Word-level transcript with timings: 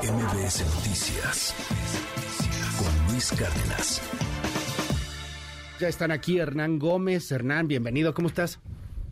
MBS 0.00 0.64
Noticias 0.74 1.54
con 2.78 3.12
Luis 3.12 3.30
Cárdenas. 3.30 4.00
Ya 5.78 5.88
están 5.88 6.10
aquí 6.10 6.38
Hernán 6.38 6.78
Gómez. 6.78 7.30
Hernán, 7.30 7.68
bienvenido, 7.68 8.14
¿cómo 8.14 8.28
estás? 8.28 8.58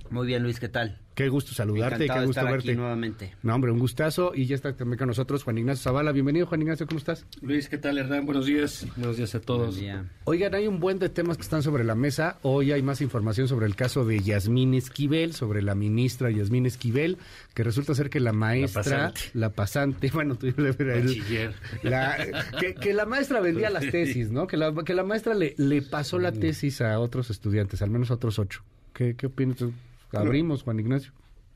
Muy 0.08 0.26
bien, 0.26 0.42
Luis, 0.42 0.58
¿qué 0.58 0.68
tal? 0.68 0.98
Qué 1.20 1.28
gusto 1.28 1.52
saludarte, 1.52 2.04
Encantado 2.04 2.16
qué 2.16 2.20
de 2.22 2.26
gusto 2.28 2.40
estar 2.40 2.52
verte. 2.52 2.70
aquí 2.70 2.76
nuevamente. 2.78 3.34
No, 3.42 3.54
hombre, 3.54 3.70
un 3.70 3.78
gustazo. 3.78 4.32
Y 4.34 4.46
ya 4.46 4.54
está 4.54 4.74
también 4.74 4.96
con 4.96 5.06
nosotros 5.08 5.44
Juan 5.44 5.58
Ignacio 5.58 5.82
Zavala. 5.82 6.12
Bienvenido, 6.12 6.46
Juan 6.46 6.62
Ignacio, 6.62 6.86
¿cómo 6.86 6.96
estás? 6.96 7.26
Luis, 7.42 7.68
¿qué 7.68 7.76
tal, 7.76 7.98
Hernán? 7.98 8.24
Buenos 8.24 8.46
días. 8.46 8.86
Buenos 8.96 9.18
días 9.18 9.34
a 9.34 9.40
todos. 9.42 9.74
Buen 9.74 9.80
día. 9.80 10.04
Oigan, 10.24 10.54
hay 10.54 10.66
un 10.66 10.80
buen 10.80 10.98
de 10.98 11.10
temas 11.10 11.36
que 11.36 11.42
están 11.42 11.62
sobre 11.62 11.84
la 11.84 11.94
mesa. 11.94 12.38
Hoy 12.40 12.72
hay 12.72 12.80
más 12.80 13.02
información 13.02 13.48
sobre 13.48 13.66
el 13.66 13.76
caso 13.76 14.06
de 14.06 14.20
Yasmín 14.20 14.72
Esquivel, 14.72 15.34
sobre 15.34 15.60
la 15.60 15.74
ministra 15.74 16.30
Yasmín 16.30 16.64
Esquivel, 16.64 17.18
que 17.52 17.64
resulta 17.64 17.94
ser 17.94 18.08
que 18.08 18.18
la 18.18 18.32
maestra, 18.32 18.82
pasante. 18.82 19.20
la 19.34 19.50
pasante, 19.50 20.10
bueno, 20.14 20.36
tú 20.36 20.46
le 20.56 20.72
Bachiller. 20.72 21.52
la, 21.82 22.16
que, 22.58 22.74
que 22.74 22.94
la 22.94 23.04
maestra 23.04 23.40
vendía 23.40 23.68
las 23.68 23.90
tesis, 23.90 24.30
¿no? 24.30 24.46
Que 24.46 24.56
la, 24.56 24.72
que 24.86 24.94
la 24.94 25.04
maestra 25.04 25.34
le, 25.34 25.54
le 25.58 25.82
pasó 25.82 26.18
la 26.18 26.32
tesis 26.32 26.80
a 26.80 26.98
otros 26.98 27.28
estudiantes, 27.28 27.82
al 27.82 27.90
menos 27.90 28.10
a 28.10 28.14
otros 28.14 28.38
ocho. 28.38 28.62
¿Qué, 28.94 29.16
qué 29.16 29.26
opinas? 29.26 29.58
tú? 29.58 29.74
Abrimos, 30.12 30.62
Juan 30.62 30.80
Ignacio. 30.80 31.12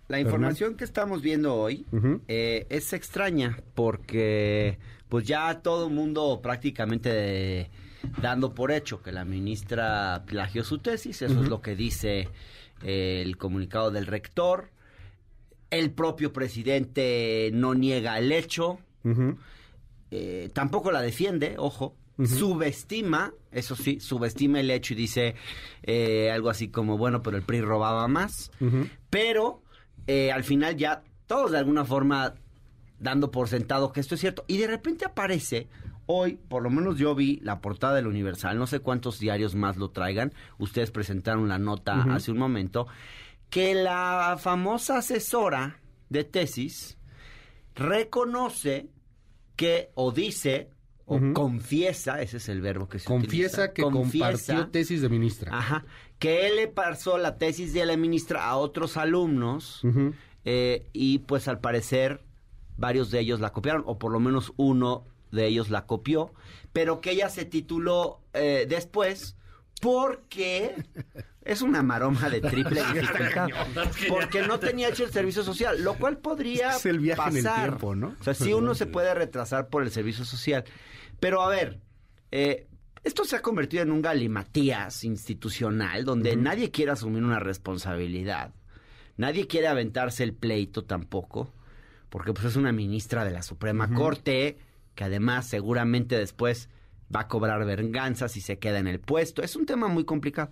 La 0.08 0.20
información 0.20 0.76
que 0.76 0.84
estamos 0.84 1.22
viendo 1.22 1.54
hoy 1.54 1.86
eh, 2.28 2.66
es 2.68 2.92
extraña 2.92 3.58
porque 3.74 4.78
pues 5.08 5.26
ya 5.26 5.60
todo 5.62 5.86
el 5.88 5.94
mundo 5.94 6.40
prácticamente 6.42 7.08
de- 7.10 7.70
dando 8.20 8.54
por 8.54 8.70
hecho 8.70 9.00
que 9.02 9.12
la 9.12 9.24
ministra 9.24 10.24
plagió 10.26 10.62
su 10.62 10.78
tesis, 10.78 11.22
eso 11.22 11.42
es 11.42 11.48
lo 11.48 11.62
que 11.62 11.74
dice 11.74 12.28
eh, 12.82 13.22
el 13.24 13.38
comunicado 13.38 13.90
del 13.90 14.06
rector. 14.06 14.68
El 15.70 15.90
propio 15.90 16.32
presidente 16.34 17.50
no 17.54 17.74
niega 17.74 18.18
el 18.18 18.30
hecho, 18.30 18.78
eh, 20.10 20.50
tampoco 20.52 20.92
la 20.92 21.00
defiende, 21.00 21.54
ojo, 21.58 21.96
subestima, 22.22 23.32
eso 23.50 23.74
sí, 23.74 23.98
subestima 24.00 24.60
el 24.60 24.70
hecho 24.70 24.94
y 24.94 24.96
dice 24.96 25.34
eh, 25.82 26.30
algo 26.30 26.48
así 26.50 26.68
como, 26.68 26.96
bueno, 26.96 27.22
pero 27.22 27.36
el 27.36 27.42
PRI 27.42 27.60
robaba 27.60 28.06
más, 28.08 28.50
pero 29.10 29.62
eh, 30.06 30.30
al 30.30 30.44
final 30.44 30.76
ya 30.76 31.02
todos 31.26 31.50
de 31.52 31.58
alguna 31.58 31.84
forma 31.84 32.34
dando 33.00 33.30
por 33.30 33.48
sentado 33.48 33.92
que 33.92 34.00
esto 34.00 34.14
es 34.14 34.20
cierto, 34.20 34.44
y 34.46 34.58
de 34.58 34.68
repente 34.68 35.04
aparece, 35.04 35.68
hoy 36.06 36.38
por 36.48 36.62
lo 36.62 36.70
menos 36.70 36.98
yo 36.98 37.14
vi 37.14 37.40
la 37.42 37.60
portada 37.60 37.94
del 37.94 38.06
Universal, 38.06 38.58
no 38.58 38.66
sé 38.66 38.78
cuántos 38.78 39.18
diarios 39.18 39.54
más 39.54 39.76
lo 39.76 39.90
traigan, 39.90 40.32
ustedes 40.58 40.90
presentaron 40.90 41.48
la 41.48 41.58
nota 41.58 42.04
hace 42.10 42.30
un 42.30 42.38
momento, 42.38 42.86
que 43.50 43.74
la 43.74 44.36
famosa 44.38 44.98
asesora 44.98 45.80
de 46.08 46.24
tesis 46.24 46.96
reconoce 47.74 48.88
que 49.56 49.90
o 49.94 50.12
dice 50.12 50.70
o 51.06 51.20
confiesa, 51.34 52.22
ese 52.22 52.38
es 52.38 52.48
el 52.48 52.60
verbo 52.60 52.88
que 52.88 52.98
se 52.98 53.06
Confiesa 53.06 53.64
utiliza, 53.64 53.72
que 53.72 53.82
confiesa, 53.82 54.54
compartió 54.54 54.70
tesis 54.70 55.02
de 55.02 55.08
ministra. 55.08 55.56
Ajá, 55.56 55.84
que 56.18 56.46
él 56.46 56.56
le 56.56 56.68
pasó 56.68 57.18
la 57.18 57.36
tesis 57.36 57.72
de 57.74 57.84
la 57.84 57.96
ministra 57.96 58.46
a 58.46 58.56
otros 58.56 58.96
alumnos 58.96 59.82
eh, 60.44 60.88
y 60.92 61.18
pues 61.18 61.48
al 61.48 61.60
parecer 61.60 62.22
varios 62.76 63.10
de 63.10 63.20
ellos 63.20 63.40
la 63.40 63.52
copiaron 63.52 63.82
o 63.86 63.98
por 63.98 64.12
lo 64.12 64.20
menos 64.20 64.52
uno 64.56 65.04
de 65.30 65.46
ellos 65.46 65.70
la 65.70 65.86
copió, 65.86 66.32
pero 66.72 67.00
que 67.00 67.10
ella 67.10 67.28
se 67.28 67.44
tituló 67.44 68.20
eh, 68.32 68.66
después 68.68 69.36
porque 69.80 70.74
es 71.44 71.62
una 71.62 71.82
maroma 71.82 72.28
de 72.30 72.40
triple 72.40 72.82
dificultad. 72.92 73.48
Porque 74.08 74.42
no 74.46 74.58
tenía 74.58 74.88
hecho 74.88 75.04
el 75.04 75.10
servicio 75.12 75.42
social, 75.42 75.82
lo 75.82 75.94
cual 75.94 76.18
podría 76.18 76.76
Es 76.76 76.86
el 76.86 76.98
viaje 76.98 77.30
en 77.30 77.36
el 77.36 77.44
pasar. 77.44 77.68
tiempo, 77.68 77.94
¿no? 77.94 78.14
O 78.20 78.24
sea, 78.24 78.34
sí 78.34 78.52
uno 78.52 78.74
se 78.74 78.86
puede 78.86 79.12
retrasar 79.14 79.68
por 79.68 79.82
el 79.82 79.90
servicio 79.90 80.24
social. 80.24 80.64
Pero 81.20 81.42
a 81.42 81.48
ver, 81.48 81.80
eh, 82.30 82.66
esto 83.02 83.24
se 83.24 83.36
ha 83.36 83.42
convertido 83.42 83.82
en 83.82 83.92
un 83.92 84.02
galimatías 84.02 85.04
institucional 85.04 86.04
donde 86.04 86.36
nadie 86.36 86.70
quiere 86.70 86.92
asumir 86.92 87.22
una 87.22 87.38
responsabilidad. 87.38 88.54
Nadie 89.16 89.46
quiere 89.46 89.68
aventarse 89.68 90.24
el 90.24 90.34
pleito 90.34 90.84
tampoco, 90.84 91.52
porque 92.08 92.32
pues 92.32 92.46
es 92.46 92.56
una 92.56 92.72
ministra 92.72 93.24
de 93.24 93.30
la 93.30 93.42
Suprema 93.42 93.92
Corte 93.92 94.58
que 94.94 95.04
además 95.04 95.46
seguramente 95.46 96.16
después 96.16 96.68
va 97.14 97.20
a 97.20 97.28
cobrar 97.28 97.64
venganza 97.64 98.28
si 98.28 98.40
se 98.40 98.58
queda 98.58 98.78
en 98.78 98.86
el 98.86 99.00
puesto. 99.00 99.42
Es 99.42 99.56
un 99.56 99.66
tema 99.66 99.88
muy 99.88 100.04
complicado. 100.04 100.50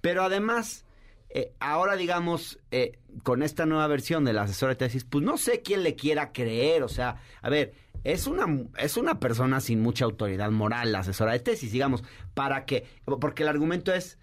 Pero 0.00 0.22
además, 0.22 0.84
eh, 1.28 1.52
ahora 1.60 1.96
digamos, 1.96 2.58
eh, 2.70 2.98
con 3.22 3.42
esta 3.42 3.66
nueva 3.66 3.86
versión 3.86 4.24
de 4.24 4.32
la 4.32 4.42
asesora 4.42 4.70
de 4.70 4.76
tesis, 4.76 5.04
pues 5.04 5.24
no 5.24 5.36
sé 5.36 5.62
quién 5.62 5.82
le 5.82 5.94
quiera 5.94 6.32
creer. 6.32 6.82
O 6.82 6.88
sea, 6.88 7.16
a 7.42 7.50
ver, 7.50 7.72
es 8.04 8.26
una, 8.26 8.46
es 8.78 8.96
una 8.96 9.20
persona 9.20 9.60
sin 9.60 9.80
mucha 9.80 10.04
autoridad 10.04 10.50
moral, 10.50 10.92
la 10.92 11.00
asesora 11.00 11.32
de 11.32 11.40
tesis, 11.40 11.72
digamos, 11.72 12.02
para 12.34 12.64
que, 12.64 12.86
porque 13.04 13.42
el 13.42 13.48
argumento 13.48 13.92
es, 13.92 14.18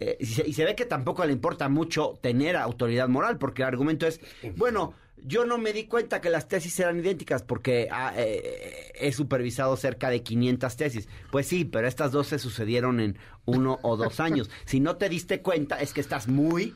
eh, 0.00 0.16
y, 0.20 0.26
se, 0.26 0.46
y 0.46 0.52
se 0.52 0.64
ve 0.64 0.74
que 0.74 0.84
tampoco 0.84 1.24
le 1.24 1.32
importa 1.32 1.68
mucho 1.68 2.18
tener 2.20 2.56
autoridad 2.56 3.08
moral, 3.08 3.38
porque 3.38 3.62
el 3.62 3.68
argumento 3.68 4.06
es, 4.06 4.20
bueno, 4.56 4.94
yo 5.24 5.44
no 5.44 5.58
me 5.58 5.72
di 5.72 5.84
cuenta 5.84 6.20
que 6.20 6.30
las 6.30 6.48
tesis 6.48 6.78
eran 6.80 6.98
idénticas 6.98 7.42
porque 7.42 7.88
ah, 7.90 8.12
eh, 8.16 8.92
he 8.94 9.12
supervisado 9.12 9.76
cerca 9.76 10.10
de 10.10 10.22
500 10.22 10.76
tesis. 10.76 11.08
Pues 11.30 11.46
sí, 11.46 11.64
pero 11.64 11.86
estas 11.88 12.12
dos 12.12 12.26
se 12.28 12.38
sucedieron 12.38 13.00
en 13.00 13.18
uno 13.44 13.78
o 13.82 13.96
dos 13.96 14.20
años. 14.20 14.50
Si 14.64 14.80
no 14.80 14.96
te 14.96 15.08
diste 15.08 15.40
cuenta, 15.42 15.80
es 15.80 15.92
que 15.92 16.00
estás 16.00 16.28
muy... 16.28 16.74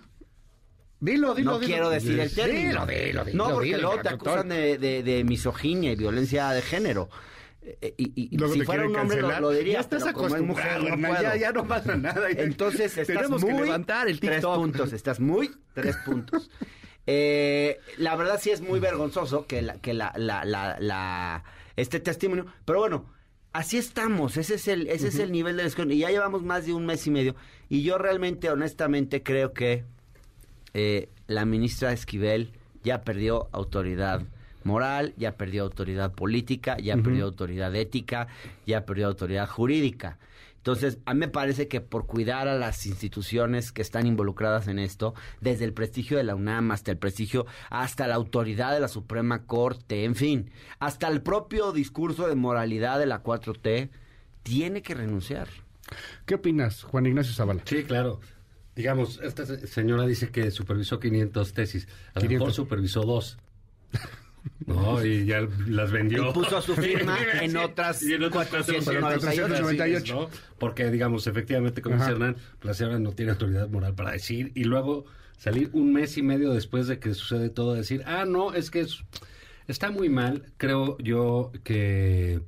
Dilo, 0.99 1.35
dilo, 1.35 1.53
no 1.53 1.59
dilo. 1.59 1.71
quiero 1.71 1.91
decir 1.91 2.19
el 2.19 2.35
término. 2.35 2.87
Dilo, 2.87 2.87
dilo, 2.87 3.25
dilo, 3.27 3.49
no, 3.49 3.55
porque 3.55 3.77
luego 3.77 4.01
te 4.01 4.09
acusan 4.09 4.49
de, 4.49 4.79
de- 4.79 5.03
de 5.03 5.25
misoginia 5.25 5.93
y 5.93 5.97
violencia 5.97 6.49
de 6.53 6.63
género. 6.63 7.11
Eh, 7.61 7.95
Y, 7.99 8.35
y- 8.35 8.39
si 8.53 8.63
fuera 8.63 8.87
un 8.89 8.97
hombre 8.97 9.21
lo, 9.21 9.41
lo 9.41 9.51
diría, 9.51 9.75
Ya 9.75 9.81
estás 9.81 10.01
mujer, 10.01 10.15
acostumbrado, 10.17 10.97
no 10.97 11.23
ya, 11.23 11.37
ya 11.37 11.53
no 11.53 11.67
pasa 11.69 11.97
nada. 11.97 12.31
Entonces 12.31 12.97
estás 12.97 13.15
Tenemos 13.15 13.43
muy... 13.43 13.53
que 13.57 13.61
levantar 13.65 14.09
el 14.09 14.21
Tres 14.21 14.37
TikTok. 14.37 14.57
puntos, 14.57 14.93
estás 14.95 15.21
muy... 15.21 15.51
Tres 15.75 15.97
puntos. 16.07 16.51
Eh, 17.07 17.79
la 17.99 18.17
verdad 18.17 18.39
sí 18.41 18.51
es 18.51 18.61
muy 18.61 18.81
vergonzoso 18.81 19.47
que, 19.47 19.63
la, 19.63 19.75
que 19.81 19.95
la, 19.95 20.13
la, 20.17 20.45
la, 20.45 20.77
la- 20.81 21.45
este 21.77 22.01
testimonio... 22.01 22.47
Pero 22.65 22.81
bueno, 22.81 23.07
así 23.53 23.79
estamos. 23.79 24.37
Ese 24.37 24.55
es 24.57 24.67
el, 24.69 24.89
ese 24.89 25.09
es 25.09 25.19
el 25.19 25.31
nivel 25.31 25.57
de 25.57 25.65
desconexión. 25.65 25.99
Y 25.99 26.01
ya 26.03 26.11
llevamos 26.11 26.43
más 26.43 26.67
de 26.67 26.73
un 26.75 26.87
mes 26.87 27.07
y 27.07 27.11
medio. 27.11 27.37
Y 27.69 27.83
yo 27.83 27.99
realmente, 27.99 28.51
honestamente, 28.51 29.23
creo 29.23 29.53
que 29.53 29.85
eh, 30.75 31.09
la 31.27 31.45
ministra 31.45 31.93
Esquivel 31.93 32.53
ya 32.83 33.03
perdió 33.03 33.49
autoridad 33.53 34.23
moral, 34.65 35.15
ya 35.17 35.37
perdió 35.37 35.63
autoridad 35.63 36.13
política, 36.13 36.77
ya 36.79 36.97
perdió 36.97 37.25
autoridad 37.25 37.75
ética, 37.77 38.27
ya 38.67 38.85
perdió 38.85 39.07
autoridad 39.07 39.49
jurídica. 39.49 40.19
Entonces, 40.67 40.99
a 41.07 41.15
mí 41.15 41.21
me 41.21 41.29
parece 41.29 41.69
que 41.69 41.81
por 41.81 42.07
cuidar 42.07 42.49
a 42.49 42.59
las 42.59 42.87
instituciones 42.87 43.71
que 43.71 43.83
están 43.83 44.05
involucradas 44.05 44.67
en 44.67 44.81
esto, 44.81 45.15
desde 45.41 45.65
el 45.65 45.73
prestigio 45.73 46.17
de 46.17 46.25
la 46.25 46.35
UNAM 46.35 46.73
hasta 46.73 46.91
el 46.91 46.99
prestigio, 46.99 47.47
hasta 47.71 48.09
la 48.09 48.17
autoridad 48.17 48.73
de 48.75 48.81
la 48.81 48.89
Suprema 48.89 49.45
Corte, 49.45 50.03
en 50.03 50.17
fin, 50.17 50.51
hasta 50.81 51.07
el 51.07 51.23
propio 51.23 51.71
discurso 51.71 52.27
de 52.27 52.35
moralidad 52.35 52.99
de 52.99 53.07
la 53.07 53.23
4T, 53.23 53.91
tiene 54.43 54.83
que 54.83 54.95
renunciar. 54.95 55.47
¿Qué 56.25 56.35
opinas, 56.35 56.83
Juan 56.83 57.07
Ignacio 57.07 57.33
Zavala? 57.33 57.63
Sí, 57.65 57.85
claro. 57.85 58.19
Digamos, 58.75 59.21
esta 59.23 59.47
se- 59.47 59.69
señora 59.69 60.05
dice 60.05 60.31
que 60.31 60.51
supervisó 60.51 60.99
500 60.99 61.53
tesis. 61.53 61.87
A 62.13 62.19
lo 62.19 62.23
500. 62.23 62.31
mejor 62.41 62.53
supervisó 62.53 63.03
dos. 63.03 63.39
No, 64.67 65.05
y 65.05 65.25
ya 65.27 65.47
las 65.69 65.91
vendió. 65.93 66.31
Y 66.31 66.33
puso 66.33 66.61
su 66.63 66.75
firma 66.75 67.17
en 67.43 67.57
otras 67.57 68.03
Y 68.03 68.15
en 68.15 68.25
otras 68.25 68.49
498. 68.49 69.21
498. 69.21 70.15
¿no? 70.15 70.29
Porque, 70.59 70.91
digamos, 70.91 71.27
efectivamente, 71.27 71.83
como 71.83 71.97
dice. 71.97 72.11
Hernán, 72.11 72.37
la 72.63 72.75
señora 72.75 72.99
no 72.99 73.13
tiene 73.13 73.33
autoridad 73.33 73.69
moral 73.69 73.95
para 73.95 74.13
decir 74.13 74.53
y 74.55 74.65
luego 74.65 75.05
salir 75.39 75.71
un 75.73 75.93
mes 75.93 76.17
y 76.19 76.23
medio 76.23 76.53
después 76.53 76.87
de 76.89 76.99
que 76.99 77.15
sucede 77.15 77.49
todo 77.51 77.73
a 77.73 77.77
decir, 77.77 78.03
ah, 78.07 78.25
no, 78.27 78.55
es 78.55 78.71
que 78.71 78.81
es- 78.81 79.05
está 79.69 79.91
muy 79.91 80.09
mal. 80.09 80.45
Creo 80.57 80.97
yo 80.99 81.53
que 81.63 82.41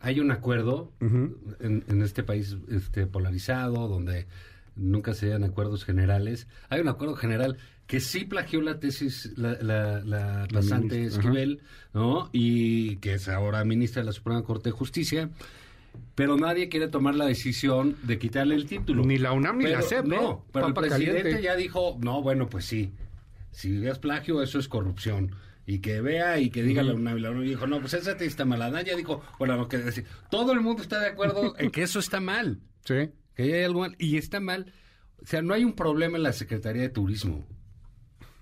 hay 0.00 0.20
un 0.20 0.30
acuerdo 0.30 0.92
en, 1.00 1.82
en 1.88 2.02
este 2.02 2.22
país 2.22 2.56
este, 2.70 3.06
polarizado 3.06 3.88
donde 3.88 4.26
nunca 4.76 5.14
se 5.14 5.28
dan 5.28 5.44
acuerdos 5.44 5.84
generales. 5.84 6.46
Hay 6.68 6.80
un 6.80 6.88
acuerdo 6.88 7.14
general 7.16 7.56
que 7.86 8.00
sí 8.00 8.24
plagió 8.24 8.60
la 8.62 8.80
tesis 8.80 9.32
la, 9.36 9.52
la, 9.60 10.00
la 10.04 10.48
pasante 10.52 10.96
ministra, 10.96 11.20
ajá. 11.20 11.28
Esquivel, 11.30 11.60
¿no? 11.92 12.30
Y 12.32 12.96
que 12.96 13.14
es 13.14 13.28
ahora 13.28 13.64
ministra 13.64 14.02
de 14.02 14.06
la 14.06 14.12
Suprema 14.12 14.42
Corte 14.42 14.70
de 14.70 14.72
Justicia. 14.72 15.30
Pero 16.16 16.36
nadie 16.36 16.68
quiere 16.68 16.88
tomar 16.88 17.14
la 17.14 17.26
decisión 17.26 17.96
de 18.02 18.18
quitarle 18.18 18.54
el 18.56 18.66
título. 18.66 19.04
Ni 19.04 19.16
la 19.18 19.32
UNAM 19.32 19.58
ni 19.58 19.64
la 19.64 19.76
Pero- 19.78 19.82
SEP, 19.88 20.04
¿eh? 20.06 20.08
No, 20.08 20.44
pero 20.52 20.66
Papa 20.68 20.80
el 20.80 20.88
presidente 20.88 21.22
caliente. 21.22 21.42
ya 21.42 21.56
dijo, 21.56 21.98
no, 22.00 22.20
bueno, 22.22 22.48
pues 22.48 22.64
sí. 22.64 22.92
Si 23.52 23.86
es 23.86 23.98
plagio, 23.98 24.42
eso 24.42 24.58
es 24.58 24.66
corrupción. 24.66 25.30
Y 25.66 25.78
que 25.78 26.00
vea 26.00 26.38
y 26.40 26.50
que 26.50 26.62
diga 26.64 26.82
la 26.82 26.94
UNAM. 26.94 27.18
Y 27.18 27.20
la 27.20 27.30
UNAM 27.30 27.44
dijo, 27.44 27.66
no, 27.68 27.80
pues 27.80 27.94
esa 27.94 28.16
te 28.16 28.26
está 28.26 28.44
malada. 28.44 28.82
Ya 28.82 28.96
dijo, 28.96 29.22
bueno, 29.38 29.56
lo 29.56 29.68
que 29.68 29.78
decir. 29.78 30.04
Todo 30.30 30.52
el 30.52 30.60
mundo 30.60 30.82
está 30.82 30.98
de 30.98 31.06
acuerdo 31.08 31.54
en 31.58 31.70
que 31.70 31.82
eso 31.82 32.00
está 32.00 32.18
mal. 32.20 32.58
Sí. 32.84 33.10
Que 33.34 33.42
hay 33.54 33.62
algo 33.64 33.80
mal. 33.80 33.96
Y 33.98 34.16
está 34.16 34.40
mal. 34.40 34.72
O 35.22 35.26
sea, 35.26 35.42
no 35.42 35.54
hay 35.54 35.64
un 35.64 35.74
problema 35.74 36.16
en 36.16 36.22
la 36.22 36.32
Secretaría 36.32 36.82
de 36.82 36.88
Turismo. 36.90 37.46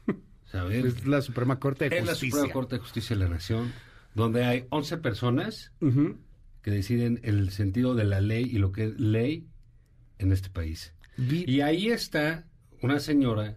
¿Sabes? 0.47 0.85
Es 0.85 1.07
la 1.07 1.23
Suprema 1.23 1.59
Corte 1.59 1.89
de 1.89 1.99
Es 1.99 2.05
la 2.05 2.13
Justicia. 2.13 2.37
Suprema 2.39 2.53
Corte 2.53 2.77
de 2.77 2.81
Justicia 2.83 3.17
de 3.17 3.23
la 3.25 3.29
Nación. 3.31 3.73
donde 4.15 4.45
hay 4.45 4.67
11 4.71 4.99
personas 4.99 5.73
Ujú. 5.81 6.19
que 6.63 6.71
deciden 6.71 7.21
el 7.23 7.51
sentido 7.51 7.95
de 7.95 8.05
la 8.05 8.21
ley 8.21 8.45
y 8.45 8.59
lo 8.59 8.71
que 8.73 8.85
es 8.85 9.01
ley 9.01 9.49
en 10.19 10.33
este 10.33 10.51
país. 10.51 10.95
Y 11.17 11.61
ahí 11.61 11.89
está 11.89 12.47
una 12.83 12.99
señora 13.01 13.57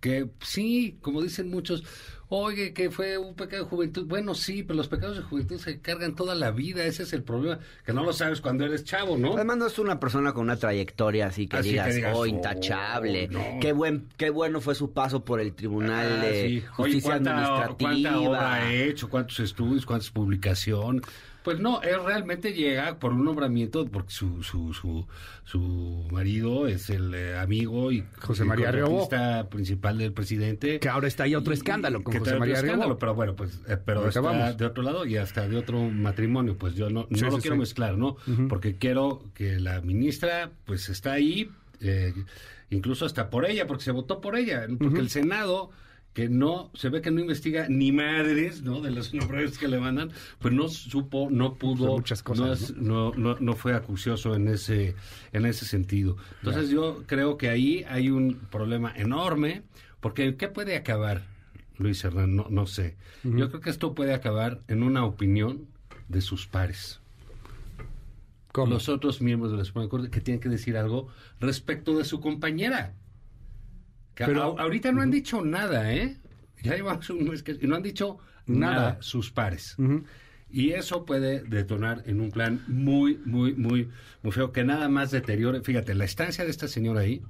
que 0.00 0.28
sí, 0.40 0.98
como 1.00 1.22
dicen 1.22 1.48
muchos, 1.50 1.82
oye, 2.28 2.72
que 2.72 2.90
fue 2.90 3.18
un 3.18 3.34
pecado 3.34 3.64
de 3.64 3.70
juventud. 3.70 4.06
Bueno, 4.06 4.34
sí, 4.34 4.62
pero 4.62 4.76
los 4.76 4.88
pecados 4.88 5.16
de 5.16 5.22
juventud 5.22 5.58
se 5.58 5.80
cargan 5.80 6.14
toda 6.14 6.34
la 6.34 6.50
vida. 6.50 6.84
Ese 6.84 7.04
es 7.04 7.12
el 7.12 7.22
problema, 7.22 7.58
que 7.84 7.92
no 7.92 8.04
lo 8.04 8.12
sabes 8.12 8.40
cuando 8.40 8.64
eres 8.64 8.84
chavo, 8.84 9.16
¿no? 9.16 9.34
Además 9.34 9.56
no 9.56 9.66
es 9.66 9.78
una 9.78 9.98
persona 10.00 10.32
con 10.32 10.42
una 10.44 10.56
trayectoria 10.56 11.26
así 11.28 11.46
que, 11.46 11.56
Así 11.56 11.74
que 11.74 11.92
digas, 11.92 12.14
oh, 12.14 12.20
oh, 12.20 12.26
intachable. 12.26 13.28
no. 13.28 13.40
Qué 13.60 13.72
buen, 13.72 14.08
qué 14.16 14.30
bueno 14.30 14.60
fue 14.60 14.74
su 14.74 14.92
paso 14.92 15.24
por 15.24 15.40
el 15.40 15.54
Tribunal 15.54 16.18
Ah, 16.20 16.24
de 16.24 16.32
sí. 16.48 16.56
Oye, 16.58 16.66
Justicia 16.68 17.10
¿cuánta, 17.10 17.30
Administrativa. 17.30 17.90
¿Cuánta 17.90 18.18
obra 18.20 18.54
ha 18.54 18.72
hecho? 18.74 19.08
¿Cuántos 19.08 19.40
estudios? 19.40 19.86
¿Cuántas 19.86 20.10
publicaciones? 20.10 21.02
Pues 21.46 21.60
no, 21.60 21.80
él 21.82 22.04
realmente 22.04 22.52
llega 22.54 22.98
por 22.98 23.12
un 23.12 23.24
nombramiento 23.24 23.86
porque 23.86 24.10
su 24.10 24.42
su 24.42 24.74
su, 24.74 25.06
su 25.44 26.08
marido 26.10 26.66
es 26.66 26.90
el 26.90 27.14
eh, 27.14 27.38
amigo 27.38 27.92
y 27.92 28.04
José 28.20 28.44
María 28.44 28.72
Riobó. 28.72 29.08
principal 29.48 29.96
del 29.98 30.12
presidente. 30.12 30.80
Que 30.80 30.88
ahora 30.88 31.06
está 31.06 31.22
ahí 31.22 31.36
otro 31.36 31.52
Y- 31.52 31.56
escándalo 31.56 32.02
con 32.02 32.12
que 32.12 32.18
José 32.18 32.32
otro 32.32 32.40
María 32.40 32.56
escándalo, 32.56 32.98
pero 32.98 33.14
bueno, 33.14 33.36
pues 33.36 33.60
eh, 33.68 33.76
pero 33.82 34.08
está 34.08 34.52
de 34.54 34.64
otro 34.66 34.82
lado 34.82 35.06
y 35.06 35.16
hasta 35.18 35.46
de 35.48 35.56
otro 35.56 35.80
matrimonio, 35.88 36.58
pues 36.58 36.74
yo 36.74 36.90
no, 36.90 37.06
no 37.08 37.16
Sí, 37.16 37.24
lo 37.24 37.30
sí, 37.36 37.42
quiero 37.42 37.54
sí. 37.54 37.60
mezclar, 37.60 37.96
¿no? 37.96 38.16
Porque 38.48 38.74
quiero 38.74 39.22
que 39.34 39.60
la 39.60 39.80
ministra 39.82 40.50
pues 40.64 40.88
está 40.88 41.12
ahí 41.12 41.48
eh, 41.80 42.12
incluso 42.70 43.06
hasta 43.06 43.30
por 43.30 43.48
ella, 43.48 43.68
porque 43.68 43.84
se 43.84 43.92
votó 43.92 44.20
por 44.20 44.36
ella, 44.36 44.66
porque 44.80 44.98
el 44.98 45.10
Senado 45.10 45.70
que 46.16 46.30
no, 46.30 46.70
se 46.72 46.88
ve 46.88 47.02
que 47.02 47.10
no 47.10 47.20
investiga 47.20 47.66
ni 47.68 47.92
madres, 47.92 48.62
¿no? 48.62 48.80
De 48.80 48.90
los 48.90 49.12
nombres 49.14 49.58
que 49.58 49.68
le 49.68 49.78
mandan, 49.78 50.10
pues 50.38 50.54
no 50.54 50.66
supo, 50.68 51.28
no 51.30 51.56
pudo, 51.56 51.88
muchas 51.92 52.22
cosas, 52.22 52.46
no, 52.46 52.52
es- 52.54 52.76
no, 52.76 53.12
no, 53.12 53.36
no 53.38 53.52
fue 53.52 53.74
acucioso 53.74 54.34
en 54.34 54.48
ese, 54.48 54.94
en 55.34 55.44
ese 55.44 55.66
sentido. 55.66 56.16
Entonces 56.38 56.70
yo 56.70 57.02
creo 57.06 57.36
que 57.36 57.50
ahí 57.50 57.84
hay 57.90 58.08
un 58.08 58.36
problema 58.50 58.94
enorme, 58.96 59.62
porque 60.00 60.24
¿en 60.24 60.38
¿qué 60.38 60.48
puede 60.48 60.74
acabar, 60.74 61.26
Luis 61.76 62.02
Hernán? 62.02 62.34
No, 62.34 62.46
no 62.48 62.66
sé. 62.66 62.96
Yo 63.22 63.50
creo 63.50 63.60
que 63.60 63.68
esto 63.68 63.94
puede 63.94 64.14
acabar 64.14 64.62
en 64.68 64.82
una 64.82 65.04
opinión 65.04 65.66
de 66.08 66.22
sus 66.22 66.46
pares 66.46 66.98
¿Cómo? 68.52 68.72
los 68.72 68.88
otros 68.88 69.20
miembros 69.20 69.52
de 69.52 69.58
la 69.58 69.64
Suprema 69.66 69.90
Corte 69.90 70.08
que 70.08 70.22
tienen 70.22 70.40
que 70.40 70.48
decir 70.48 70.78
algo 70.78 71.08
respecto 71.40 71.98
de 71.98 72.04
su 72.06 72.20
compañera. 72.20 72.94
Pero- 74.24 74.58
ahorita 74.58 74.92
no 74.92 75.02
han 75.02 75.10
dicho 75.10 75.44
nada, 75.44 75.92
¿eh? 75.92 76.16
Ya 76.62 76.74
llevamos 76.74 77.10
un 77.10 77.28
mes 77.28 77.42
que 77.42 77.54
no 77.66 77.76
han 77.76 77.82
dicho 77.82 78.18
nada, 78.46 78.74
Nada. 78.74 78.96
sus 79.00 79.30
pares. 79.30 79.76
Y 80.50 80.70
eso 80.70 81.04
puede 81.04 81.42
detonar 81.42 82.02
en 82.06 82.20
un 82.20 82.30
plan 82.30 82.62
muy, 82.68 83.18
muy, 83.24 83.52
muy, 83.54 83.88
muy 84.22 84.32
feo, 84.32 84.52
que 84.52 84.64
nada 84.64 84.88
más 84.88 85.10
deteriore. 85.10 85.60
Fíjate, 85.60 85.94
la 85.94 86.04
estancia 86.04 86.44
de 86.44 86.50
esta 86.50 86.68
señora 86.68 87.00
ahí. 87.00 87.22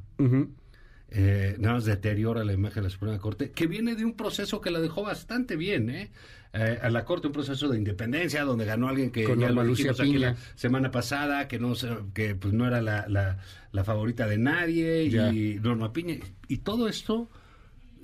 Eh, 1.11 1.57
nada 1.59 1.75
más 1.75 1.85
deteriora 1.85 2.45
la 2.45 2.53
imagen 2.53 2.83
de 2.83 2.89
la 2.89 2.91
Suprema 2.91 3.19
Corte, 3.19 3.51
que 3.51 3.67
viene 3.67 3.95
de 3.95 4.05
un 4.05 4.15
proceso 4.15 4.61
que 4.61 4.71
la 4.71 4.81
dejó 4.81 5.03
bastante 5.03 5.57
bien, 5.57 5.89
¿eh? 5.91 6.11
Eh, 6.53 6.79
a 6.81 6.89
la 6.91 7.05
Corte, 7.05 7.27
un 7.27 7.33
proceso 7.35 7.69
de 7.69 7.77
independencia, 7.77 8.43
donde 8.45 8.65
ganó 8.65 8.89
alguien 8.89 9.11
que 9.11 9.25
Con 9.25 9.39
ya 9.39 9.51
lo 9.51 9.63
Lucía 9.63 9.91
aquí 9.91 10.17
la 10.17 10.37
semana 10.55 10.91
pasada, 10.91 11.49
que 11.49 11.59
no 11.59 11.75
que 12.15 12.35
pues 12.35 12.55
no 12.55 12.67
era 12.67 12.81
la, 12.81 13.07
la, 13.09 13.39
la 13.73 13.85
favorita 13.85 14.27
de 14.27 14.39
nadie, 14.39 15.09
Ya. 15.11 15.33
y 15.33 15.59
Norma 15.61 15.93
Piña. 15.93 16.17
Y 16.49 16.59
todo 16.59 16.89
esto 16.89 17.29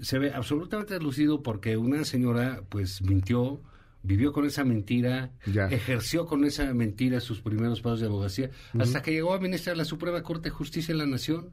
se 0.00 0.18
ve 0.18 0.32
absolutamente 0.34 0.94
deslucido 0.94 1.42
porque 1.42 1.76
una 1.78 2.04
señora 2.04 2.62
pues 2.68 3.00
mintió, 3.00 3.62
vivió 4.02 4.32
con 4.32 4.44
esa 4.44 4.64
mentira, 4.64 5.30
Ya. 5.46 5.68
ejerció 5.68 6.26
con 6.26 6.44
esa 6.44 6.74
mentira 6.74 7.20
sus 7.20 7.40
primeros 7.40 7.80
pasos 7.80 8.00
de 8.00 8.06
abogacía, 8.06 8.50
hasta 8.78 9.00
que 9.00 9.12
llegó 9.12 9.32
a 9.32 9.40
ministra 9.40 9.72
de 9.72 9.78
la 9.78 9.84
Suprema 9.86 10.22
Corte 10.22 10.50
de 10.50 10.54
Justicia 10.54 10.92
de 10.92 10.98
la 10.98 11.06
Nación. 11.06 11.50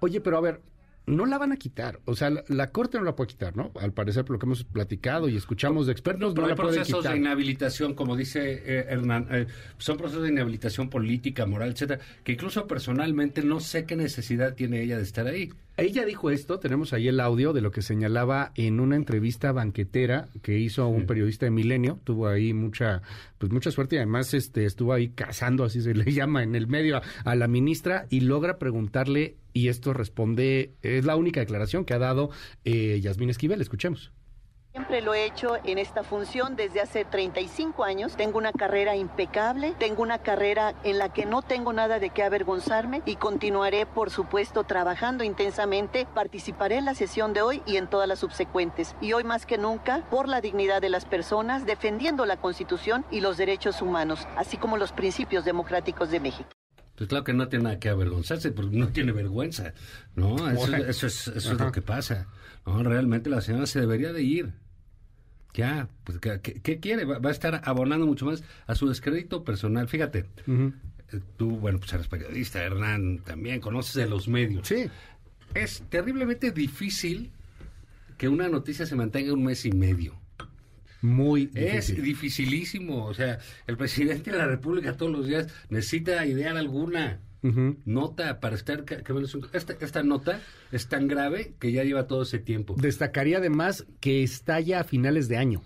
Oye, 0.00 0.20
pero 0.22 0.38
a 0.38 0.40
ver, 0.40 0.62
no 1.06 1.26
la 1.26 1.38
van 1.38 1.52
a 1.52 1.56
quitar. 1.56 2.00
O 2.04 2.14
sea, 2.14 2.30
la, 2.30 2.44
la 2.48 2.70
Corte 2.70 2.98
no 2.98 3.04
la 3.04 3.16
puede 3.16 3.28
quitar, 3.28 3.56
¿no? 3.56 3.72
Al 3.80 3.92
parecer, 3.92 4.24
por 4.24 4.34
lo 4.34 4.38
que 4.38 4.46
hemos 4.46 4.64
platicado 4.64 5.28
y 5.28 5.36
escuchamos 5.36 5.86
de 5.86 5.92
expertos, 5.92 6.30
no, 6.30 6.34
Pero 6.34 6.48
la 6.48 6.56
pueden 6.56 6.74
procesos 6.74 7.04
de 7.04 7.16
inhabilitación, 7.16 7.94
como 7.94 8.16
dice 8.16 8.62
eh, 8.64 8.86
Hernán, 8.88 9.26
eh, 9.30 9.46
son 9.78 9.96
procesos 9.96 10.22
de 10.22 10.30
inhabilitación 10.30 10.88
política, 10.88 11.46
moral, 11.46 11.70
etcétera, 11.70 12.00
que 12.24 12.32
incluso 12.32 12.66
personalmente 12.66 13.42
no 13.42 13.60
sé 13.60 13.84
qué 13.84 13.96
necesidad 13.96 14.54
tiene 14.54 14.82
ella 14.82 14.96
de 14.96 15.02
estar 15.02 15.26
ahí. 15.26 15.50
Ella 15.78 16.04
dijo 16.04 16.30
esto, 16.30 16.58
tenemos 16.58 16.92
ahí 16.92 17.08
el 17.08 17.18
audio 17.18 17.54
de 17.54 17.62
lo 17.62 17.70
que 17.70 17.80
señalaba 17.80 18.52
en 18.56 18.78
una 18.78 18.94
entrevista 18.94 19.52
banquetera 19.52 20.28
que 20.42 20.58
hizo 20.58 20.86
un 20.86 21.06
periodista 21.06 21.46
de 21.46 21.50
Milenio, 21.50 21.98
tuvo 22.04 22.28
ahí 22.28 22.52
mucha 22.52 23.00
pues 23.38 23.50
mucha 23.50 23.70
suerte 23.70 23.96
y 23.96 23.98
además 23.98 24.34
este 24.34 24.66
estuvo 24.66 24.92
ahí 24.92 25.08
cazando, 25.08 25.64
así 25.64 25.80
se 25.80 25.94
le 25.94 26.04
llama 26.12 26.42
en 26.42 26.54
el 26.54 26.66
medio 26.66 26.98
a, 26.98 27.02
a 27.24 27.34
la 27.36 27.48
ministra 27.48 28.06
y 28.10 28.20
logra 28.20 28.58
preguntarle 28.58 29.36
y 29.52 29.68
esto 29.68 29.92
responde, 29.92 30.74
es 30.82 31.04
la 31.04 31.16
única 31.16 31.40
declaración 31.40 31.84
que 31.84 31.94
ha 31.94 31.98
dado 31.98 32.30
eh, 32.64 33.00
Yasmín 33.00 33.30
Esquivel, 33.30 33.60
escuchemos. 33.60 34.12
Siempre 34.72 35.02
lo 35.02 35.12
he 35.12 35.26
hecho 35.26 35.58
en 35.64 35.76
esta 35.76 36.02
función 36.02 36.56
desde 36.56 36.80
hace 36.80 37.04
35 37.04 37.84
años. 37.84 38.16
Tengo 38.16 38.38
una 38.38 38.52
carrera 38.52 38.96
impecable, 38.96 39.74
tengo 39.78 40.02
una 40.02 40.20
carrera 40.20 40.72
en 40.82 40.96
la 40.96 41.12
que 41.12 41.26
no 41.26 41.42
tengo 41.42 41.74
nada 41.74 41.98
de 41.98 42.08
qué 42.08 42.22
avergonzarme 42.22 43.02
y 43.04 43.16
continuaré, 43.16 43.84
por 43.84 44.08
supuesto, 44.08 44.64
trabajando 44.64 45.24
intensamente. 45.24 46.06
Participaré 46.14 46.78
en 46.78 46.86
la 46.86 46.94
sesión 46.94 47.34
de 47.34 47.42
hoy 47.42 47.62
y 47.66 47.76
en 47.76 47.86
todas 47.86 48.08
las 48.08 48.20
subsecuentes. 48.20 48.96
Y 49.02 49.12
hoy 49.12 49.24
más 49.24 49.44
que 49.44 49.58
nunca, 49.58 50.06
por 50.08 50.26
la 50.26 50.40
dignidad 50.40 50.80
de 50.80 50.88
las 50.88 51.04
personas, 51.04 51.66
defendiendo 51.66 52.24
la 52.24 52.38
Constitución 52.38 53.04
y 53.10 53.20
los 53.20 53.36
derechos 53.36 53.82
humanos, 53.82 54.26
así 54.38 54.56
como 54.56 54.78
los 54.78 54.92
principios 54.92 55.44
democráticos 55.44 56.10
de 56.10 56.20
México. 56.20 56.48
Pues 56.96 57.08
claro 57.08 57.24
que 57.24 57.32
no 57.32 57.48
tiene 57.48 57.64
nada 57.64 57.78
que 57.78 57.88
avergonzarse, 57.88 58.52
porque 58.52 58.76
no 58.76 58.88
tiene 58.88 59.12
vergüenza, 59.12 59.72
¿no? 60.14 60.50
Eso, 60.50 61.06
es, 61.06 61.28
eso 61.28 61.32
es 61.32 61.58
lo 61.58 61.72
que 61.72 61.82
pasa. 61.82 62.26
No, 62.66 62.82
realmente 62.82 63.30
la 63.30 63.40
señora 63.40 63.66
se 63.66 63.80
debería 63.80 64.12
de 64.12 64.22
ir. 64.22 64.52
Ya, 65.54 65.88
pues, 66.04 66.18
¿qué, 66.18 66.80
quiere? 66.80 67.04
Va, 67.04 67.18
va 67.18 67.28
a 67.28 67.32
estar 67.32 67.60
abonando 67.64 68.06
mucho 68.06 68.24
más 68.24 68.42
a 68.66 68.74
su 68.74 68.88
descrédito 68.88 69.44
personal. 69.44 69.88
Fíjate, 69.88 70.26
eh, 70.46 71.20
tú, 71.36 71.50
bueno, 71.58 71.78
pues 71.78 71.92
eres 71.92 72.08
periodista, 72.08 72.62
Hernán, 72.62 73.18
también 73.18 73.60
conoces 73.60 73.94
de 73.94 74.06
los 74.06 74.28
medios. 74.28 74.66
Sí, 74.66 74.86
Es 75.54 75.82
terriblemente 75.90 76.52
difícil 76.52 77.30
que 78.16 78.28
una 78.28 78.48
noticia 78.48 78.86
se 78.86 78.96
mantenga 78.96 79.32
un 79.32 79.44
mes 79.44 79.66
y 79.66 79.72
medio. 79.72 80.21
Muy 81.02 81.50
Es 81.54 81.94
dificilísimo. 81.94 83.04
O 83.06 83.14
sea, 83.14 83.38
el 83.66 83.76
presidente 83.76 84.30
de 84.30 84.38
la 84.38 84.46
República 84.46 84.96
todos 84.96 85.12
los 85.12 85.26
días 85.26 85.48
necesita 85.68 86.24
idear 86.26 86.56
alguna 86.56 87.20
nota 87.84 88.40
para 88.40 88.54
estar... 88.54 88.84
Esta, 89.52 89.74
esta 89.80 90.02
nota 90.02 90.40
es 90.70 90.88
tan 90.88 91.08
grave 91.08 91.54
que 91.58 91.72
ya 91.72 91.82
lleva 91.84 92.06
todo 92.06 92.22
ese 92.22 92.38
tiempo. 92.38 92.76
Destacaría 92.78 93.38
además 93.38 93.84
que 94.00 94.22
está 94.22 94.60
ya 94.60 94.80
a 94.80 94.84
finales 94.84 95.28
de 95.28 95.36
año, 95.36 95.62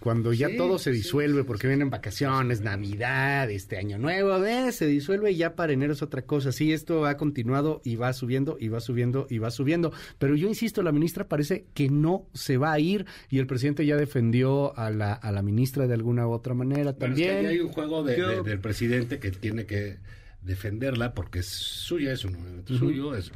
cuando 0.00 0.32
ya 0.32 0.48
Sí, 0.48 0.56
todo 0.56 0.78
se 0.78 0.90
disuelve 0.92 1.40
sí, 1.42 1.46
porque 1.46 1.62
sí. 1.62 1.68
vienen 1.68 1.90
vacaciones, 1.90 2.60
Navidad, 2.60 3.50
este 3.50 3.76
año 3.78 3.98
nuevo, 3.98 4.38
¿ves? 4.40 4.76
se 4.76 4.86
disuelve 4.86 5.32
y 5.32 5.36
ya 5.36 5.54
para 5.56 5.72
enero 5.72 5.92
es 5.92 6.02
otra 6.02 6.22
cosa. 6.22 6.52
Sí, 6.52 6.72
esto 6.72 7.06
ha 7.06 7.16
continuado 7.16 7.80
y 7.84 7.96
va 7.96 8.12
subiendo 8.12 8.56
y 8.60 8.68
va 8.68 8.80
subiendo 8.80 9.26
y 9.30 9.38
va 9.38 9.50
subiendo. 9.50 9.92
Pero 10.18 10.36
yo 10.36 10.48
insisto, 10.48 10.82
la 10.82 10.92
ministra 10.92 11.28
parece 11.28 11.66
que 11.74 11.88
no 11.88 12.26
se 12.34 12.56
va 12.58 12.72
a 12.72 12.78
ir 12.80 13.06
y 13.28 13.38
el 13.38 13.46
presidente 13.46 13.84
ya 13.86 13.96
defendió 13.96 14.76
a 14.78 14.90
la, 14.90 15.12
a 15.14 15.32
la 15.32 15.42
ministra 15.42 15.86
de 15.86 15.94
alguna 15.94 16.26
u 16.26 16.30
otra 16.32 16.54
manera 16.54 16.92
Bueno, 16.92 17.14
es 17.14 17.20
que 17.20 17.26
también. 17.26 17.46
ahí 17.46 17.56
hay 17.56 17.60
un 17.60 17.68
juego 17.72 18.02
de- 18.04 18.18
Yo- 18.18 18.28
de- 18.28 18.42
del 18.50 18.60
presidente 18.60 19.18
que 19.18 19.30
tiene 19.30 19.66
que 19.66 19.98
defenderla 20.42 21.14
porque 21.14 21.40
es 21.40 21.46
suya, 21.48 22.12
es 22.12 22.24
un 22.24 22.34
movimiento 22.34 22.76
suyo. 22.76 23.14
Es, 23.16 23.32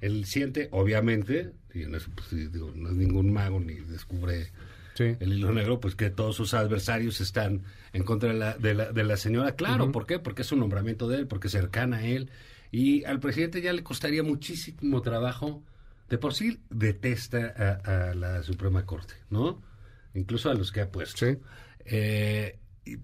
él 0.00 0.24
siente, 0.24 0.68
obviamente, 0.72 1.52
y 1.74 1.82
en 1.82 1.94
eso, 1.94 2.10
pues, 2.14 2.52
digo, 2.52 2.72
no 2.74 2.88
es 2.90 2.94
ningún 2.96 3.32
mago 3.32 3.60
ni 3.60 3.74
descubre 3.74 4.48
Sí. 4.96 5.14
el 5.20 5.32
hilo 5.34 5.52
negro, 5.52 5.78
pues 5.78 5.94
que 5.94 6.10
todos 6.10 6.34
sus 6.34 6.54
adversarios 6.54 7.20
están 7.20 7.62
en 7.92 8.02
contra 8.02 8.32
de 8.32 8.38
la, 8.38 8.56
de 8.56 8.74
la, 8.74 8.92
de 8.92 9.04
la 9.04 9.16
señora. 9.16 9.54
Claro, 9.54 9.92
¿por 9.92 10.06
qué? 10.06 10.18
Porque 10.18 10.42
es 10.42 10.50
un 10.52 10.58
nombramiento 10.60 11.06
de 11.06 11.18
él, 11.18 11.26
porque 11.26 11.48
es 11.48 11.52
cercana 11.52 11.98
a 11.98 12.04
él. 12.04 12.30
Y 12.72 13.04
al 13.04 13.20
presidente 13.20 13.60
ya 13.60 13.72
le 13.72 13.82
costaría 13.82 14.22
muchísimo 14.22 15.02
trabajo. 15.02 15.62
De 16.08 16.18
por 16.18 16.34
sí 16.34 16.60
detesta 16.70 17.52
a, 17.84 18.10
a 18.10 18.14
la 18.14 18.42
Suprema 18.42 18.86
Corte, 18.86 19.14
¿no? 19.28 19.60
Incluso 20.14 20.50
a 20.50 20.54
los 20.54 20.72
que 20.72 20.80
ha 20.80 20.90
puesto. 20.90 21.26
Sí. 21.26 21.38
Eh, 21.84 22.58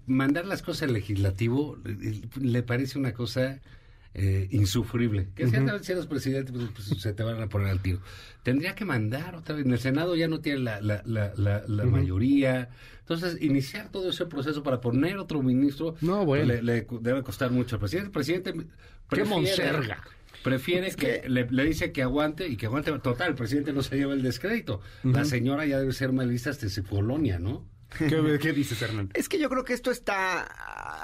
mandar 0.05 0.45
las 0.45 0.61
cosas 0.61 0.83
al 0.83 0.93
legislativo 0.93 1.77
eh, 1.85 2.21
le 2.39 2.63
parece 2.63 2.97
una 2.97 3.13
cosa 3.13 3.61
eh, 4.15 4.47
insufrible. 4.51 5.29
Que 5.35 5.47
ciertamente 5.47 5.85
si 5.85 5.91
eres 5.91 6.05
presidente, 6.05 6.51
pues, 6.51 6.65
pues, 6.75 7.01
se 7.01 7.13
te 7.13 7.23
van 7.23 7.41
a 7.41 7.47
poner 7.47 7.69
al 7.69 7.81
tiro. 7.81 7.99
Tendría 8.43 8.75
que 8.75 8.85
mandar 8.85 9.35
otra 9.35 9.55
vez. 9.55 9.65
En 9.65 9.71
el 9.71 9.79
Senado 9.79 10.15
ya 10.15 10.27
no 10.27 10.39
tiene 10.39 10.59
la, 10.59 10.81
la, 10.81 11.01
la, 11.05 11.33
la, 11.35 11.63
la 11.67 11.85
mayoría. 11.85 12.69
Entonces, 12.99 13.41
iniciar 13.41 13.89
todo 13.89 14.09
ese 14.09 14.25
proceso 14.25 14.63
para 14.63 14.79
poner 14.81 15.17
otro 15.17 15.41
ministro 15.41 15.95
No, 16.01 16.25
bueno. 16.25 16.45
le, 16.45 16.61
le 16.61 16.87
debe 17.01 17.23
costar 17.23 17.51
mucho 17.51 17.75
al 17.75 17.79
presidente. 17.79 18.07
El 18.07 18.11
presidente 18.11 18.53
¡Qué 18.53 18.65
prefiere- 19.09 19.29
monserga! 19.29 20.03
Prefiere 20.43 20.91
que, 20.91 21.23
le, 21.29 21.47
le 21.49 21.63
dice 21.63 21.93
que 21.93 22.01
aguante 22.03 22.47
y 22.49 22.57
que 22.57 22.65
aguante. 22.65 22.91
Total, 22.99 23.29
el 23.29 23.35
presidente 23.35 23.71
no 23.71 23.81
se 23.81 23.95
lleva 23.95 24.13
el 24.13 24.21
descrédito. 24.21 24.81
La 25.03 25.23
señora 25.23 25.65
ya 25.65 25.79
debe 25.79 25.93
ser 25.93 26.11
malista 26.11 26.49
hasta 26.49 26.67
su 26.67 26.83
colonia, 26.83 27.39
¿no? 27.39 27.65
¿Qué, 28.09 28.39
qué 28.41 28.53
dices, 28.53 28.81
Hernán? 28.81 29.09
Es 29.13 29.29
que 29.29 29.39
yo 29.39 29.49
creo 29.49 29.63
que 29.63 29.73
esto 29.73 29.91
está 29.91 30.47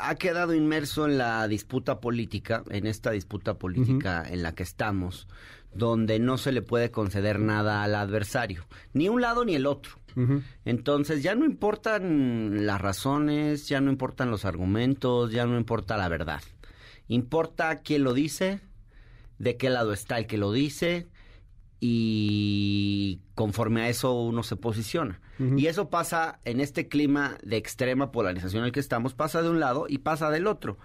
ha 0.02 0.16
quedado 0.16 0.54
inmerso 0.54 1.06
en 1.06 1.18
la 1.18 1.48
disputa 1.48 2.00
política, 2.00 2.64
en 2.70 2.88
esta 2.88 3.12
disputa 3.12 3.56
política 3.56 4.24
en 4.28 4.44
la 4.44 4.54
que 4.56 4.64
estamos, 4.64 5.28
donde 5.74 6.20
no 6.20 6.38
se 6.38 6.52
le 6.52 6.62
puede 6.62 6.92
conceder 6.92 7.40
nada 7.40 7.84
al 7.84 7.96
adversario, 7.96 8.66
ni 8.94 9.10
un 9.10 9.22
lado 9.22 9.46
ni 9.46 9.56
el 9.56 9.66
otro. 9.66 9.94
Entonces 10.66 11.24
ya 11.24 11.34
no 11.34 11.46
importan 11.46 12.66
las 12.66 12.82
razones, 12.82 13.70
ya 13.70 13.80
no 13.80 13.90
importan 13.90 14.30
los 14.30 14.44
argumentos, 14.44 15.32
ya 15.32 15.46
no 15.46 15.58
importa 15.58 15.96
la 15.96 16.10
verdad. 16.10 16.42
Importa 17.08 17.80
quién 17.80 18.04
lo 18.04 18.14
dice, 18.14 18.60
de 19.38 19.56
qué 19.56 19.70
lado 19.70 19.94
está 19.94 20.18
el 20.18 20.28
que 20.28 20.38
lo 20.38 20.52
dice 20.52 21.08
y 21.80 23.22
conforme 23.34 23.84
a 23.84 23.90
eso 23.90 24.14
uno 24.14 24.44
se 24.44 24.58
posiciona. 24.58 25.22
Y 25.40 25.68
eso 25.68 25.90
pasa 25.90 26.42
en 26.44 26.60
este 26.60 26.90
clima 26.90 27.38
de 27.44 27.56
extrema 27.56 28.12
polarización 28.12 28.64
en 28.64 28.68
el 28.68 28.72
que 28.74 28.82
estamos, 28.82 29.14
pasa 29.14 29.42
de 29.42 29.50
un 29.50 29.62
lado 29.62 29.86
y 29.88 30.00
pasa 30.00 30.30
del 30.30 30.48
otro. 30.48 30.78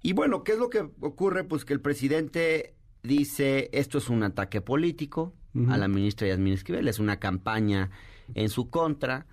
Y 0.00 0.12
bueno, 0.12 0.44
¿qué 0.44 0.52
es 0.52 0.58
lo 0.58 0.70
que 0.70 0.88
ocurre? 1.00 1.42
Pues 1.42 1.64
que 1.64 1.72
el 1.72 1.80
presidente 1.80 2.74
dice, 3.02 3.68
esto 3.72 3.98
es 3.98 4.08
un 4.08 4.22
ataque 4.22 4.60
político 4.60 5.34
a 5.68 5.76
la 5.76 5.88
ministra 5.88 6.28
Yasmín 6.28 6.52
Esquivel, 6.52 6.86
es 6.86 7.00
una 7.00 7.18
campaña 7.18 7.90
en 8.34 8.48
su 8.48 8.70
contra, 8.70 9.26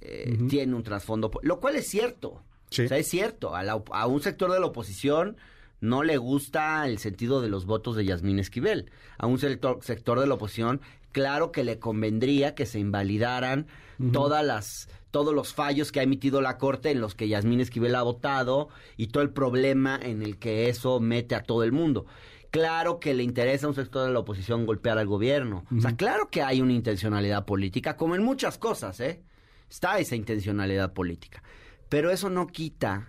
eh, 0.00 0.36
tiene 0.48 0.74
un 0.74 0.82
trasfondo, 0.82 1.30
lo 1.42 1.60
cual 1.60 1.76
es 1.76 1.86
cierto. 1.86 2.42
Sí. 2.70 2.82
O 2.82 2.88
sea, 2.88 2.98
es 2.98 3.08
cierto, 3.08 3.54
a, 3.54 3.62
la 3.62 3.80
a 3.92 4.06
un 4.08 4.20
sector 4.20 4.52
de 4.52 4.58
la 4.58 4.66
oposición 4.66 5.36
no 5.80 6.02
le 6.02 6.16
gusta 6.16 6.86
el 6.86 6.98
sentido 6.98 7.40
de 7.40 7.48
los 7.48 7.66
votos 7.66 7.96
de 7.96 8.04
Yasmín 8.04 8.38
Esquivel. 8.38 8.90
A 9.16 9.26
un 9.26 9.38
sector, 9.38 9.78
sector 9.82 10.18
de 10.18 10.26
la 10.26 10.34
oposición, 10.34 10.80
claro 11.12 11.52
que 11.52 11.64
le 11.64 11.78
convendría 11.78 12.54
que 12.54 12.66
se 12.66 12.78
invalidaran 12.78 13.66
todas 14.12 14.44
las 14.44 14.88
todos 15.10 15.34
los 15.34 15.54
fallos 15.54 15.90
que 15.90 16.00
ha 16.00 16.02
emitido 16.02 16.40
la 16.42 16.58
Corte 16.58 16.90
en 16.90 17.00
los 17.00 17.14
que 17.14 17.28
Yasmín 17.28 17.60
Esquivel 17.60 17.94
ha 17.94 18.02
votado 18.02 18.68
y 18.98 19.06
todo 19.08 19.22
el 19.22 19.30
problema 19.30 19.98
en 20.00 20.22
el 20.22 20.38
que 20.38 20.68
eso 20.68 21.00
mete 21.00 21.34
a 21.34 21.42
todo 21.42 21.64
el 21.64 21.72
mundo. 21.72 22.04
Claro 22.50 23.00
que 23.00 23.14
le 23.14 23.22
interesa 23.22 23.66
a 23.66 23.70
un 23.70 23.74
sector 23.74 24.06
de 24.06 24.12
la 24.12 24.18
oposición 24.20 24.66
golpear 24.66 24.98
al 24.98 25.06
gobierno. 25.06 25.64
O 25.76 25.80
sea, 25.80 25.96
claro 25.96 26.28
que 26.30 26.42
hay 26.42 26.60
una 26.60 26.74
intencionalidad 26.74 27.46
política, 27.46 27.96
como 27.96 28.14
en 28.16 28.22
muchas 28.22 28.58
cosas, 28.58 29.00
¿eh? 29.00 29.22
Está 29.70 29.98
esa 29.98 30.14
intencionalidad 30.14 30.92
política. 30.92 31.42
Pero 31.88 32.10
eso 32.10 32.28
no 32.30 32.46
quita 32.46 33.08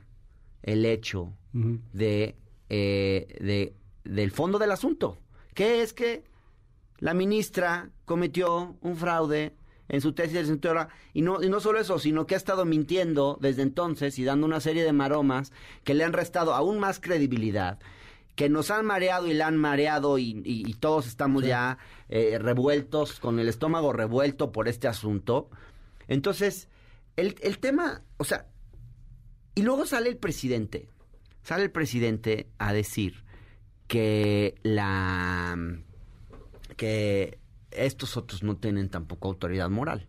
el 0.64 0.86
hecho 0.86 1.34
de, 1.54 2.36
eh, 2.70 3.28
de- 3.42 3.74
del 4.06 4.32
fondo 4.32 4.58
del 4.58 4.72
asunto, 4.72 5.18
que 5.54 5.82
es 5.82 5.94
que 5.94 6.24
la 7.00 7.14
ministra 7.14 7.90
cometió 8.06 8.78
un 8.82 8.96
fraude 8.96 9.56
en 9.88 10.02
su 10.02 10.14
tesis 10.14 10.34
de 10.34 10.42
licenciatura 10.42 10.90
y 11.14 11.22
no, 11.24 11.42
y 11.42 11.50
no 11.50 11.60
solo 11.60 11.80
eso, 11.80 11.98
sino 11.98 12.28
que 12.28 12.36
ha 12.36 12.38
estado 12.38 12.64
mintiendo 12.66 13.38
desde 13.42 13.64
entonces 13.64 14.20
y 14.20 14.24
dando 14.24 14.46
una 14.46 14.60
serie 14.60 14.84
de 14.84 14.94
maromas 14.94 15.52
que 15.84 15.94
le 15.96 16.04
han 16.04 16.14
restado 16.14 16.54
aún 16.54 16.78
más 16.80 17.00
credibilidad, 17.00 17.80
que 18.36 18.50
nos 18.50 18.70
han 18.70 18.86
mareado 18.86 19.28
y 19.28 19.34
la 19.34 19.48
han 19.48 19.58
mareado 19.58 20.18
y, 20.20 20.42
y- 20.46 20.70
y 20.70 20.74
todos 20.76 21.08
estamos 21.08 21.44
ya 21.44 21.78
eh, 22.10 22.38
revueltos, 22.40 23.20
con 23.20 23.40
el 23.40 23.50
estómago 23.50 23.92
revuelto 23.92 24.52
por 24.52 24.68
este 24.68 24.88
asunto. 24.88 25.50
Entonces, 26.08 26.70
el, 27.16 27.36
el 27.42 27.58
tema, 27.60 28.04
o 28.18 28.24
sea, 28.24 28.46
y 29.56 29.64
luego 29.64 29.86
sale 29.86 30.10
el 30.10 30.18
presidente, 30.18 30.88
sale 31.42 31.64
el 31.64 31.72
presidente 31.72 32.48
a 32.60 32.74
decir 32.74 33.24
que 33.88 34.56
la 34.64 35.58
que 36.80 37.40
estos 37.72 38.16
otros 38.16 38.42
no 38.42 38.56
tienen 38.56 38.88
tampoco 38.88 39.28
autoridad 39.28 39.70
moral 39.70 40.08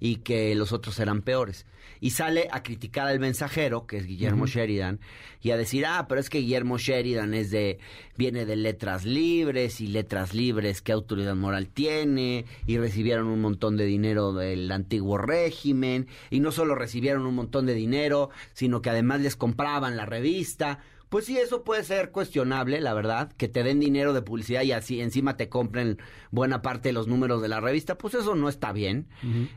y 0.00 0.16
que 0.16 0.54
los 0.54 0.72
otros 0.72 0.98
eran 1.00 1.20
peores. 1.20 1.66
Y 2.00 2.10
sale 2.10 2.48
a 2.50 2.62
criticar 2.62 3.08
al 3.08 3.20
mensajero, 3.20 3.86
que 3.86 3.98
es 3.98 4.06
Guillermo 4.06 4.46
Sheridan, 4.46 5.00
y 5.42 5.50
a 5.50 5.58
decir, 5.58 5.84
ah, 5.84 6.06
pero 6.08 6.18
es 6.18 6.30
que 6.30 6.38
Guillermo 6.38 6.78
Sheridan 6.78 7.34
es 7.34 7.50
de, 7.50 7.78
viene 8.16 8.46
de 8.46 8.56
letras 8.56 9.04
libres, 9.04 9.82
y 9.82 9.88
letras 9.88 10.32
libres, 10.32 10.80
¿qué 10.80 10.92
autoridad 10.92 11.34
moral 11.34 11.68
tiene? 11.68 12.46
Y 12.66 12.78
recibieron 12.78 13.26
un 13.26 13.42
montón 13.42 13.76
de 13.76 13.84
dinero 13.84 14.32
del 14.32 14.70
antiguo 14.72 15.18
régimen, 15.18 16.06
y 16.30 16.40
no 16.40 16.52
solo 16.52 16.74
recibieron 16.74 17.26
un 17.26 17.34
montón 17.34 17.66
de 17.66 17.74
dinero, 17.74 18.30
sino 18.54 18.80
que 18.80 18.90
además 18.90 19.20
les 19.20 19.36
compraban 19.36 19.96
la 19.96 20.06
revista. 20.06 20.78
Pues 21.08 21.24
sí, 21.24 21.38
eso 21.38 21.64
puede 21.64 21.84
ser 21.84 22.10
cuestionable, 22.10 22.80
la 22.80 22.92
verdad, 22.92 23.32
que 23.32 23.48
te 23.48 23.62
den 23.62 23.80
dinero 23.80 24.12
de 24.12 24.22
publicidad 24.22 24.62
y 24.62 24.72
así 24.72 25.00
encima 25.00 25.36
te 25.36 25.48
compren 25.48 25.98
buena 26.30 26.60
parte 26.60 26.90
de 26.90 26.92
los 26.92 27.08
números 27.08 27.40
de 27.40 27.48
la 27.48 27.60
revista, 27.60 27.96
pues 27.96 28.14
eso 28.14 28.34
no 28.34 28.48
está 28.48 28.72
bien. 28.72 29.08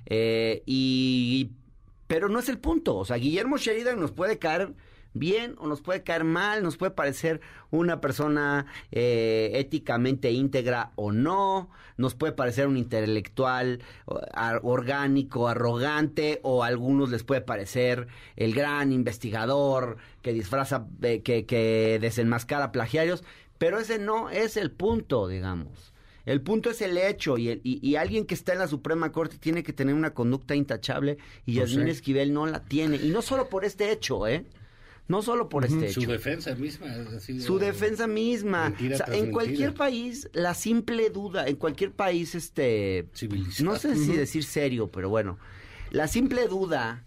Eh, 0.05 0.63
y 0.65 1.51
pero 2.07 2.29
no 2.29 2.39
es 2.39 2.49
el 2.49 2.59
punto, 2.59 2.97
o 2.97 3.05
sea, 3.05 3.17
Guillermo 3.17 3.57
Sheridan 3.57 3.99
nos 3.99 4.11
puede 4.11 4.37
caer 4.37 4.73
bien 5.13 5.55
o 5.59 5.67
nos 5.67 5.81
puede 5.81 6.03
caer 6.03 6.23
mal, 6.23 6.63
nos 6.63 6.77
puede 6.77 6.91
parecer 6.91 7.41
una 7.69 7.99
persona 8.01 8.65
eh, 8.91 9.51
éticamente 9.55 10.31
íntegra 10.31 10.91
o 10.95 11.11
no, 11.11 11.69
nos 11.97 12.15
puede 12.15 12.33
parecer 12.33 12.67
un 12.67 12.77
intelectual 12.77 13.79
orgánico, 14.63 15.47
arrogante, 15.47 16.39
o 16.43 16.63
a 16.63 16.67
algunos 16.67 17.09
les 17.09 17.23
puede 17.23 17.41
parecer 17.41 18.07
el 18.35 18.53
gran 18.53 18.91
investigador 18.91 19.97
que 20.21 20.33
disfraza, 20.33 20.87
eh, 21.01 21.21
que, 21.21 21.45
que 21.45 21.97
desenmascara 22.01 22.71
plagiarios, 22.71 23.23
pero 23.57 23.79
ese 23.79 23.99
no 23.99 24.29
es 24.29 24.57
el 24.57 24.71
punto, 24.71 25.27
digamos. 25.27 25.93
El 26.25 26.41
punto 26.41 26.69
es 26.69 26.81
el 26.81 26.97
hecho 26.97 27.37
y, 27.37 27.49
el- 27.49 27.61
y, 27.63 27.85
y 27.87 27.95
alguien 27.95 28.25
que 28.25 28.35
está 28.35 28.53
en 28.53 28.59
la 28.59 28.67
Suprema 28.67 29.11
Corte 29.11 29.37
tiene 29.39 29.63
que 29.63 29.73
tener 29.73 29.95
una 29.95 30.13
conducta 30.13 30.53
intachable 30.55 31.17
y 31.45 31.57
Pues 31.57 31.71
Yasmín. 31.71 31.87
Esquivel 31.87 32.31
no 32.33 32.45
la 32.45 32.63
tiene. 32.63 32.97
Y 32.97 33.09
no 33.09 33.23
solo 33.23 33.49
por 33.49 33.65
este 33.65 33.91
hecho, 33.91 34.27
¿eh? 34.27 34.45
No 35.11 35.21
solo 35.21 35.49
por 35.49 35.65
este 35.65 35.91
Su 35.91 36.01
hecho. 36.01 36.11
defensa 36.11 36.55
misma 36.55 36.87
es 36.95 37.07
así. 37.09 37.33
de- 37.33 37.41
Su 37.41 37.59
defensa 37.59 38.07
misma. 38.07 38.69
Mentira 38.69 38.95
O 38.95 38.97
sea, 38.97 39.05
tras 39.07 39.17
en 39.17 39.23
mentira. 39.25 39.33
cualquier 39.43 39.73
país, 39.73 40.29
la 40.33 40.53
simple 40.53 41.09
duda, 41.09 41.47
en 41.47 41.55
cualquier 41.57 41.91
país, 41.91 42.33
este... 42.33 43.07
Civilizado. 43.13 43.69
No 43.71 43.77
sé 43.77 43.95
si 43.97 44.13
decir 44.13 44.43
serio, 44.43 44.87
pero 44.89 45.09
bueno. 45.09 45.37
La 45.91 46.07
simple 46.07 46.47
duda, 46.47 47.05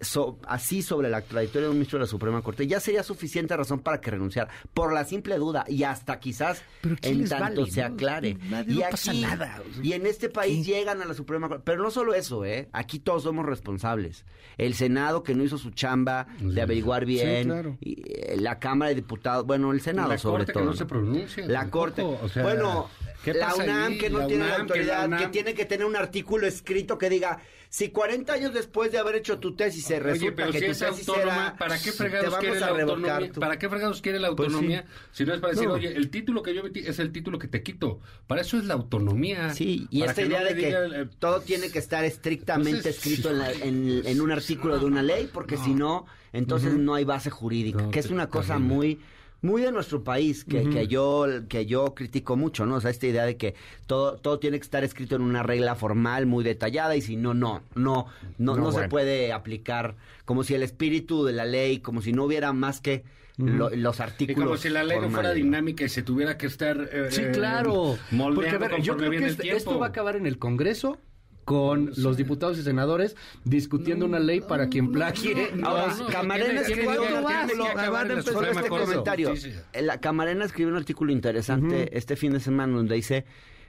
so- 0.00 0.38
así 0.46 0.82
sobre 0.82 1.10
la 1.10 1.20
trayectoria 1.22 1.66
de 1.66 1.70
un 1.70 1.76
ministro 1.76 1.98
de 1.98 2.04
la 2.04 2.08
Suprema 2.08 2.40
Corte, 2.42 2.66
ya 2.66 2.80
sería 2.80 3.02
suficiente 3.02 3.56
razón 3.56 3.80
para 3.80 4.00
que 4.00 4.10
renunciara. 4.10 4.50
Por 4.74 4.92
la 4.92 5.04
simple 5.04 5.36
duda, 5.36 5.64
y 5.68 5.82
hasta 5.82 6.18
quizás 6.20 6.62
Pero 6.80 6.96
¿quién 7.00 7.22
en 7.22 7.28
tanto 7.28 7.60
vale, 7.62 7.70
se 7.70 7.80
no? 7.80 7.94
aclare. 7.94 8.34
Nadie- 8.48 8.74
y 8.74 8.78
no 8.78 8.90
pasa 8.90 9.10
aquí- 9.10 9.20
nada. 9.22 9.62
Y 9.82 9.92
en 9.92 10.06
este 10.06 10.28
país 10.28 10.64
llegan 10.66 11.02
a 11.02 11.04
la 11.04 11.14
Suprema 11.14 11.48
Corte. 11.48 11.62
Pero 11.66 11.82
no 11.82 11.90
solo 11.90 12.14
eso, 12.14 12.44
¿eh? 12.44 12.68
Aquí 12.72 12.98
todos 13.00 13.24
somos 13.24 13.44
responsables. 13.46 14.24
El 14.58 14.74
Senado 14.74 15.22
que 15.22 15.34
no 15.34 15.42
hizo 15.44 15.58
su 15.58 15.70
chamba 15.70 16.26
de 16.40 16.60
averiguar 16.62 17.04
bien. 17.04 17.48
claro. 17.48 17.76
y, 17.80 18.02
eh, 18.06 18.36
la 18.38 18.58
Cámara 18.58 18.90
de 18.90 18.94
Diputados, 18.96 19.46
bueno, 19.46 19.72
el 19.72 19.80
Senado 19.80 20.08
la 20.10 20.18
sobre 20.18 20.44
corte 20.44 20.52
todo. 20.52 20.62
que 20.62 20.66
no 20.70 20.76
se 20.76 20.84
pronuncia. 20.86 21.46
La 21.46 21.60
tampoco, 21.60 21.78
Corte. 21.80 22.02
o 22.02 22.28
sea, 22.28 22.42
bueno, 22.42 22.88
¿qué 23.24 23.34
la 23.34 23.48
pasa 23.48 23.62
UNAM 23.64 23.92
ahí? 23.92 23.98
que 23.98 24.10
no 24.10 24.18
La 24.18 24.26
tiene 24.26 24.46
la 24.48 24.54
UNAM, 24.56 24.66
que 24.68 24.84
la 24.84 25.02
autoridad, 25.02 25.18
que, 25.18 25.26
tiene 25.32 25.54
que 25.54 25.64
tener 25.64 25.86
un 25.86 25.96
artículo 25.96 26.46
escrito 26.46 26.98
que 26.98 27.08
diga, 27.10 27.40
si 27.68 27.88
40 27.88 28.32
años 28.34 28.52
después 28.52 28.92
de 28.92 28.98
haber 28.98 29.14
hecho 29.16 29.38
tu 29.38 29.54
tesis 29.56 29.84
se 29.86 29.98
resulta 29.98 30.26
Oye, 30.26 30.32
pero 30.32 30.52
que 30.52 30.58
si 30.58 30.64
tu 30.66 30.70
es 30.72 30.78
tesis 30.78 31.08
autónoma, 31.08 31.46
era, 31.48 31.56
¿para 31.56 31.78
qué 31.80 31.92
fregados 31.92 32.34
quiere 32.36 32.60
la 32.60 32.66
autonomía? 32.68 33.32
tu- 33.32 33.40
¿Para 33.40 33.58
qué 33.58 33.68
fregados 33.70 34.02
quiere 34.02 34.18
la 34.20 34.34
Pues 34.34 34.48
sí. 34.48 34.54
autonomía? 34.54 34.84
Si 35.12 35.24
no 35.24 35.32
es 35.32 35.40
para 35.40 35.52
decir, 35.54 35.68
No. 35.68 35.74
oye, 35.74 35.88
el 35.96 36.10
título 36.10 36.42
que 36.42 36.54
yo 36.54 36.62
metí 36.62 36.80
es 36.80 36.98
el 36.98 37.12
título 37.12 37.38
que 37.38 37.48
te 37.48 37.62
quito. 37.62 38.00
Para 38.26 38.42
eso 38.42 38.58
es 38.58 38.64
la 38.66 38.74
autonomía. 38.74 39.54
Sí, 39.54 39.86
y 39.90 40.02
esta 40.02 40.20
idea 40.22 40.42
de 40.44 40.54
que 40.54 40.66
diga, 40.66 40.86
eh, 40.86 41.08
todo 41.18 41.40
tiene 41.40 41.70
que 41.70 41.78
estar 41.78 42.04
estrictamente 42.04 42.70
Entonces, 42.70 42.96
escrito 42.96 43.30
en, 43.30 43.38
la- 43.38 43.52
en- 43.52 44.02
en 44.04 44.20
un 44.20 44.30
artículo 44.32 44.78
de 44.78 44.84
una 44.84 45.02
ley, 45.02 45.30
porque 45.32 45.56
si 45.56 45.72
no, 45.72 46.04
entonces 46.34 46.74
no 46.74 46.94
hay 46.94 47.04
base 47.04 47.30
jurídica, 47.30 47.88
que 47.90 48.00
es 48.00 48.10
una 48.10 48.28
cosa 48.28 48.58
muy 48.58 49.00
muy 49.42 49.60
de 49.62 49.72
nuestro 49.72 50.02
país 50.04 50.44
que, 50.44 50.68
que 50.70 50.86
yo 50.88 51.26
que 51.48 51.66
yo 51.66 51.94
critico 51.94 52.36
mucho, 52.36 52.64
¿no? 52.64 52.76
O 52.76 52.80
sea, 52.80 52.90
esta 52.90 53.06
idea 53.06 53.24
de 53.24 53.36
que 53.36 53.54
todo 53.86 54.16
todo 54.16 54.38
tiene 54.38 54.58
que 54.58 54.64
estar 54.64 54.84
escrito 54.84 55.16
en 55.16 55.22
una 55.22 55.42
regla 55.42 55.74
formal 55.74 56.26
muy 56.26 56.44
detallada 56.44 56.96
y 56.96 57.02
si 57.02 57.16
no 57.16 57.34
no 57.34 57.62
no 57.74 58.06
no, 58.38 58.56
no, 58.56 58.66
se 58.70 58.72
bueno. 58.78 58.88
puede 58.88 59.32
aplicar 59.32 59.96
como 60.24 60.44
si 60.44 60.54
el 60.54 60.62
espíritu 60.62 61.24
de 61.24 61.32
la 61.32 61.44
ley, 61.44 61.80
como 61.80 62.00
si 62.02 62.12
no 62.12 62.24
hubiera 62.24 62.52
más 62.52 62.80
que 62.80 63.04
lo- 63.36 63.70
los 63.70 63.98
Y 63.98 64.02
artículos 64.02 64.44
como 64.44 64.56
si 64.56 64.68
la 64.68 64.84
ley 64.84 64.98
no 65.00 65.10
fuera 65.10 65.32
dinámica 65.32 65.84
y 65.84 65.88
se 65.88 66.02
tuviera 66.02 66.38
que 66.38 66.46
estar 66.46 66.88
eh, 66.92 67.08
Sí, 67.10 67.22
eh, 67.22 67.30
claro. 67.32 67.96
moldeando 68.10 68.34
Porque, 68.34 68.50
a 68.50 68.58
ver, 68.58 68.82
yo 68.82 68.96
creo 68.96 69.10
que 69.10 69.26
este- 69.26 69.56
esto 69.56 69.78
va 69.78 69.86
a 69.86 69.88
acabar 69.88 70.16
en 70.16 70.26
el 70.26 70.38
Congreso 70.38 70.98
con 71.44 71.92
los 71.96 72.16
diputados 72.16 72.58
y 72.58 72.62
senadores 72.62 73.16
discutiendo 73.44 74.06
una 74.06 74.18
ley 74.18 74.40
para 74.40 74.68
quien 74.68 74.92
plagie. 74.92 75.50
Ahora, 75.62 75.94
Camarena 76.10 76.60
escribió 76.60 77.02
un 77.02 78.18
este 78.18 78.68
comentario. 78.68 79.34
La 79.80 80.00
Camarena 80.00 80.44
escribió 80.44 80.72
un 80.72 80.78
artículo 80.78 81.12
interesante 81.12 81.96
este 81.96 82.16
fin 82.16 82.32
de 82.32 82.40
semana 82.40 82.76
donde 82.76 82.94
dice: 82.94 83.24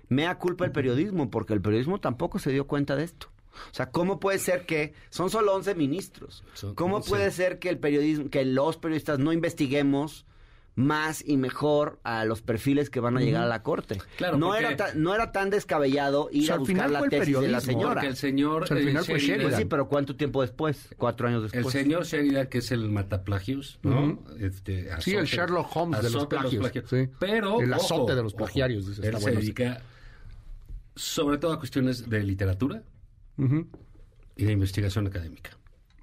Mea 0.10 0.36
culpa 0.38 0.66
el 0.66 0.72
periodismo, 0.72 1.30
porque 1.30 1.54
el 1.54 1.62
periodismo 1.62 2.00
tampoco 2.00 2.40
se 2.40 2.52
dio 2.52 2.68
cuenta 2.68 2.96
de 2.96 3.04
esto. 3.04 3.28
O 3.72 3.74
sea, 3.74 3.92
¿cómo 3.92 4.20
puede 4.20 4.40
ser 4.40 4.66
que 4.66 4.94
son 5.10 5.30
solo 5.30 5.54
11 5.54 5.76
ministros? 5.76 6.44
¿Cómo 6.76 6.98
11. 6.98 7.10
puede 7.10 7.32
ser 7.32 7.60
que 7.60 7.70
el 7.70 7.78
periodismo, 7.78 8.30
que 8.30 8.46
los 8.46 8.78
periodistas 8.78 9.20
no 9.20 9.32
investiguemos 9.32 10.26
más 10.76 11.24
y 11.28 11.38
mejor 11.38 12.00
a 12.04 12.26
los 12.26 12.42
perfiles 12.42 12.90
que 12.90 13.00
van 13.00 13.16
a 13.16 13.22
llegar 13.22 13.44
a 13.44 13.48
la 13.48 13.62
corte. 13.62 14.00
Claro, 14.18 14.38
no 14.38 14.56
era 14.56 14.76
ta- 14.76 14.94
no 14.96 15.14
era 15.14 15.32
tan 15.32 15.52
descabellado 15.52 16.30
ir 16.32 16.44
O 16.44 16.46
sea, 16.48 16.56
a 16.56 16.58
buscar 16.58 16.76
final 16.76 16.94
la 16.94 17.00
fue 17.00 17.06
el 17.08 17.12
tesis 17.12 17.40
de 17.40 17.48
la 17.48 17.62
señora. 17.62 17.94
Porque 17.94 18.08
el 18.08 18.16
señor 18.16 18.64
O 18.64 18.66
sea, 18.66 18.78
al 18.78 18.84
eh, 18.84 18.86
final 18.88 19.06
fue 19.06 19.20
Sheridan- 19.20 19.42
Pues 19.44 19.56
sí, 19.58 19.66
pero 19.66 19.88
¿cuánto 19.88 20.16
tiempo 20.16 20.42
después? 20.42 20.90
Cuatro 20.98 21.28
años 21.28 21.44
El 21.46 21.52
después. 21.52 21.74
señor 21.74 22.06
Sheridan, 22.06 22.48
que 22.48 22.58
es 22.58 22.72
el 22.72 22.90
mataplagios, 22.90 23.80
¿no? 23.84 24.20
Este, 24.40 24.90
Sí, 25.02 25.12
el 25.16 25.26
azote- 25.26 25.36
Sherlock 25.36 25.76
Holmes 25.76 25.98
de 26.02 26.04
los 26.10 26.16
azote 26.16 26.36
plagios, 26.38 26.90
sí. 26.90 27.10
Pero. 27.20 27.62
El 27.62 27.72
ojo, 27.74 27.84
azote 27.84 28.16
de 28.16 28.24
los 28.24 28.34
ojo, 28.34 28.38
plagiarios, 28.46 28.88
dice, 28.88 29.08
Él 29.08 29.14
se 29.16 29.22
bueno, 29.22 29.40
dedica 29.42 29.82
sobre 30.96 31.38
todo 31.38 31.52
a 31.54 31.60
cuestiones 31.60 32.10
de 32.10 32.24
literatura 32.24 32.84
y 34.36 34.46
de 34.46 34.52
investigación 34.52 35.08
académica. 35.08 35.52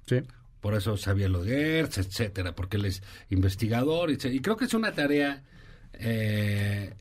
Sí. 0.05 0.21
Por 0.61 0.75
eso 0.75 0.95
sabía 0.95 1.27
lo 1.27 1.43
de 1.43 1.51
Gertz, 1.55 1.97
etcétera, 1.97 2.55
porque 2.55 2.77
él 2.77 2.85
es 2.85 3.01
investigador. 3.29 4.15
Se- 4.19 4.31
y 4.33 4.39
creo 4.39 4.55
que 4.57 4.65
es 4.65 4.73
una 4.73 4.93
tarea 4.93 5.43
eh, 5.93 6.93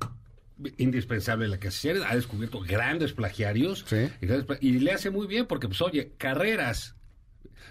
indispensable 0.78 1.46
la 1.48 1.58
que 1.58 1.70
Sheridan. 1.70 2.08
Ha 2.10 2.14
descubierto 2.16 2.60
grandes 2.60 3.12
plagiarios 3.12 3.84
Sí. 3.86 4.08
y, 4.20 4.26
grandes 4.26 4.46
pla- 4.46 4.58
y 4.60 4.78
le 4.78 4.92
hace 4.92 5.10
muy 5.10 5.26
bien 5.26 5.46
porque, 5.46 5.68
pues, 5.68 5.80
oye, 5.82 6.12
carreras. 6.18 6.94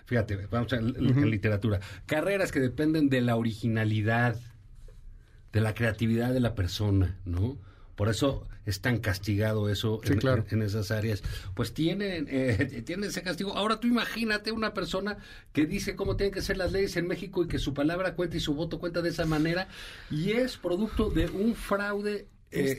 Fíjate, 0.05 0.37
vamos 0.49 0.73
a 0.73 0.77
en 0.77 1.29
literatura. 1.29 1.79
Carreras 2.05 2.51
que 2.51 2.59
dependen 2.59 3.09
de 3.09 3.21
la 3.21 3.35
originalidad, 3.35 4.35
de 5.51 5.61
la 5.61 5.73
creatividad 5.73 6.33
de 6.33 6.39
la 6.39 6.55
persona, 6.55 7.17
¿no? 7.25 7.57
Por 7.99 8.07
eso 8.07 8.47
es 8.65 8.79
tan 8.79 8.99
castigado 8.99 9.67
eso 9.67 9.99
Sí, 10.05 10.13
en, 10.13 10.19
claro. 10.19 10.45
en 10.51 10.61
esas 10.61 10.89
áreas. 10.89 11.21
Pues 11.53 11.73
tienen, 11.73 12.27
eh, 12.29 12.81
tienen 12.85 13.09
ese 13.09 13.21
castigo. 13.21 13.57
Ahora 13.57 13.81
tú 13.81 13.87
imagínate 13.87 14.53
una 14.53 14.73
persona 14.73 15.17
que 15.51 15.65
dice 15.65 15.97
cómo 15.97 16.15
tienen 16.15 16.33
que 16.33 16.41
ser 16.41 16.55
las 16.55 16.71
leyes 16.71 16.95
en 16.95 17.09
México 17.09 17.43
y 17.43 17.49
que 17.49 17.59
su 17.59 17.73
palabra 17.73 18.15
cuenta 18.15 18.37
y 18.37 18.39
su 18.39 18.53
voto 18.53 18.79
cuenta 18.79 19.01
de 19.01 19.09
esa 19.09 19.25
manera 19.25 19.67
y 20.09 20.31
es 20.31 20.55
producto 20.55 21.09
de 21.09 21.25
un 21.25 21.55
fraude 21.55 22.29
eh, 22.51 22.75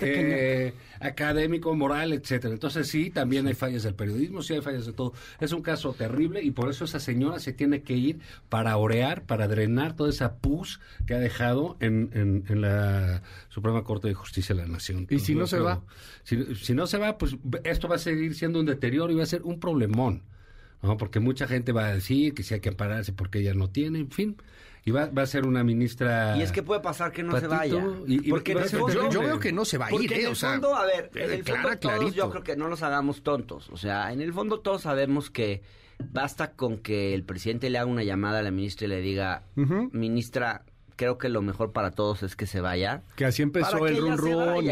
eh, 0.68 0.74
académico, 1.00 1.74
moral, 1.74 2.12
etcétera. 2.12 2.52
Entonces 2.54 2.88
sí, 2.88 3.10
también 3.10 3.46
hay 3.46 3.54
fallas 3.54 3.82
del 3.82 3.94
periodismo, 3.94 4.42
sí 4.42 4.54
hay 4.54 4.60
fallas 4.62 4.86
de 4.86 4.92
todo. 4.92 5.12
Es 5.40 5.52
un 5.52 5.62
caso 5.62 5.92
terrible 5.92 6.42
y 6.42 6.50
por 6.50 6.68
eso 6.70 6.84
esa 6.84 7.00
señora 7.00 7.38
se 7.38 7.52
tiene 7.52 7.82
que 7.82 7.94
ir 7.94 8.18
para 8.48 8.76
orear, 8.76 9.22
para 9.24 9.48
drenar 9.48 9.94
toda 9.96 10.10
esa 10.10 10.36
pus 10.36 10.80
que 11.06 11.14
ha 11.14 11.18
dejado 11.18 11.76
en, 11.80 12.10
en- 12.14 12.44
en 12.48 12.60
la 12.60 13.22
Suprema 13.48 13.84
Corte 13.84 14.08
de 14.08 14.14
Justicia 14.14 14.54
de 14.54 14.62
la 14.62 14.68
Nación. 14.68 15.06
¿Y 15.10 15.18
si 15.20 15.34
no 15.34 15.46
se 15.46 15.58
va? 15.60 15.82
Si, 16.24 16.54
si 16.56 16.74
no 16.74 16.86
se 16.86 16.98
va, 16.98 17.16
pues 17.18 17.36
esto 17.64 17.88
va 17.88 17.96
a 17.96 17.98
seguir 17.98 18.34
siendo 18.34 18.60
un 18.60 18.66
deterioro 18.66 19.12
y 19.12 19.16
va 19.16 19.22
a 19.22 19.26
ser 19.26 19.42
un 19.42 19.58
problemón. 19.60 20.22
¿no? 20.82 20.96
Porque 20.96 21.20
mucha 21.20 21.46
gente 21.46 21.72
va 21.72 21.86
a 21.88 21.94
decir 21.94 22.32
que 22.34 22.42
sí 22.42 22.54
hay 22.54 22.60
que 22.60 22.70
ampararse 22.70 23.12
porque 23.12 23.40
ella 23.40 23.52
no 23.54 23.68
tiene, 23.68 23.98
en 23.98 24.10
fin. 24.10 24.36
Y 24.84 24.92
va, 24.92 25.06
va 25.06 25.22
a 25.22 25.26
ser 25.26 25.46
una 25.46 25.62
ministra... 25.62 26.36
Y 26.38 26.42
es 26.42 26.52
que 26.52 26.62
puede 26.62 26.80
pasar 26.80 27.12
que 27.12 27.22
no 27.22 27.38
se 27.38 27.46
vaya. 27.46 27.84
y- 28.06 28.28
y 28.28 28.30
porque 28.30 28.52
el 28.52 28.64
ser 28.68 28.80
fondo, 28.80 28.94
Yo, 28.94 29.10
yo 29.10 29.20
veo 29.20 29.38
que 29.38 29.52
no 29.52 29.64
se 29.64 29.76
va 29.78 29.86
a 29.86 29.92
ir, 29.94 30.12
en 30.12 30.18
¿eh? 30.18 30.22
el 30.22 30.32
O 30.32 30.34
sea, 30.34 30.52
fondo, 30.52 30.74
a 30.74 30.86
ver, 30.86 31.10
en 31.14 31.30
el 31.32 31.44
clara, 31.44 31.62
fondo 31.62 31.78
todos 31.78 31.94
clarito. 31.96 32.16
yo 32.16 32.30
creo 32.30 32.42
que 32.42 32.56
no 32.56 32.68
los 32.68 32.82
hagamos 32.82 33.22
tontos. 33.22 33.68
O 33.70 33.76
sea, 33.76 34.12
en 34.12 34.20
el 34.22 34.32
fondo 34.32 34.60
todos 34.60 34.82
sabemos 34.82 35.30
que 35.30 35.62
basta 36.12 36.52
con 36.52 36.78
que 36.78 37.12
el 37.14 37.24
presidente 37.24 37.68
le 37.68 37.76
haga 37.78 37.90
una 37.90 38.02
llamada 38.04 38.38
a 38.38 38.42
la 38.42 38.50
ministra 38.50 38.86
y 38.86 38.88
le 38.90 39.00
diga, 39.02 39.42
ministra, 39.92 40.64
creo 40.96 41.18
que 41.18 41.28
lo 41.28 41.42
mejor 41.42 41.72
para 41.72 41.90
todos 41.90 42.22
es 42.22 42.36
que 42.36 42.46
se 42.46 42.60
vaya. 42.60 43.02
Que 43.16 43.24
así 43.26 43.42
empezó 43.42 43.86
el 43.86 43.98
run 43.98 44.16
run 44.18 44.64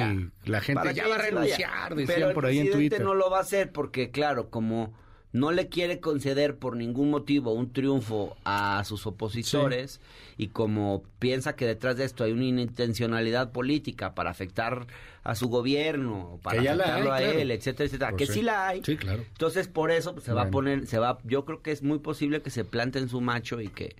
y 0.44 0.48
la 0.50 0.60
gente 0.60 0.94
ya 0.94 1.06
va 1.08 1.16
a 1.16 1.18
renunciar, 1.18 1.88
Pero 1.94 2.00
decían 2.06 2.28
el 2.28 2.34
por 2.34 2.46
ahí 2.46 2.58
en 2.58 2.64
presidente 2.64 2.76
Twitter. 2.96 3.02
no 3.06 3.14
lo 3.14 3.30
va 3.30 3.38
a 3.38 3.42
hacer 3.42 3.72
porque, 3.72 4.10
claro, 4.10 4.48
como 4.50 4.94
no 5.32 5.52
le 5.52 5.68
quiere 5.68 6.00
conceder 6.00 6.56
por 6.56 6.76
ningún 6.76 7.10
motivo 7.10 7.52
un 7.52 7.72
triunfo 7.72 8.36
a 8.44 8.82
sus 8.84 9.06
opositores 9.06 10.00
y 10.38 10.48
como 10.48 11.02
piensa 11.18 11.54
que 11.54 11.66
detrás 11.66 11.96
de 11.96 12.04
esto 12.04 12.24
hay 12.24 12.32
una 12.32 12.44
intencionalidad 12.44 13.52
política 13.52 14.14
para 14.14 14.30
afectar 14.30 14.86
a 15.24 15.34
su 15.34 15.48
gobierno, 15.48 16.40
para 16.42 16.60
afectarlo 16.60 17.12
hay, 17.12 17.24
a 17.24 17.26
claro. 17.26 17.38
él, 17.40 17.50
etcétera, 17.50 17.86
etcétera, 17.86 18.10
Pues 18.12 18.20
que 18.20 18.26
sí. 18.32 18.38
sí 18.38 18.42
la 18.42 18.68
hay. 18.68 18.82
Sí, 18.84 18.96
claro. 18.96 19.22
Entonces, 19.28 19.68
por 19.68 19.90
eso 19.90 20.14
pues, 20.14 20.24
se 20.24 20.32
va 20.32 20.42
a 20.42 20.50
poner, 20.50 20.86
se 20.86 20.98
va, 20.98 21.18
yo 21.24 21.44
creo 21.44 21.60
que 21.60 21.72
es 21.72 21.82
muy 21.82 21.98
posible 21.98 22.40
que 22.40 22.48
se 22.50 22.64
plante 22.64 22.98
en 22.98 23.08
su 23.10 23.20
macho 23.20 23.60
y 23.60 23.68
que 23.68 23.96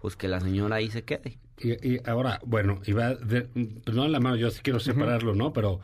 pues 0.00 0.16
que 0.16 0.26
la 0.26 0.40
señora 0.40 0.76
ahí 0.76 0.90
se 0.90 1.04
quede. 1.04 1.38
Y, 1.60 1.94
y 1.94 2.00
ahora, 2.06 2.40
bueno, 2.44 2.80
va 2.98 3.14
de- 3.14 3.42
pues 3.84 3.94
no 3.96 4.04
en 4.04 4.10
la 4.10 4.18
mano, 4.18 4.34
yo 4.34 4.50
sí 4.50 4.58
quiero 4.64 4.80
separarlo, 4.80 5.36
¿no? 5.36 5.52
Pero... 5.52 5.78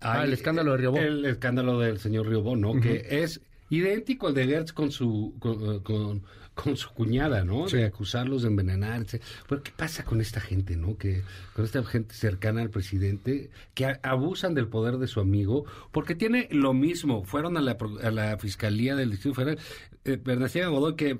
Ah, 0.00 0.24
el 0.24 0.32
escándalo 0.32 0.72
de 0.72 0.78
Riobó. 0.78 0.98
El 0.98 1.24
escándalo 1.24 1.78
del 1.78 1.98
señor 1.98 2.26
Riobó, 2.28 2.56
¿no? 2.56 2.80
Que 2.80 3.06
es 3.22 3.40
idéntico 3.70 4.28
al 4.28 4.34
de 4.34 4.46
Gertz 4.46 4.72
con 4.72 4.90
su 4.92 5.34
con, 5.38 5.80
con- 5.80 6.22
con 6.54 6.74
su 6.78 6.88
cuñada, 6.94 7.44
¿no? 7.44 7.68
Sí. 7.68 7.76
De 7.76 7.84
acusarlos 7.84 8.40
de 8.40 8.48
envenenarse. 8.48 9.20
Pero 9.46 9.62
¿qué 9.62 9.72
pasa 9.76 10.06
con 10.06 10.22
esta 10.22 10.40
gente, 10.40 10.74
no? 10.74 10.96
Que 10.96 11.22
con 11.54 11.66
esta 11.66 11.84
gente 11.84 12.14
cercana 12.14 12.62
al 12.62 12.70
presidente 12.70 13.50
que 13.74 13.84
a- 13.84 14.00
abusan 14.02 14.54
del 14.54 14.66
poder 14.66 14.96
de 14.96 15.06
su 15.06 15.20
amigo 15.20 15.66
porque 15.92 16.14
tiene 16.14 16.48
lo 16.50 16.72
mismo. 16.72 17.24
Fueron 17.24 17.58
a 17.58 17.60
la, 17.60 17.76
a 18.02 18.10
la 18.10 18.38
fiscalía 18.38 18.96
del 18.96 19.10
Distrito 19.10 19.34
Federal. 19.34 19.58
Eh, 20.06 20.16
Bernardino 20.22 20.70
Godoy 20.70 20.96
que 20.96 21.18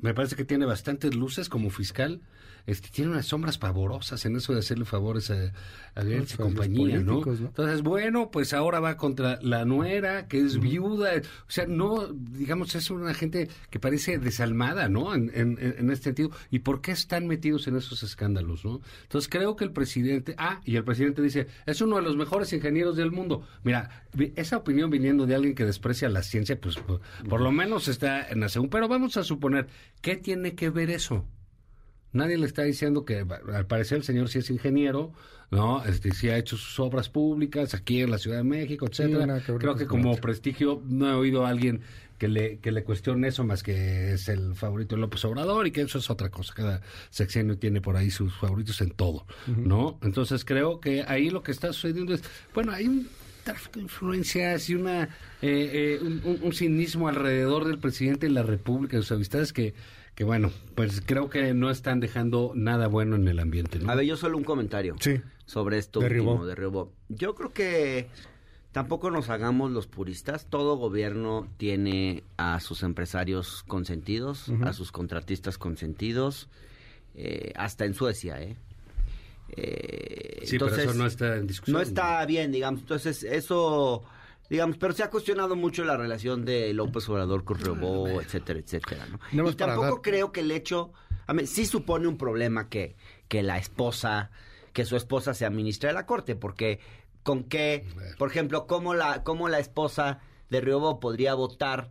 me 0.00 0.14
parece 0.14 0.34
que 0.34 0.44
tiene 0.46 0.64
bastantes 0.64 1.14
luces 1.14 1.50
como 1.50 1.68
fiscal. 1.68 2.22
Este, 2.66 2.88
tiene 2.90 3.10
unas 3.10 3.26
sombras 3.26 3.58
pavorosas 3.58 4.24
en 4.24 4.36
eso 4.36 4.52
de 4.52 4.60
hacerle 4.60 4.84
favores 4.84 5.30
a, 5.30 5.52
a 5.94 6.02
Gertz 6.02 6.34
y 6.34 6.36
Pues, 6.36 6.48
compañía, 6.48 7.00
¿no? 7.00 7.22
Entonces, 7.26 7.82
bueno, 7.82 8.30
pues 8.30 8.52
ahora 8.52 8.80
va 8.80 8.96
contra 8.96 9.38
la 9.42 9.64
nuera, 9.64 10.28
que 10.28 10.38
es 10.38 10.58
viuda. 10.58 11.10
O 11.46 11.50
sea, 11.50 11.66
no, 11.66 12.08
digamos, 12.12 12.74
es 12.74 12.90
una 12.90 13.14
gente 13.14 13.48
que 13.70 13.80
parece 13.80 14.18
desalmada, 14.18 14.88
¿no? 14.88 15.14
En, 15.14 15.30
en, 15.34 15.58
en 15.60 15.90
este 15.90 16.04
sentido. 16.04 16.30
¿Y 16.50 16.60
por 16.60 16.80
qué 16.80 16.92
están 16.92 17.26
metidos 17.26 17.66
en 17.66 17.76
esos 17.76 18.02
escándalos, 18.02 18.64
no? 18.64 18.80
Entonces, 19.02 19.28
creo 19.28 19.56
que 19.56 19.64
el 19.64 19.72
presidente. 19.72 20.34
Ah, 20.38 20.60
y 20.64 20.76
el 20.76 20.84
presidente 20.84 21.22
dice: 21.22 21.48
es 21.66 21.80
uno 21.80 21.96
de 21.96 22.02
los 22.02 22.16
mejores 22.16 22.52
ingenieros 22.52 22.96
del 22.96 23.10
mundo. 23.10 23.46
Mira, 23.64 24.04
esa 24.36 24.56
opinión 24.58 24.90
viniendo 24.90 25.26
de 25.26 25.34
alguien 25.34 25.54
que 25.54 25.64
desprecia 25.64 26.08
la 26.08 26.22
ciencia, 26.22 26.60
pues 26.60 26.76
por, 26.76 27.00
por 27.28 27.40
lo 27.40 27.50
menos 27.50 27.88
está 27.88 28.28
en 28.28 28.40
la 28.40 28.48
segunda. 28.48 28.70
Pero 28.72 28.88
vamos 28.88 29.16
a 29.16 29.24
suponer, 29.24 29.66
¿qué 30.00 30.16
tiene 30.16 30.54
que 30.54 30.70
ver 30.70 30.90
eso? 30.90 31.26
Nadie 32.12 32.36
le 32.38 32.46
está 32.46 32.62
diciendo 32.62 33.04
que 33.04 33.24
al 33.54 33.66
parecer 33.66 33.98
el 33.98 34.04
señor 34.04 34.28
sí 34.28 34.38
es 34.40 34.50
ingeniero, 34.50 35.12
¿no? 35.50 35.84
Este, 35.84 36.12
sí 36.12 36.28
ha 36.28 36.36
hecho 36.38 36.56
sus 36.56 36.78
obras 36.80 37.08
públicas 37.08 37.74
aquí 37.74 38.00
en 38.00 38.10
la 38.10 38.18
Ciudad 38.18 38.38
de 38.38 38.44
México, 38.44 38.86
etcétera. 38.86 39.26
Creo 39.60 39.74
que 39.76 39.86
como 39.86 40.16
prestigio 40.20 40.82
no 40.86 41.08
he 41.10 41.14
oído 41.14 41.46
a 41.46 41.48
alguien 41.50 41.80
que 42.18 42.28
le, 42.28 42.58
que 42.58 42.70
le 42.70 42.84
cuestione 42.84 43.26
eso 43.28 43.42
más 43.44 43.62
que 43.64 44.12
es 44.12 44.28
el 44.28 44.54
favorito 44.54 44.94
de 44.94 45.00
López 45.00 45.24
Obrador 45.24 45.66
y 45.66 45.72
que 45.72 45.80
eso 45.82 45.98
es 45.98 46.08
otra 46.08 46.30
cosa. 46.30 46.54
Cada 46.54 46.80
sexenio 47.10 47.58
tiene 47.58 47.80
por 47.80 47.96
ahí 47.96 48.10
sus 48.10 48.32
favoritos 48.34 48.80
en 48.80 48.90
todo, 48.90 49.26
¿no? 49.46 49.98
Entonces 50.02 50.44
creo 50.44 50.80
que 50.80 51.02
ahí 51.08 51.30
lo 51.30 51.42
que 51.42 51.50
está 51.50 51.72
sucediendo 51.72 52.14
es, 52.14 52.22
bueno, 52.54 52.70
hay 52.72 52.86
un 52.86 53.08
tráfico 53.42 53.72
de 53.76 53.82
influencias 53.82 54.70
y 54.70 54.76
una 54.76 55.02
eh, 55.02 55.08
eh, 55.42 55.98
un, 56.00 56.20
un- 56.24 56.38
un 56.42 56.52
cinismo 56.52 57.08
alrededor 57.08 57.64
del 57.64 57.78
presidente 57.80 58.26
de 58.26 58.32
la 58.32 58.44
República, 58.44 58.96
de 58.96 59.02
sus 59.02 59.10
amistades 59.12 59.52
que, 59.52 59.74
que 60.14 60.24
bueno, 60.24 60.50
pues 60.74 61.02
creo 61.04 61.30
que 61.30 61.54
no 61.54 61.70
están 61.70 62.00
dejando 62.00 62.52
nada 62.54 62.86
bueno 62.86 63.16
en 63.16 63.26
el 63.28 63.38
ambiente, 63.38 63.78
¿no? 63.78 63.90
A 63.90 63.94
ver, 63.94 64.04
yo 64.06 64.16
solo 64.16 64.36
un 64.36 64.44
comentario 64.44 64.96
Sí. 65.00 65.20
sobre 65.46 65.78
esto 65.78 66.00
De 66.00 66.06
último 66.06 66.32
Riobó. 66.32 66.46
de 66.46 66.54
Riobó. 66.54 66.92
Yo 67.08 67.34
creo 67.34 67.52
que 67.52 68.08
tampoco 68.72 69.10
nos 69.10 69.30
hagamos 69.30 69.70
los 69.70 69.86
puristas. 69.86 70.46
Todo 70.48 70.76
gobierno 70.76 71.48
tiene 71.56 72.24
a 72.36 72.60
sus 72.60 72.82
empresarios 72.82 73.62
consentidos, 73.66 74.50
a 74.64 74.72
sus 74.72 74.92
contratistas 74.92 75.56
consentidos, 75.58 76.48
eh, 77.14 77.52
hasta 77.56 77.84
en 77.86 77.94
Suecia, 77.94 78.40
¿eh? 78.42 78.56
Eh, 79.54 80.42
sí, 80.44 80.58
pero 80.58 80.74
eso 80.74 80.94
no 80.94 81.06
está 81.06 81.36
en 81.36 81.46
discusión. 81.46 81.74
no 81.76 81.82
está 81.82 82.24
bien, 82.26 82.52
digamos. 82.52 82.80
Entonces, 82.80 83.22
eso, 83.22 84.02
digamos, 84.50 84.76
pero 84.76 84.92
se 84.92 85.02
ha 85.02 85.10
cuestionado 85.10 85.56
mucho 85.56 85.84
la 85.84 85.96
relación 85.96 86.44
de 86.44 86.72
López 86.74 87.08
Obrador 87.08 87.44
con 87.44 87.58
Riobó, 87.58 88.20
etcétera, 88.20 88.58
etcétera, 88.60 89.06
¿no? 89.32 89.48
Y 89.50 89.54
tampoco 89.54 89.82
dar- 89.86 90.02
creo 90.02 90.32
que 90.32 90.40
el 90.40 90.50
hecho, 90.50 90.92
a 91.26 91.32
mí, 91.34 91.46
sí 91.46 91.64
supone 91.66 92.06
un 92.08 92.18
problema 92.18 92.68
que, 92.68 92.96
que 93.28 93.42
la 93.42 93.58
esposa, 93.58 94.30
que 94.72 94.84
su 94.84 94.96
esposa 94.96 95.32
sea 95.34 95.50
ministra 95.50 95.88
de 95.88 95.94
la 95.94 96.06
Corte, 96.06 96.36
porque 96.36 96.80
con 97.22 97.44
qué, 97.44 97.86
por 98.18 98.28
ejemplo, 98.30 98.66
cómo 98.66 98.94
la, 98.94 99.22
cómo 99.22 99.48
la 99.48 99.58
esposa 99.58 100.20
de 100.50 100.60
Riobó 100.60 101.00
podría 101.00 101.34
votar 101.34 101.90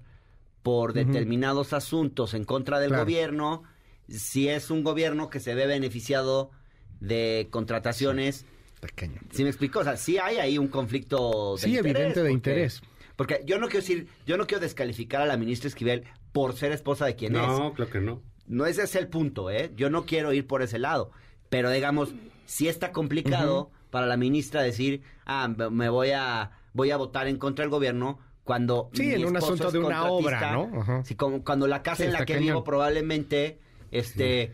por 0.62 0.94
determinados 0.94 1.74
asuntos 1.74 2.34
en 2.36 2.44
contra 2.44 2.80
del 2.80 2.90
Claro. 2.90 3.04
gobierno, 3.06 3.64
si 4.08 4.50
es 4.50 4.70
un 4.70 4.84
gobierno 4.84 5.30
que 5.32 5.40
se 5.40 5.56
ve 5.56 5.66
beneficiado 5.66 6.52
de 7.00 7.48
contrataciones 7.50 8.46
Pequeño. 8.82 9.22
¿Sí 9.32 9.44
me 9.44 9.50
explico? 9.50 9.80
O 9.80 9.84
sea, 9.84 9.96
sí 9.96 10.18
hay 10.18 10.38
ahí 10.38 10.58
un 10.58 10.68
conflicto 10.68 11.56
de 11.56 11.62
Sí, 11.62 11.70
interés. 11.70 11.96
evidente 11.96 12.20
de 12.20 12.24
porque- 12.24 12.34
interés. 12.34 12.82
Porque 13.16 13.42
yo 13.46 13.60
no 13.60 13.68
quiero 13.68 13.82
decir, 13.82 14.08
yo 14.26 14.38
no 14.38 14.48
quiero 14.48 14.62
descalificar 14.62 15.22
a 15.22 15.26
la 15.26 15.38
ministra 15.38 15.68
Esquivel 15.68 16.04
por 16.32 16.56
ser 16.56 16.72
esposa 16.72 17.06
de 17.06 17.16
quien 17.16 17.36
es. 17.36 17.42
No, 17.48 17.74
creo 17.74 17.90
que 17.90 18.00
no. 18.02 18.22
No 18.48 18.66
ese 18.66 18.84
es 18.84 18.96
el 18.96 19.08
punto, 19.08 19.50
¿eh? 19.52 19.72
Yo 19.76 19.90
no 19.90 20.06
quiero 20.06 20.34
ir 20.34 20.48
por 20.48 20.62
ese 20.64 20.80
lado. 20.80 21.12
Pero 21.50 21.70
digamos, 21.70 22.10
sí 22.46 22.68
está 22.68 22.92
complicado 22.92 23.70
para 23.92 24.08
la 24.08 24.18
ministra 24.18 24.62
decir, 24.64 25.04
ah, 25.26 25.48
me- 25.48 25.90
voy 25.90 26.12
a, 26.12 26.52
voy 26.74 26.90
a 26.92 26.98
votar 26.98 27.28
en 27.28 27.38
contra 27.38 27.64
del 27.64 27.70
gobierno 27.70 28.18
cuando 28.44 28.90
Sí, 28.94 29.04
mi 29.04 29.14
en 29.14 29.26
un 29.26 29.36
esposo 29.36 29.46
asunto 29.54 29.68
es 29.68 29.74
de 29.74 29.80
una 29.80 30.06
obra, 30.06 30.54
¿no? 30.54 30.82
Ajá. 30.82 31.04
Sí, 31.06 31.14
como 31.16 31.44
cuando 31.44 31.68
la 31.68 31.84
casa 31.84 31.98
Sí, 31.98 32.04
en 32.04 32.14
la 32.14 32.26
que 32.26 32.34
cañón. 32.34 32.48
vivo 32.48 32.64
probablemente, 32.64 33.60
este, 33.92 34.54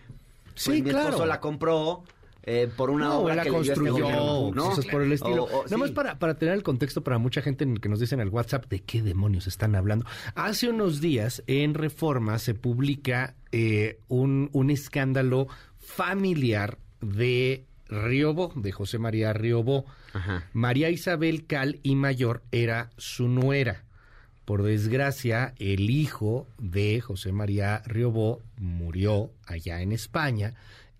Sí, 0.56 0.70
pues 0.72 0.84
mi 0.84 0.90
esposo 0.90 1.08
claro. 1.10 1.26
la 1.28 1.40
compró 1.40 2.04
eh, 2.44 2.70
por 2.76 2.90
una 2.90 3.06
no, 3.06 3.20
obra 3.20 3.36
la 3.36 3.44
que 3.44 3.50
este 3.50 3.58
construyó, 3.74 3.92
gobierno, 3.94 4.52
¿no? 4.56 4.70
cosas 4.70 4.86
por 4.86 5.02
el 5.02 5.12
estilo. 5.12 5.44
O- 5.44 5.60
o- 5.60 5.64
Nada 5.66 5.78
más 5.78 5.92
para, 5.92 6.18
para 6.20 6.36
tener 6.38 6.54
el 6.54 6.64
contexto 6.64 7.04
para 7.04 7.18
mucha 7.18 7.42
gente 7.42 7.64
en 7.66 7.72
el 7.74 7.82
que 7.82 7.90
nos 7.90 8.00
dicen 8.00 8.20
en 8.20 8.28
el 8.28 8.34
WhatsApp 8.34 8.66
de 8.70 8.80
qué 8.84 9.02
demonios 9.02 9.48
están 9.48 9.76
hablando. 9.76 10.06
Hace 10.36 10.70
unos 10.70 11.02
días 11.02 11.44
en 11.48 11.74
Reforma 11.74 12.40
se 12.40 12.54
publica 12.54 13.36
eh, 13.52 14.00
un, 14.08 14.50
un 14.54 14.70
escándalo 14.70 15.48
familiar 15.78 16.78
de 17.02 17.66
Riobó, 17.90 18.52
de 18.56 18.72
José 18.72 18.98
María 19.00 19.34
Riobó. 19.34 19.86
Ajá. 20.14 20.46
María 20.54 20.90
Isabel 20.90 21.46
Cal 21.48 21.80
y 21.84 21.96
Mayor 21.96 22.44
era 22.52 22.90
su 22.98 23.28
nuera. 23.28 23.84
Por 24.46 24.64
desgracia, 24.64 25.54
el 25.58 25.90
hijo 25.90 26.48
de 26.58 27.02
José 27.02 27.32
María 27.34 27.82
Riobó 27.86 28.42
murió 28.58 29.32
allá 29.46 29.82
en 29.82 29.92
España 29.92 30.54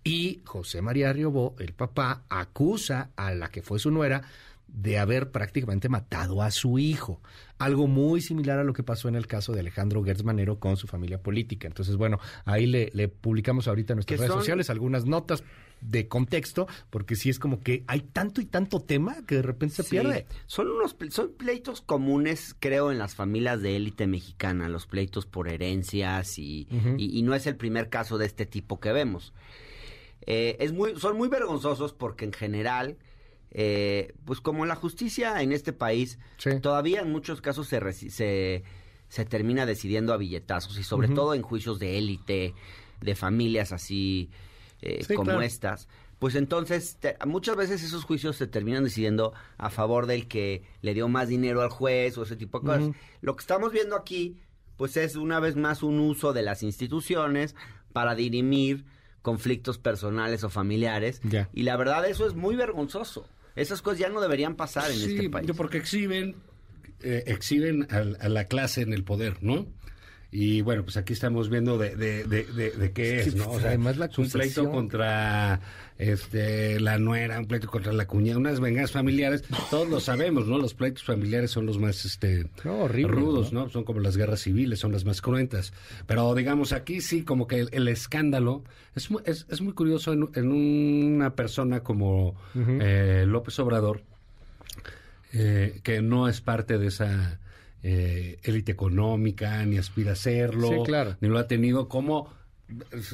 y 0.08 0.40
José 0.44 0.82
María 0.82 1.12
Riobó, 1.12 1.54
el 1.58 1.72
papá, 1.72 2.22
acusa 2.28 3.10
a 3.16 3.32
la 3.34 3.50
que 3.50 3.62
fue 3.62 3.78
su 3.78 3.90
nuera 3.90 4.22
de 4.66 4.98
haber 4.98 5.30
prácticamente 5.30 5.88
matado 5.88 6.42
a 6.42 6.50
su 6.50 6.78
hijo. 6.78 7.22
Algo 7.58 7.86
muy 7.86 8.20
similar 8.20 8.58
a 8.58 8.64
lo 8.64 8.74
que 8.74 8.82
pasó 8.82 9.08
en 9.08 9.14
el 9.16 9.26
caso 9.26 9.52
de 9.52 9.60
Alejandro 9.60 10.04
Gertz 10.04 10.24
Manero 10.24 10.58
con 10.60 10.76
su 10.76 10.86
familia 10.86 11.22
política. 11.22 11.66
Entonces, 11.66 11.96
bueno, 11.96 12.18
ahí 12.44 12.66
le, 12.66 12.90
le 12.92 13.08
publicamos 13.08 13.66
ahorita 13.66 13.94
en 13.94 13.96
nuestras 13.96 14.20
redes 14.20 14.30
son- 14.32 14.40
sociales 14.40 14.68
algunas 14.68 15.06
notas 15.06 15.42
de 15.80 16.06
contexto, 16.08 16.66
porque 16.90 17.14
sí 17.16 17.30
es 17.30 17.38
como 17.38 17.60
que 17.60 17.84
hay 17.86 18.00
tanto 18.00 18.40
y 18.40 18.44
tanto 18.46 18.80
tema 18.80 19.24
que 19.26 19.36
de 19.36 19.42
repente 19.42 19.76
se 19.76 19.82
Sí. 19.84 19.90
pierde. 19.90 20.26
Son 20.46 20.68
unos 20.68 20.96
son 21.10 21.32
pleitos 21.32 21.80
comunes, 21.80 22.54
creo, 22.58 22.92
en 22.92 22.98
las 22.98 23.14
familias 23.14 23.62
de 23.62 23.76
élite 23.76 24.06
mexicana, 24.06 24.68
los 24.68 24.86
pleitos 24.86 25.24
por 25.24 25.48
herencias 25.48 26.38
y, 26.38 26.66
Ujú. 26.70 26.96
y- 26.98 27.16
y 27.18 27.22
no 27.22 27.34
es 27.34 27.46
el 27.46 27.56
primer 27.56 27.88
caso 27.88 28.18
de 28.18 28.26
este 28.26 28.44
tipo 28.44 28.80
que 28.80 28.92
vemos. 28.92 29.32
Eh, 30.30 30.56
es 30.60 30.72
muy, 30.74 30.94
son 31.00 31.16
muy 31.16 31.28
vergonzosos 31.28 31.94
porque 31.94 32.26
en 32.26 32.34
general, 32.34 32.98
eh, 33.50 34.12
pues 34.26 34.42
como 34.42 34.66
la 34.66 34.74
justicia 34.76 35.40
en 35.40 35.52
este 35.52 35.72
país, 35.72 36.18
Sí. 36.36 36.60
todavía 36.60 37.00
en 37.00 37.10
muchos 37.10 37.40
casos 37.40 37.66
se, 37.66 37.80
se, 38.10 38.62
se 39.08 39.24
termina 39.24 39.64
decidiendo 39.64 40.12
a 40.12 40.18
billetazos 40.18 40.78
y 40.78 40.82
sobre 40.82 41.08
todo 41.08 41.32
en 41.32 41.40
juicios 41.40 41.78
de 41.78 41.96
élite, 41.96 42.52
de 43.00 43.14
familias 43.14 43.72
así 43.72 44.28
eh, 44.82 45.02
Sí, 45.02 45.14
como 45.14 45.24
claro. 45.30 45.40
estas. 45.40 45.88
Pues 46.18 46.34
entonces, 46.34 46.98
te- 47.00 47.16
muchas 47.26 47.56
veces 47.56 47.82
esos 47.82 48.04
juicios 48.04 48.36
se 48.36 48.46
terminan 48.46 48.84
decidiendo 48.84 49.32
a 49.56 49.70
favor 49.70 50.04
del 50.06 50.28
que 50.28 50.62
le 50.82 50.92
dio 50.92 51.08
más 51.08 51.28
dinero 51.28 51.62
al 51.62 51.70
juez 51.70 52.18
o 52.18 52.24
ese 52.24 52.36
tipo 52.36 52.60
de 52.60 52.66
cosas. 52.66 52.90
Lo 53.22 53.34
que 53.34 53.40
estamos 53.40 53.72
viendo 53.72 53.96
aquí, 53.96 54.36
pues 54.76 54.96
es 54.98 55.16
una 55.16 55.40
vez 55.40 55.56
más 55.56 55.82
un 55.82 55.98
uso 56.00 56.32
de 56.34 56.42
las 56.42 56.62
instituciones 56.62 57.54
para 57.94 58.14
dirimir 58.14 58.84
conflictos 59.28 59.76
personales 59.76 60.42
o 60.42 60.48
familiares. 60.48 61.20
Y 61.52 61.62
la 61.64 61.76
verdad, 61.76 62.08
eso 62.08 62.26
es 62.26 62.34
muy 62.34 62.56
vergonzoso. 62.56 63.26
Esas 63.56 63.82
cosas 63.82 63.98
ya 63.98 64.08
no 64.08 64.20
deberían 64.22 64.54
pasar 64.56 64.90
en 64.90 64.96
Sí, 64.96 65.16
este 65.16 65.28
país. 65.28 65.50
porque 65.54 65.76
exhiben, 65.76 66.36
eh, 67.02 67.24
exhiben 67.26 67.86
al- 67.90 68.16
a, 68.20 68.28
la 68.30 68.44
clase 68.44 68.80
en 68.82 68.92
el 68.94 69.04
poder, 69.04 69.36
¿no? 69.42 69.66
Y 70.30 70.60
bueno, 70.60 70.84
pues 70.84 70.98
aquí 70.98 71.14
estamos 71.14 71.48
viendo 71.48 71.78
de, 71.78 71.96
de, 71.96 72.24
de, 72.24 72.44
de- 72.44 72.70
de 72.72 72.92
qué 72.92 73.20
Es 73.20 73.34
¿no? 73.34 73.50
O 73.50 73.58
sea, 73.58 73.68
además, 73.70 73.96
la 73.96 74.06
es 74.06 74.18
un 74.18 74.28
pleito 74.28 74.70
contra 74.70 75.58
este, 75.96 76.78
la 76.80 76.98
nuera, 76.98 77.38
un 77.38 77.46
pleito 77.46 77.66
contra 77.66 77.94
la 77.94 78.06
cuñada, 78.06 78.36
unas 78.38 78.60
venganzas 78.60 78.92
familiares. 78.92 79.42
Todos 79.70 79.88
lo 79.88 80.00
sabemos, 80.00 80.46
¿no? 80.46 80.58
Los 80.58 80.74
pleitos 80.74 81.02
familiares 81.02 81.50
son 81.50 81.64
los 81.64 81.78
más 81.78 82.04
este, 82.04 82.46
No, 82.62 82.86
rudos, 82.88 83.54
¿no? 83.54 83.64
¿no? 83.64 83.70
Son 83.70 83.84
como 83.84 84.00
las 84.00 84.18
guerras 84.18 84.40
civiles, 84.42 84.78
son 84.78 84.92
las 84.92 85.06
más 85.06 85.22
cruentas. 85.22 85.72
Pero 86.06 86.34
digamos, 86.34 86.72
aquí 86.72 87.00
sí, 87.00 87.22
como 87.22 87.46
que 87.46 87.60
el, 87.60 87.68
el 87.72 87.88
escándalo 87.88 88.64
es, 88.94 89.08
es, 89.24 89.46
es 89.48 89.60
muy 89.62 89.72
curioso 89.72 90.12
en, 90.12 90.28
en 90.34 90.52
una 90.52 91.34
persona 91.36 91.80
como 91.80 92.34
eh, 92.54 93.24
López 93.26 93.58
Obrador, 93.60 94.02
eh, 95.32 95.80
que 95.82 96.02
no 96.02 96.28
es 96.28 96.42
parte 96.42 96.76
de 96.76 96.88
esa 96.88 97.38
eh, 97.90 98.38
élite 98.42 98.70
económica, 98.72 99.64
ni 99.64 99.78
aspira 99.78 100.12
a 100.12 100.16
serlo, 100.16 100.68
Sí, 100.68 100.76
claro. 100.84 101.16
ni 101.20 101.28
lo 101.28 101.38
ha 101.38 101.46
tenido, 101.48 101.88
como 101.88 102.30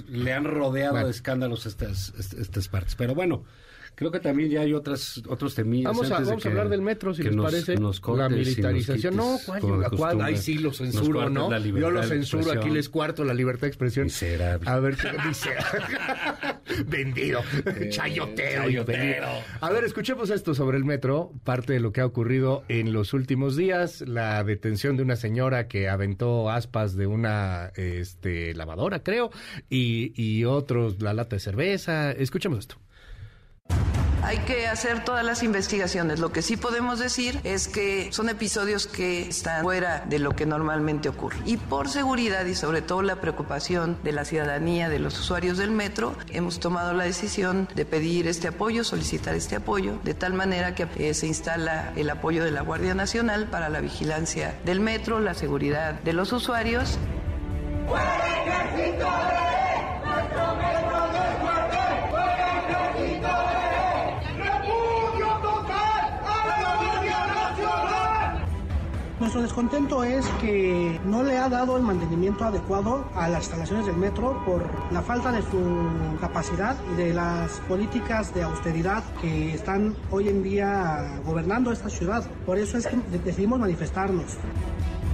le 0.08 0.32
han 0.32 0.44
rodeado 0.44 0.92
Bueno. 0.94 1.06
de 1.06 1.12
escándalos 1.12 1.66
estas, 1.66 2.12
est- 2.18 2.34
estas 2.34 2.66
partes. 2.68 2.96
Pero 2.96 3.14
bueno, 3.14 3.44
creo 3.94 4.10
que 4.10 4.20
también 4.20 4.50
ya 4.50 4.60
hay 4.62 4.72
otras 4.72 5.22
otros 5.28 5.54
temillas. 5.54 5.92
Vamos 5.92 6.10
a, 6.10 6.16
antes 6.16 6.26
de 6.28 6.32
vamos 6.32 6.46
a 6.46 6.48
hablar 6.48 6.68
del 6.68 6.82
metro, 6.82 7.14
si 7.14 7.22
que 7.22 7.28
les 7.28 7.36
nos- 7.36 7.44
parece. 7.44 7.76
nos 7.76 8.00
la 8.16 8.28
militarización. 8.28 9.16
No, 9.16 9.38
¿cuál? 9.96 10.20
Ay, 10.22 10.36
sí, 10.36 10.58
lo 10.58 10.72
censuro, 10.72 11.28
¿no? 11.30 11.50
Yo 11.58 11.90
lo 11.90 12.02
censuro, 12.02 12.52
aquí 12.52 12.70
les 12.70 12.88
cuarto 12.88 13.24
la 13.24 13.34
libertad 13.34 13.62
de 13.62 13.68
expresión. 13.68 14.04
Miserable. 14.06 14.68
A 14.68 14.78
ver 14.78 14.96
dice. 15.26 15.50
Vendido. 16.86 17.40
Chayotero. 17.90 18.62
y 18.68 18.74
chayotero. 18.74 18.84
vendido. 18.84 19.26
A 19.60 19.70
ver, 19.70 19.84
escuchemos 19.84 20.30
esto 20.30 20.54
sobre 20.54 20.76
el 20.78 20.84
metro. 20.84 21.32
Parte 21.44 21.74
de 21.74 21.80
lo 21.80 21.92
que 21.92 22.00
ha 22.00 22.06
ocurrido 22.06 22.64
en 22.68 22.92
los 22.92 23.12
últimos 23.12 23.56
días. 23.56 24.00
La 24.06 24.42
detención 24.44 24.96
de 24.96 25.02
una 25.02 25.16
señora 25.16 25.68
que 25.68 25.88
aventó 25.88 26.50
aspas 26.50 26.96
de 26.96 27.06
una 27.06 27.70
este, 27.76 28.54
lavadora, 28.54 29.02
creo. 29.02 29.30
Y, 29.68 30.12
y 30.20 30.44
otros, 30.44 31.00
la 31.02 31.14
lata 31.14 31.36
de 31.36 31.40
cerveza. 31.40 32.12
Escuchemos 32.12 32.58
esto. 32.60 32.76
Hay 34.24 34.38
que 34.38 34.66
hacer 34.66 35.04
todas 35.04 35.22
las 35.22 35.42
investigaciones. 35.42 36.18
Lo 36.18 36.32
que 36.32 36.40
sí 36.40 36.56
podemos 36.56 36.98
decir 36.98 37.38
es 37.44 37.68
que 37.68 38.10
son 38.10 38.30
episodios 38.30 38.86
que 38.86 39.28
están 39.28 39.62
fuera 39.62 40.02
de 40.08 40.18
lo 40.18 40.34
que 40.34 40.46
normalmente 40.46 41.10
ocurre. 41.10 41.36
Y 41.44 41.58
por 41.58 41.90
seguridad 41.90 42.46
y 42.46 42.54
sobre 42.54 42.80
todo 42.80 43.02
la 43.02 43.16
preocupación 43.16 43.98
de 44.02 44.12
la 44.12 44.24
ciudadanía, 44.24 44.88
de 44.88 44.98
los 44.98 45.20
usuarios 45.20 45.58
del 45.58 45.72
metro, 45.72 46.14
hemos 46.30 46.58
tomado 46.58 46.94
la 46.94 47.04
decisión 47.04 47.68
de 47.74 47.84
pedir 47.84 48.26
este 48.26 48.48
apoyo, 48.48 48.82
solicitar 48.82 49.34
este 49.34 49.56
apoyo, 49.56 49.98
de 50.04 50.14
tal 50.14 50.32
manera 50.32 50.74
que 50.74 50.88
eh, 50.96 51.12
se 51.12 51.26
instala 51.26 51.92
el 51.94 52.08
apoyo 52.08 52.44
de 52.44 52.50
la 52.50 52.62
Guardia 52.62 52.94
Nacional 52.94 53.48
para 53.48 53.68
la 53.68 53.80
vigilancia 53.80 54.58
del 54.64 54.80
metro, 54.80 55.20
la 55.20 55.34
seguridad 55.34 56.00
de 56.00 56.14
los 56.14 56.32
usuarios. 56.32 56.98
Nuestro 69.20 69.42
descontento 69.42 70.02
es 70.02 70.26
que 70.40 70.98
no 71.04 71.22
le 71.22 71.38
ha 71.38 71.48
dado 71.48 71.76
el 71.76 71.84
mantenimiento 71.84 72.44
adecuado 72.44 73.04
a 73.14 73.28
las 73.28 73.44
instalaciones 73.44 73.86
del 73.86 73.96
metro 73.96 74.42
por 74.44 74.64
la 74.92 75.02
falta 75.02 75.30
de 75.30 75.40
su 75.42 76.18
capacidad 76.20 76.74
y 76.92 76.96
de 76.96 77.14
las 77.14 77.60
políticas 77.68 78.34
de 78.34 78.42
austeridad 78.42 79.04
que 79.20 79.54
están 79.54 79.94
hoy 80.10 80.28
en 80.28 80.42
día 80.42 81.20
gobernando 81.24 81.70
esta 81.70 81.88
ciudad. 81.88 82.24
Por 82.44 82.58
eso 82.58 82.76
es 82.76 82.88
que 82.88 82.96
decidimos 83.22 83.60
manifestarnos. 83.60 84.36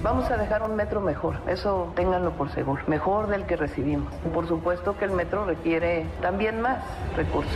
Vamos 0.02 0.30
a 0.30 0.38
dejar 0.38 0.62
un 0.62 0.76
metro 0.76 1.02
mejor, 1.02 1.36
eso 1.46 1.92
ténganlo 1.94 2.30
por 2.30 2.50
seguro, 2.52 2.82
mejor 2.86 3.26
del 3.26 3.44
que 3.44 3.56
recibimos. 3.56 4.14
Por 4.32 4.48
supuesto 4.48 4.96
que 4.96 5.04
el 5.04 5.10
metro 5.10 5.44
requiere 5.44 6.06
también 6.22 6.62
más 6.62 6.78
recursos. 7.14 7.52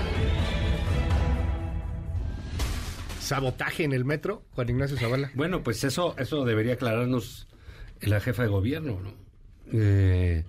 Sabotaje 3.24 3.84
en 3.84 3.92
el 3.92 4.04
metro, 4.04 4.44
Juan 4.52 4.68
Ignacio 4.68 4.96
Zavala. 4.96 5.30
Bueno, 5.34 5.62
pues 5.62 5.82
eso, 5.84 6.14
eso 6.18 6.44
debería 6.44 6.74
aclararnos 6.74 7.48
la 8.00 8.20
jefa 8.20 8.42
de 8.42 8.48
gobierno, 8.48 9.00
¿no? 9.00 9.14
Eh, 9.72 10.44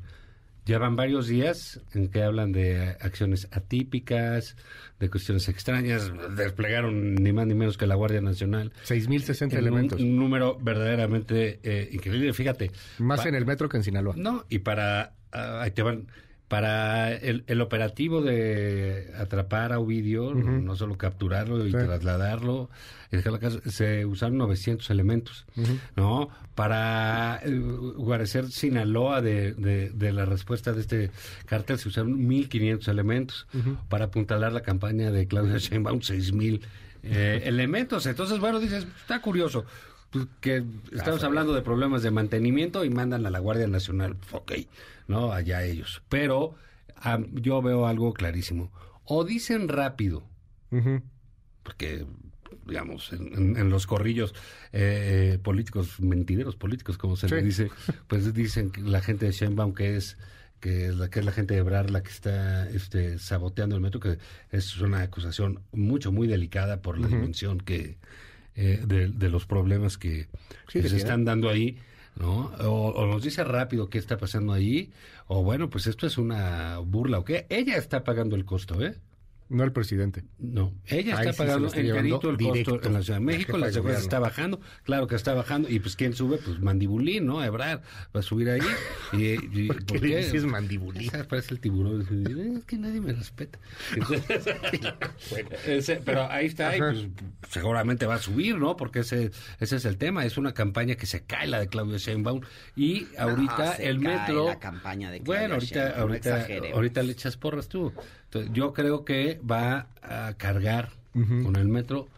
ya 0.66 0.80
van 0.80 0.96
varios 0.96 1.28
días 1.28 1.80
en 1.94 2.10
que 2.10 2.24
hablan 2.24 2.52
de 2.52 2.98
acciones 3.00 3.48
atípicas, 3.52 4.56
de 5.00 5.10
cuestiones 5.10 5.48
extrañas. 5.48 6.12
Desplegaron 6.36 7.16
ni 7.16 7.32
más 7.32 7.46
ni 7.46 7.54
menos 7.54 7.78
que 7.78 7.86
la 7.86 7.94
Guardia 7.96 8.20
Nacional. 8.22 8.74
6.060 8.84 9.44
En 9.44 9.52
un- 9.52 9.58
elementos. 9.58 10.02
Un, 10.02 10.18
número 10.18 10.58
verdaderamente 10.60 11.60
eh, 11.64 11.90
increíble. 11.92 12.34
Fíjate. 12.34 12.72
Más 12.98 13.26
en 13.28 13.36
el 13.36 13.46
metro 13.46 13.70
que 13.70 13.78
en 13.78 13.84
Sinaloa. 13.84 14.16
No, 14.18 14.46
y 14.50 14.60
para. 14.60 15.14
ah, 15.32 15.62
ahí 15.62 15.72
te 15.72 15.84
van. 15.84 16.08
Para 16.48 17.12
el, 17.12 17.44
el 17.48 17.60
operativo 17.62 18.22
de 18.22 19.12
atrapar 19.18 19.74
a 19.74 19.80
Ovidio, 19.80 20.34
no 20.36 20.76
solo 20.76 20.96
capturarlo 20.98 21.66
y 21.66 21.72
Sí. 21.72 21.78
trasladarlo, 21.78 22.70
acá, 23.12 23.50
se 23.66 24.06
usaron 24.06 24.38
900 24.38 24.88
elementos. 24.92 25.46
¿no? 25.96 26.30
Para 26.54 27.40
eh, 27.44 27.50
guarecer 27.50 28.52
Sinaloa 28.52 29.22
de, 29.22 29.54
de, 29.54 29.90
de 29.90 30.12
la 30.14 30.26
respuesta 30.26 30.72
de 30.74 30.82
este 30.82 31.12
cártel 31.48 31.80
se 31.80 31.90
usaron 31.90 32.16
1.500 32.28 32.88
elementos. 32.90 33.48
Para 33.90 34.06
apuntalar 34.06 34.54
la 34.54 34.62
campaña 34.62 35.10
de 35.12 35.26
Claudia 35.28 35.58
Sheinbaum, 35.58 36.00
6.000 36.02 36.62
eh, 37.04 37.42
elementos. 37.46 38.06
Entonces, 38.06 38.40
bueno, 38.40 38.60
dices, 38.60 38.86
está 39.02 39.20
curioso. 39.20 39.66
pues, 40.12 40.28
que 40.42 40.64
estamos 40.92 41.24
hablando 41.24 41.54
de 41.54 41.62
problemas 41.64 42.04
de 42.04 42.12
mantenimiento 42.12 42.86
y 42.86 42.90
mandan 42.92 43.26
a 43.26 43.32
la 43.32 43.40
Guardia 43.40 43.68
Nacional, 43.68 44.16
ok, 44.32 44.52
¿no? 45.08 45.32
Allá 45.32 45.64
ellos. 45.64 46.02
Pero 46.10 46.56
yo 47.34 47.62
veo 47.62 47.88
algo 47.88 48.14
clarísimo. 48.14 48.72
O 49.04 49.24
dicen 49.24 49.68
rápido, 49.68 50.28
porque, 51.64 52.06
digamos, 52.66 53.12
en, 53.14 53.34
en- 53.34 53.58
en 53.58 53.70
los 53.70 53.88
corrillos 53.88 54.34
eh, 54.72 55.40
políticos, 55.44 56.00
mentideros 56.00 56.56
políticos, 56.56 56.98
como 56.98 57.16
se 57.16 57.28
Sí. 57.30 57.36
le 57.36 57.44
dice, 57.44 57.70
pues 58.08 58.34
dicen 58.34 58.72
que 58.72 58.82
la 58.82 59.02
gente 59.02 59.26
de 59.26 59.32
Sheinbaum 59.32 59.74
que 59.74 59.96
es 59.98 60.18
que 60.60 60.88
es 60.88 60.96
la 60.96 61.10
que 61.10 61.20
es 61.20 61.26
la 61.26 61.32
gente 61.32 61.54
de 61.54 61.60
Ebrar 61.60 61.92
la 61.92 62.02
que 62.02 62.10
está 62.10 62.68
este 62.70 63.20
saboteando 63.20 63.76
el 63.76 63.82
metro 63.82 64.00
que 64.00 64.18
es 64.52 64.78
una 64.80 65.02
acusación 65.02 65.60
mucho 65.74 66.12
muy 66.12 66.28
delicada 66.28 66.82
por 66.82 66.98
la 66.98 67.08
dimensión 67.08 67.60
que 67.60 67.98
eh, 68.56 68.82
de, 68.88 69.10
de 69.10 69.30
los 69.30 69.46
problemas 69.46 69.98
que, 69.98 70.28
se 70.70 70.82
tiene. 70.82 70.98
están 70.98 71.26
dando 71.26 71.50
ahí 71.50 71.78
¿no? 72.16 72.48
O, 72.60 72.90
o 72.92 73.06
nos 73.08 73.24
dice 73.24 73.44
rápido 73.44 73.90
qué 73.90 73.98
está 73.98 74.18
pasando 74.18 74.54
ahí, 74.54 74.92
o 75.28 75.44
bueno, 75.44 75.70
pues 75.70 75.88
esto 75.88 76.08
es 76.08 76.18
una 76.18 76.80
burla, 76.80 77.20
¿o 77.20 77.26
qué? 77.26 77.46
Ella 77.50 77.78
está 77.78 78.04
pagando 78.04 78.36
el 78.36 78.46
costo, 78.46 78.82
¿eh? 78.86 79.00
No 79.48 79.64
el 79.64 79.72
presidente. 79.72 80.24
No, 80.40 80.74
ella 80.86 81.18
Ahí 81.20 81.28
está 81.30 81.44
pagando 81.44 81.68
está 81.68 81.80
el 81.80 81.86
directo. 81.86 82.72
costo 82.72 82.88
en 82.88 82.94
la 82.94 83.04
Ciudad 83.04 83.20
de 83.20 83.26
México, 83.26 83.58
la 83.60 83.72
seguridad 83.72 84.00
está 84.02 84.18
bajando, 84.20 84.60
claro 84.84 85.06
que 85.06 85.14
está 85.16 85.36
bajando, 85.36 85.70
y 85.70 85.80
pues 85.80 85.96
¿quién 85.96 86.14
sube? 86.14 86.38
Pues 86.44 86.60
Mandibulín, 86.60 87.28
¿no? 87.28 87.44
Ebrard 87.44 87.82
va 88.16 88.20
a 88.22 88.24
subir 88.24 88.50
ahí. 88.50 88.62
Y, 89.14 89.34
y- 89.62 89.68
¿Por 89.68 89.84
qué 90.02 90.08
le 90.08 90.18
dices 90.18 90.46
Mandibulín? 90.46 91.04
Esa 91.10 91.28
Parece 91.28 91.54
el 91.54 91.60
tiburón. 91.60 92.02
Es 92.58 92.66
que 92.66 92.78
nadie 92.78 93.00
me 93.02 93.14
respeta. 93.14 93.60
Ese- 95.66 96.02
pero 96.04 96.30
ahí 96.30 96.48
está, 96.48 96.76
y 96.76 96.80
pues 96.80 97.08
seguramente 97.50 98.06
va 98.06 98.16
a 98.16 98.20
subir, 98.20 98.58
¿no? 98.58 98.76
Porque 98.76 99.00
ese, 99.00 99.32
ese 99.60 99.76
es 99.76 99.86
el 99.86 99.98
tema, 99.98 100.26
es 100.26 100.38
una 100.38 100.54
campaña 100.54 100.96
que 100.96 101.06
se 101.06 101.24
cae 101.24 101.48
la 101.48 101.60
de 101.60 101.68
Claudio 101.68 101.98
Sheinbaum, 101.98 102.42
y 102.76 103.08
ahorita 103.18 103.76
se 103.78 103.88
el 103.90 104.02
cae 104.02 104.18
metro... 104.20 104.46
la 104.48 104.60
campaña 104.60 105.12
de 105.12 105.22
Claudia 105.22 105.42
bueno, 105.42 105.54
ahorita, 105.56 105.80
Sheinbaum, 105.90 106.10
ahorita, 106.10 106.48
ahorita 106.74 107.04
le 107.04 107.12
echas 107.12 107.38
porras 107.38 107.68
tú. 107.68 107.94
Entonces, 108.36 108.52
yo 108.54 108.74
creo 108.74 109.06
que 109.06 109.40
va 109.50 109.88
a 110.02 110.34
cargar 110.38 110.90
con 111.44 111.56
el 111.56 111.70
metro 111.70 112.10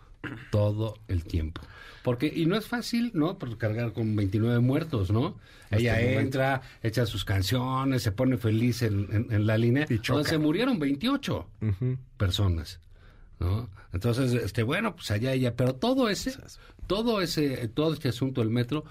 todo 0.50 0.98
el 1.08 1.24
tiempo. 1.24 1.62
Porque, 2.04 2.32
y 2.34 2.48
no 2.48 2.56
es 2.56 2.66
fácil, 2.66 3.12
¿no? 3.14 3.38
Por 3.38 3.56
cargar 3.60 3.94
con 3.94 4.16
29 4.16 4.60
muertos, 4.60 5.12
¿no? 5.12 5.38
Ella 5.70 6.00
entra, 6.22 6.62
echa 6.82 7.06
sus 7.06 7.24
canciones, 7.24 8.02
se 8.02 8.12
pone 8.12 8.38
feliz 8.38 8.82
en, 8.82 9.08
en- 9.12 9.28
en 9.32 9.46
la 9.46 9.58
línea. 9.60 9.86
Y 9.90 10.00
donde 10.16 10.30
se 10.30 10.38
murieron 10.40 10.80
28 10.80 11.48
personas, 12.18 12.80
¿no? 13.40 13.70
Entonces, 13.94 14.34
este, 14.34 14.64
bueno, 14.64 14.96
pues 14.96 15.12
allá 15.12 15.34
ella, 15.34 15.56
pero 15.56 15.76
todo 15.76 16.10
ese, 16.10 16.34
todo 16.88 17.22
ese, 17.22 17.68
todo 17.68 17.94
este 17.94 18.10
asunto 18.10 18.42
del 18.42 18.50
metro 18.50 18.86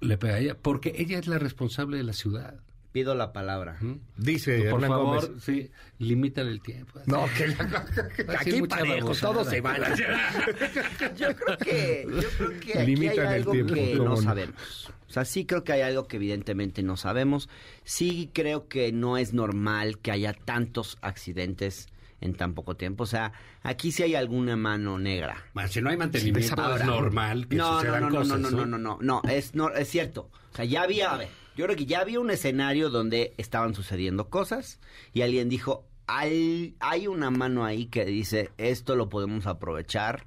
le 0.00 0.18
pega 0.18 0.34
a 0.34 0.38
ella, 0.40 0.56
porque 0.60 0.94
ella 0.98 1.18
es 1.18 1.26
la 1.26 1.38
responsable 1.38 1.96
de 1.96 2.04
la 2.04 2.12
ciudad. 2.12 2.56
Pido 2.92 3.14
la 3.14 3.32
palabra. 3.32 3.78
Dice 4.16 4.56
Por 4.68 4.82
Hernán 4.82 4.90
favor, 4.90 5.26
Gómez. 5.28 5.42
sí, 5.44 5.70
limítale 5.98 6.50
el 6.50 6.60
tiempo. 6.60 6.98
No, 7.06 7.24
que 7.36 7.44
Así 7.44 8.50
aquí 8.50 8.60
mucha 8.60 8.76
parejo, 8.78 8.96
babosada. 9.06 9.32
todos 9.32 9.48
se 9.48 9.60
van. 9.60 9.80
Yo 11.16 11.36
creo 11.36 11.58
que, 11.58 12.06
yo 12.20 12.28
creo 12.36 12.50
que 12.60 12.70
aquí 12.70 12.78
hay 12.78 12.86
Limitan 12.86 13.18
el 13.26 13.32
algo 13.34 13.52
tiempo, 13.52 13.74
que 13.74 13.94
no 13.94 14.04
no. 14.04 14.16
sabemos. 14.16 14.90
O 15.08 15.12
sea, 15.12 15.24
sí 15.24 15.44
creo 15.44 15.62
que 15.62 15.72
hay 15.72 15.82
algo 15.82 16.08
que 16.08 16.16
evidentemente 16.16 16.82
no 16.82 16.96
sabemos. 16.96 17.48
Sí 17.84 18.28
creo 18.32 18.66
que 18.68 18.90
no 18.92 19.16
es 19.18 19.32
normal 19.34 19.98
que 19.98 20.10
haya 20.10 20.32
tantos 20.32 20.98
accidentes 21.00 21.86
en 22.20 22.34
tan 22.34 22.54
poco 22.54 22.76
tiempo. 22.76 23.04
O 23.04 23.06
sea, 23.06 23.32
aquí 23.62 23.92
sí 23.92 24.02
hay 24.02 24.14
alguna 24.14 24.56
mano 24.56 24.98
negra. 24.98 25.44
Bueno, 25.54 25.68
si 25.68 25.80
no 25.80 25.90
hay 25.90 25.96
mantenimiento, 25.96 26.60
Ahora, 26.60 26.80
es 26.84 26.86
normal 26.86 27.48
que 27.48 27.56
no, 27.56 27.70
no, 27.72 27.78
sucedan 27.78 28.00
no, 28.02 28.10
no, 28.10 28.16
cosas, 28.18 28.40
no, 28.40 28.50
no, 28.50 28.66
no, 28.66 28.78
no, 28.78 28.98
no, 29.00 29.22
es, 29.30 29.54
no, 29.54 29.70
es 29.70 29.88
cierto. 29.88 30.30
O 30.52 30.56
sea, 30.56 30.64
ya 30.64 30.82
había, 30.82 31.12
a 31.12 31.16
ver, 31.18 31.28
yo 31.56 31.64
creo 31.64 31.76
que 31.76 31.86
ya 31.86 32.00
había 32.00 32.20
un 32.20 32.30
escenario 32.30 32.90
donde 32.90 33.34
estaban 33.38 33.74
sucediendo 33.74 34.28
cosas 34.28 34.80
y 35.12 35.22
alguien 35.22 35.48
dijo, 35.48 35.86
hay, 36.06 36.76
hay 36.80 37.06
una 37.06 37.30
mano 37.30 37.64
ahí 37.64 37.86
que 37.86 38.04
dice, 38.04 38.50
esto 38.58 38.96
lo 38.96 39.08
podemos 39.08 39.46
aprovechar. 39.46 40.26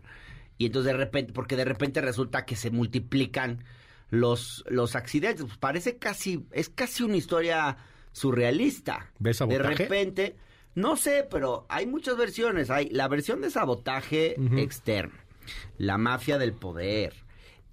Y 0.57 0.67
entonces 0.67 0.93
de 0.93 0.97
repente, 0.97 1.33
porque 1.33 1.55
de 1.55 1.65
repente 1.65 1.99
resulta 1.99 2.45
que 2.45 2.55
se 2.55 2.71
multiplican 2.71 3.63
los, 4.09 4.63
los 4.69 4.95
accidentes. 4.95 5.43
Pues 5.45 5.57
parece 5.57 5.97
casi, 5.97 6.45
es 6.51 6.69
casi 6.69 7.03
una 7.03 7.17
historia 7.17 7.77
surrealista. 8.11 9.11
¿Ves 9.19 9.35
De 9.35 9.39
sabotaje? 9.39 9.75
repente, 9.75 10.35
no 10.75 10.95
sé, 10.95 11.27
pero 11.29 11.65
hay 11.69 11.85
muchas 11.85 12.17
versiones. 12.17 12.69
Hay 12.69 12.89
la 12.89 13.07
versión 13.07 13.41
de 13.41 13.49
sabotaje 13.49 14.35
externo, 14.57 15.15
la 15.77 15.97
mafia 15.97 16.37
del 16.37 16.53
poder, 16.53 17.13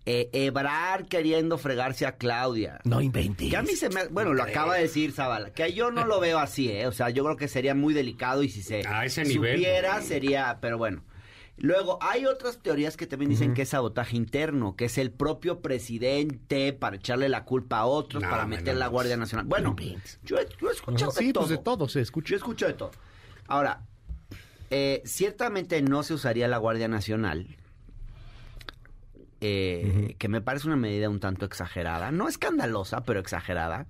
eh, 0.07 0.29
Ebrar 0.33 1.07
queriendo 1.07 1.59
fregarse 1.59 2.07
a 2.07 2.17
Claudia. 2.17 2.81
No 2.85 3.01
inventes. 3.01 3.51
Que 3.51 3.57
a 3.57 3.63
mí 3.63 3.73
se 3.73 3.91
me... 3.91 4.07
Bueno, 4.09 4.35
lo 4.35 4.43
acaba 4.43 4.77
de 4.77 4.83
decir 4.83 5.13
Zavala, 5.13 5.51
que 5.53 5.73
yo 5.73 5.91
no 5.91 6.05
lo 6.07 6.21
veo 6.21 6.39
así, 6.39 6.71
¿eh? 6.71 6.87
O 6.87 6.93
sea, 6.93 7.11
yo 7.11 7.23
creo 7.25 7.37
que 7.37 7.49
sería 7.49 7.75
muy 7.75 7.95
delicado 7.95 8.43
y 8.43 8.49
si 8.49 8.63
se 8.63 8.87
A 8.87 9.05
ese 9.05 9.25
nivel. 9.25 9.57
supiera 9.59 10.01
sería... 10.03 10.59
Pero 10.61 10.79
bueno. 10.79 11.03
Luego, 11.62 11.99
hay 12.01 12.25
otras 12.25 12.59
teorías 12.59 12.96
que 12.96 13.07
también 13.07 13.31
dicen 13.31 13.53
que 13.53 13.62
es 13.62 13.68
sabotaje 13.68 14.16
interno, 14.16 14.77
que 14.77 14.87
es 14.87 14.96
el 14.96 15.11
propio 15.11 15.61
presidente 15.61 16.73
para 16.73 16.96
echarle 16.96 17.29
la 17.29 17.44
culpa 17.44 17.79
a 17.81 17.85
otros, 17.85 18.23
No, 18.23 18.31
para 18.31 18.46
meter 18.46 18.73
no, 18.75 18.81
la. 18.81 18.87
Guardia 18.87 19.16
Nacional. 19.18 19.44
Bueno, 19.46 19.77
yo, 20.25 20.38
he- 20.38 20.49
yo 20.59 20.70
he 20.70 20.73
escuchado 20.73 21.11
Sí, 21.12 21.27
de 21.27 21.33
todo. 21.35 21.42
pues 21.44 21.51
de 21.51 21.62
todo 21.62 21.88
se 21.88 22.01
escucha. 22.01 22.31
Yo 22.31 22.37
escucho 22.37 22.66
de 22.66 22.73
todo. 22.73 22.90
Ahora, 23.46 23.83
eh, 24.70 25.03
ciertamente 25.05 25.83
no 25.83 26.03
se 26.03 26.14
usaría 26.14 26.49
la 26.49 26.57
Guardia 26.57 26.88
Nacional, 26.88 27.57
eh, 29.42 30.14
que 30.18 30.29
me 30.29 30.40
parece 30.40 30.66
una 30.66 30.77
medida 30.77 31.09
un 31.09 31.20
tanto 31.20 31.44
exagerada, 31.46 32.11
no 32.11 32.29
escandalosa, 32.29 33.03
pero 33.05 33.20
exagerada. 33.20 33.87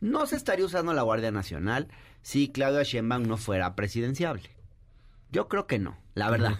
No 0.00 0.26
se 0.26 0.36
estaría 0.36 0.64
usando 0.66 0.92
la 0.92 1.02
Guardia 1.02 1.30
Nacional 1.30 1.88
si 2.22 2.48
Claudia 2.50 2.82
Sheinbaum 2.82 3.22
no 3.24 3.36
fuera 3.36 3.74
presidenciable. 3.76 4.50
Yo 5.30 5.48
creo 5.48 5.66
que 5.66 5.78
no, 5.78 5.96
la 6.14 6.30
verdad. 6.30 6.58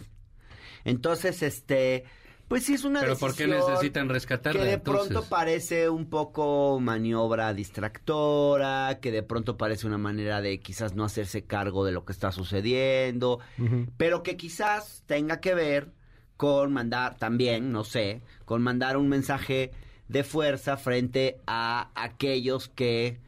Entonces, 0.85 1.42
este, 1.42 2.05
pues 2.49 2.64
sí 2.64 2.75
es 2.75 2.85
una 2.85 3.01
Pero 3.01 3.16
¿por 3.16 3.35
qué 3.35 3.47
necesitan 3.47 4.09
rescatarla, 4.09 4.61
Que 4.61 4.66
de 4.66 4.75
entonces? 4.75 5.09
pronto 5.09 5.29
parece 5.29 5.88
un 5.88 6.07
poco 6.11 6.79
maniobra 6.81 7.55
distractora, 7.55 8.99
que 9.01 9.11
de 9.11 9.23
pronto 9.23 9.57
parece 9.57 9.87
una 9.87 9.99
manera 9.99 10.40
de 10.40 10.59
quizás 10.61 10.94
no 10.94 11.05
hacerse 11.05 11.44
cargo 11.44 11.85
de 11.85 11.92
lo 11.92 12.05
que 12.05 12.12
está 12.12 12.33
sucediendo, 12.33 13.40
pero 13.97 14.23
que 14.23 14.37
quizás 14.37 15.03
tenga 15.07 15.40
que 15.40 15.55
ver 15.55 15.92
con 16.37 16.73
mandar 16.73 17.16
también, 17.16 17.73
no 17.73 17.85
sé, 17.85 18.23
con 18.44 18.62
mandar 18.62 18.97
un 18.97 19.09
mensaje 19.09 19.70
de 20.09 20.25
fuerza 20.25 20.77
frente 20.77 21.40
a 21.47 21.90
aquellos 21.94 22.68
que 22.68 23.20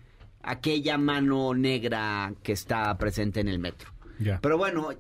aquella 0.43 0.99
mano 0.99 1.55
negra 1.55 2.35
que 2.43 2.53
está 2.53 2.97
presente 2.99 3.41
en 3.41 3.49
el 3.49 3.59
metro. 3.59 3.91
Pero 4.41 4.59
bueno, 4.59 4.91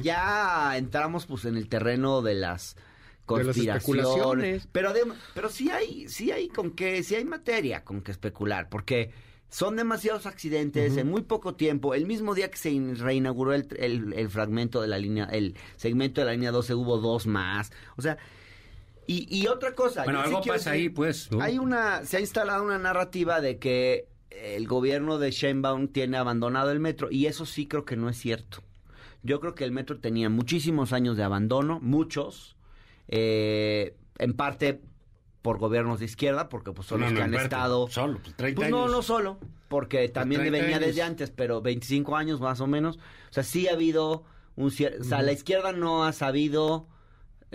ya 0.00 0.76
entramos 0.76 1.26
pues 1.26 1.44
en 1.44 1.56
el 1.56 1.68
terreno 1.68 2.22
de 2.22 2.34
las 2.34 2.74
De 2.76 2.80
las 2.82 3.26
conspiraciones. 3.26 3.76
especulaciones. 3.76 4.68
pero 4.72 4.92
de- 4.92 5.12
pero 5.34 5.48
sí 5.48 5.70
hay, 5.70 6.08
sí 6.08 6.30
hay 6.30 6.48
con 6.48 6.70
qué, 6.72 7.02
sí 7.02 7.14
hay 7.14 7.24
materia 7.24 7.82
con 7.84 8.00
que 8.02 8.12
especular, 8.12 8.68
porque 8.68 9.10
son 9.48 9.76
demasiados 9.76 10.26
accidentes 10.26 10.96
en 10.96 11.08
muy 11.08 11.22
poco 11.22 11.54
tiempo. 11.54 11.94
El 11.94 12.06
mismo 12.06 12.34
día 12.34 12.50
que 12.50 12.56
se 12.58 12.70
in- 12.70 12.96
reinauguró 12.98 13.52
el, 13.54 13.68
el- 13.78 14.12
el 14.14 14.28
fragmento 14.28 14.80
de 14.82 14.88
la 14.88 14.98
línea, 14.98 15.24
el 15.26 15.54
segmento 15.76 16.20
de 16.20 16.24
la 16.26 16.32
línea 16.32 16.50
12 16.50 16.74
hubo 16.74 16.98
dos 16.98 17.26
más. 17.26 17.70
O 17.96 18.02
sea, 18.02 18.18
y, 19.06 19.26
y 19.30 19.46
otra 19.48 19.74
cosa. 19.74 20.04
Bueno, 20.04 20.20
sí 20.22 20.26
algo 20.28 20.40
pasa 20.42 20.70
decir- 20.70 20.72
ahí, 20.72 20.88
pues, 20.88 21.30
¿no? 21.30 21.40
Hay 21.40 21.58
una, 21.58 22.04
se 22.04 22.16
ha 22.16 22.20
instalado 22.20 22.64
una 22.64 22.78
narrativa 22.78 23.40
de 23.40 23.58
que 23.58 24.08
el 24.30 24.66
gobierno 24.66 25.18
de 25.18 25.30
Sheinbaum 25.30 25.88
tiene 25.88 26.16
abandonado 26.16 26.70
el 26.72 26.80
metro 26.80 27.10
y 27.10 27.26
eso 27.26 27.46
sí 27.46 27.66
creo 27.66 27.84
que 27.84 27.96
no 27.96 28.08
es 28.08 28.16
cierto. 28.18 28.62
Yo 29.24 29.40
creo 29.40 29.54
que 29.56 29.64
el 29.64 29.72
metro 29.72 29.98
tenía 29.98 30.28
muchísimos 30.30 30.92
años 30.92 31.16
de 31.16 31.24
abandono, 31.24 31.80
muchos, 31.80 32.56
eh, 33.08 33.96
en 34.18 34.34
parte 34.34 34.80
por 35.42 35.58
gobiernos 35.58 35.98
de 35.98 36.04
izquierda, 36.06 36.48
porque 36.48 36.72
pues 36.72 36.86
son 36.86 37.00
No, 37.00 37.06
los 37.06 37.12
no, 37.14 37.18
que 37.18 37.24
han 37.24 37.34
estado... 37.34 37.88
Solo, 37.88 38.18
pues 38.22 38.36
30 38.36 38.56
Pues 38.56 38.68
años. 38.68 38.78
no, 38.86 38.88
no 38.88 39.02
solo, 39.02 39.38
porque 39.68 40.08
también 40.08 40.42
30 40.42 40.58
venía 40.58 40.76
años. 40.76 40.86
desde 40.88 41.02
antes, 41.02 41.30
pero 41.30 41.60
25 41.60 42.16
años 42.16 42.40
más 42.40 42.60
o 42.60 42.66
menos. 42.66 42.96
O 42.96 43.32
sea, 43.32 43.42
sí 43.42 43.66
ha 43.68 43.72
habido 43.72 44.24
un 44.56 44.70
cier- 44.70 45.00
O 45.00 45.04
sea, 45.04 45.20
la 45.22 45.32
izquierda 45.32 45.72
no 45.72 46.04
ha 46.04 46.12
sabido 46.12 46.86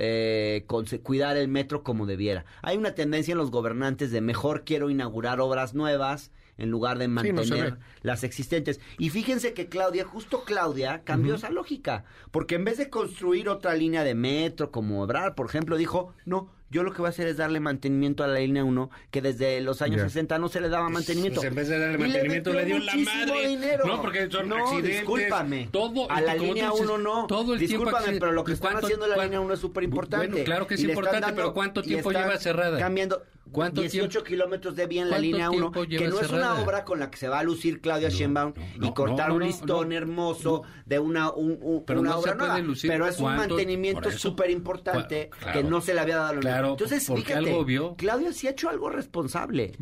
eh, 0.02 0.66
conse- 0.68 1.02
cuidar 1.02 1.36
el 1.38 1.48
metro 1.50 1.84
como 1.84 2.06
debiera. 2.06 2.46
Hay 2.62 2.78
una 2.78 2.94
tendencia 2.96 3.32
en 3.34 3.38
los 3.38 3.52
gobernantes 3.52 4.12
de 4.12 4.22
mejor 4.22 4.64
quiero 4.66 4.90
inaugurar 4.90 5.40
obras 5.42 5.74
nuevas 5.74 6.32
en 6.60 6.70
lugar 6.70 6.98
de 6.98 7.08
mantener 7.08 7.78
las 8.02 8.24
existentes. 8.24 8.80
Y 8.98 9.10
fíjense 9.10 9.54
que 9.54 9.68
Claudia, 9.68 10.06
justo 10.06 10.44
Claudia, 10.46 11.02
cambió 11.04 11.36
esa 11.36 11.50
lógica. 11.50 12.04
Porque 12.32 12.56
en 12.56 12.66
vez 12.66 12.78
de 12.78 12.90
construir 12.90 13.50
otra 13.50 13.74
línea 13.74 14.04
de 14.04 14.14
metro 14.16 14.72
como 14.72 15.02
Obrar, 15.04 15.36
por 15.36 15.48
ejemplo, 15.48 15.78
dijo, 15.78 16.14
no, 16.26 16.52
yo 16.72 16.84
lo 16.84 16.92
que 16.94 17.00
voy 17.00 17.08
a 17.08 17.10
hacer 17.10 17.28
es 17.28 17.38
darle 17.38 17.60
mantenimiento 17.60 18.24
a 18.24 18.28
la 18.28 18.40
línea 18.40 18.64
1, 18.64 18.92
que 19.10 19.22
desde 19.24 19.60
los 19.62 19.82
años 19.82 19.98
Ya. 19.98 20.04
60 20.04 20.38
no 20.38 20.50
se 20.50 20.62
le 20.62 20.70
daba 20.70 20.88
mantenimiento. 20.90 21.40
Pues 21.42 21.50
en 21.50 21.56
vez 21.56 21.68
de 21.68 21.80
darle 21.80 21.98
mantenimiento, 21.98 22.54
le, 22.54 22.66
dio 22.66 22.78
la 22.78 22.96
madre. 22.96 23.48
dinero. 23.48 23.88
No, 23.88 24.02
porque 24.02 24.30
son 24.30 24.50
no, 24.50 24.56
accidentes. 24.58 24.98
discúlpame. 24.98 25.70
Todo, 25.72 26.12
a 26.12 26.22
la 26.22 26.36
línea 26.36 26.70
dices, 26.70 26.82
1 26.82 26.98
no. 27.00 27.26
Todo 27.26 27.54
el 27.54 27.60
tiempo 27.60 27.86
discúlpame, 27.86 28.20
pero 28.20 28.34
lo 28.34 28.44
que 28.44 28.52
¿Y 28.52 28.54
están 28.54 28.76
haciendo 28.78 29.06
en 29.06 29.12
la 29.18 29.24
línea 29.24 29.40
1 29.40 29.54
es 29.54 29.60
súper 29.60 29.84
importante. 29.84 30.28
Bueno, 30.28 30.46
claro 30.46 30.68
que 30.68 30.76
es 30.76 30.82
Y 30.82 30.86
le 30.86 30.94
están 30.94 31.06
importante, 31.06 31.26
dando- 31.28 31.42
pero 31.42 31.54
¿cuánto 31.56 31.82
tiempo 31.82 32.12
lleva 32.12 32.38
cerrada? 32.38 32.78
Cambiando. 32.78 33.24
¿Cuánto 33.52 33.82
18 33.82 34.24
kilómetros 34.24 34.76
de 34.76 34.86
vía 34.88 35.02
en 35.02 35.10
la 35.10 35.16
¿Cuánto 35.18 35.22
línea 35.24 35.50
1, 35.50 35.58
tiempo 35.72 35.82
que 35.88 36.08
no 36.08 36.20
es 36.20 36.30
una 36.32 36.62
obra 36.62 36.86
con 36.86 37.00
la 37.00 37.10
que 37.10 37.18
se 37.18 37.28
va 37.28 37.40
a 37.40 37.44
lucir 37.44 37.82
Claudia 37.82 38.10
No, 38.10 38.16
Sheinbaum 38.16 38.54
no, 38.56 38.64
y 38.76 38.80
no, 38.90 38.94
cortar 38.94 39.30
no, 39.30 39.36
un 39.36 39.44
listón 39.44 39.90
no. 39.90 39.96
hermoso 39.96 40.64
de 40.86 41.00
una, 41.00 41.32
un- 41.32 41.58
un- 41.62 41.84
Pero 41.86 42.00
una 42.02 42.16
obra 42.18 42.36
nueva. 42.36 42.60
lucir 42.60 42.90
Pero 42.90 43.08
es 43.08 43.20
un 43.20 43.36
mantenimiento 43.36 44.12
súper 44.12 44.50
importante 44.52 45.30
claro. 45.40 45.60
que 45.62 45.68
no 45.68 45.82
se 45.82 45.94
le 45.94 46.00
había 46.02 46.18
dado 46.18 46.30
a 46.30 46.34
la 46.34 46.40
Claro, 46.40 46.70
Entonces, 46.72 47.06
fíjate. 47.08 47.96
Claudia 47.98 48.34
sí 48.34 48.48
ha 48.48 48.52
hecho 48.52 48.70
algo 48.70 48.90
responsable. 48.90 49.74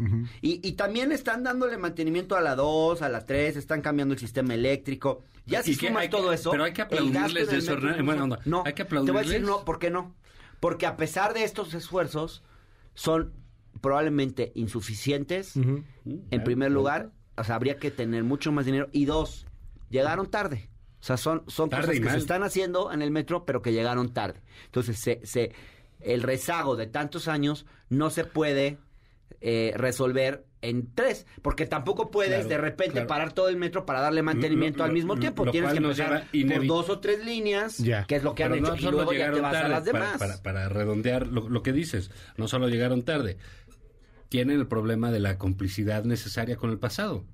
y, 0.42 0.66
y 0.68 0.72
también 0.74 1.12
están 1.12 1.44
dándole 1.44 1.78
mantenimiento 1.78 2.36
a 2.36 2.42
la 2.42 2.56
2, 2.56 3.02
a 3.02 3.10
la 3.10 3.26
3, 3.26 3.58
están 3.58 3.82
cambiando 3.82 4.14
el 4.14 4.20
sistema 4.20 4.54
eléctrico. 4.54 5.24
Ya 5.46 5.64
si 5.64 5.76
sumas 5.76 6.02
hay 6.04 6.10
que- 6.10 6.18
todo 6.18 6.34
eso... 6.34 6.52
pero 6.52 6.64
hay 6.66 6.74
que 6.74 6.82
aplaudirles 6.82 7.50
el 7.52 7.60
eso, 7.60 7.76
metro 7.78 8.24
onda. 8.24 8.40
No, 8.46 8.64
Hay 8.66 8.74
que 8.74 8.84
te 8.84 8.96
voy 8.96 9.00
a 9.00 9.04
decir 9.04 9.12
aplaudirles. 9.18 9.42
no, 9.50 9.64
¿por 9.66 9.80
qué 9.80 9.90
no? 9.90 10.16
Porque 10.60 10.86
a 10.86 10.98
pesar 10.98 11.34
de 11.34 11.44
estos 11.44 11.74
esfuerzos, 11.74 12.44
son 12.96 13.32
probablemente 13.88 14.52
insuficientes. 14.56 15.56
En 15.56 16.44
primer 16.44 16.72
lugar, 16.72 17.12
o 17.38 17.44
sea, 17.44 17.56
habría 17.56 17.78
que 17.78 17.92
tener 17.92 18.24
mucho 18.24 18.52
más 18.52 18.66
dinero. 18.66 18.88
Y 18.92 19.06
dos, 19.06 19.46
llegaron 19.90 20.30
tarde. 20.30 20.70
O 21.00 21.04
sea, 21.04 21.16
son, 21.18 21.44
son 21.48 21.70
Tarde 21.70 21.88
cosas 21.88 22.00
que 22.02 22.10
se 22.12 22.18
están 22.18 22.44
haciendo 22.44 22.92
en 22.92 23.02
el 23.02 23.12
metro, 23.12 23.46
pero 23.46 23.62
que 23.62 23.72
llegaron 23.72 24.14
tarde. 24.14 24.42
Entonces, 24.66 25.00
se, 25.00 25.22
se, 25.26 25.52
el 26.02 26.22
rezago 26.24 26.76
de 26.76 26.88
tantos 26.88 27.28
años 27.28 27.66
no 27.90 28.10
se 28.10 28.24
puede 28.26 28.78
eh, 29.40 29.74
resolver 29.78 30.46
en 30.64 30.92
tres, 30.96 31.28
porque 31.44 31.68
tampoco 31.68 32.10
puedes 32.10 32.32
Claro, 32.34 32.50
de 32.50 32.58
repente 32.58 32.94
claro. 32.94 33.08
parar 33.08 33.32
todo 33.34 33.48
el 33.48 33.58
metro 33.58 33.86
para 33.86 34.02
darle 34.02 34.24
mantenimiento 34.24 34.80
Lo- 34.80 34.86
al 34.86 34.92
mismo 34.92 35.16
tiempo. 35.18 35.46
Tienes 35.52 35.72
que 35.72 35.78
empezar 35.78 36.28
por 36.32 36.66
dos 36.66 36.90
o 36.90 37.00
tres 37.00 37.24
líneas, 37.24 37.78
Ya. 37.78 38.06
que 38.06 38.16
es 38.16 38.24
lo 38.24 38.34
que 38.34 38.44
han 38.44 38.56
hecho, 38.56 38.72
no 38.72 38.76
y 38.76 38.82
luego 38.92 39.14
ya 39.14 39.32
te 39.32 39.40
vas 39.40 39.56
a 39.56 39.68
las 39.68 39.84
para- 39.88 40.00
demás. 40.00 40.18
Para, 40.18 40.42
para 40.42 40.68
redondear 40.70 41.28
lo, 41.28 41.48
lo 41.48 41.62
que 41.62 41.72
dices, 41.74 42.10
no 42.38 42.48
solo 42.48 42.68
llegaron 42.70 43.04
tarde, 43.04 43.38
tienen 44.30 44.60
el 44.60 44.68
problema 44.68 45.12
de 45.12 45.20
la 45.20 45.38
complicidad 45.38 46.04
necesaria 46.04 46.58
con 46.58 46.70
el 46.70 46.80
pasado. 46.80 47.26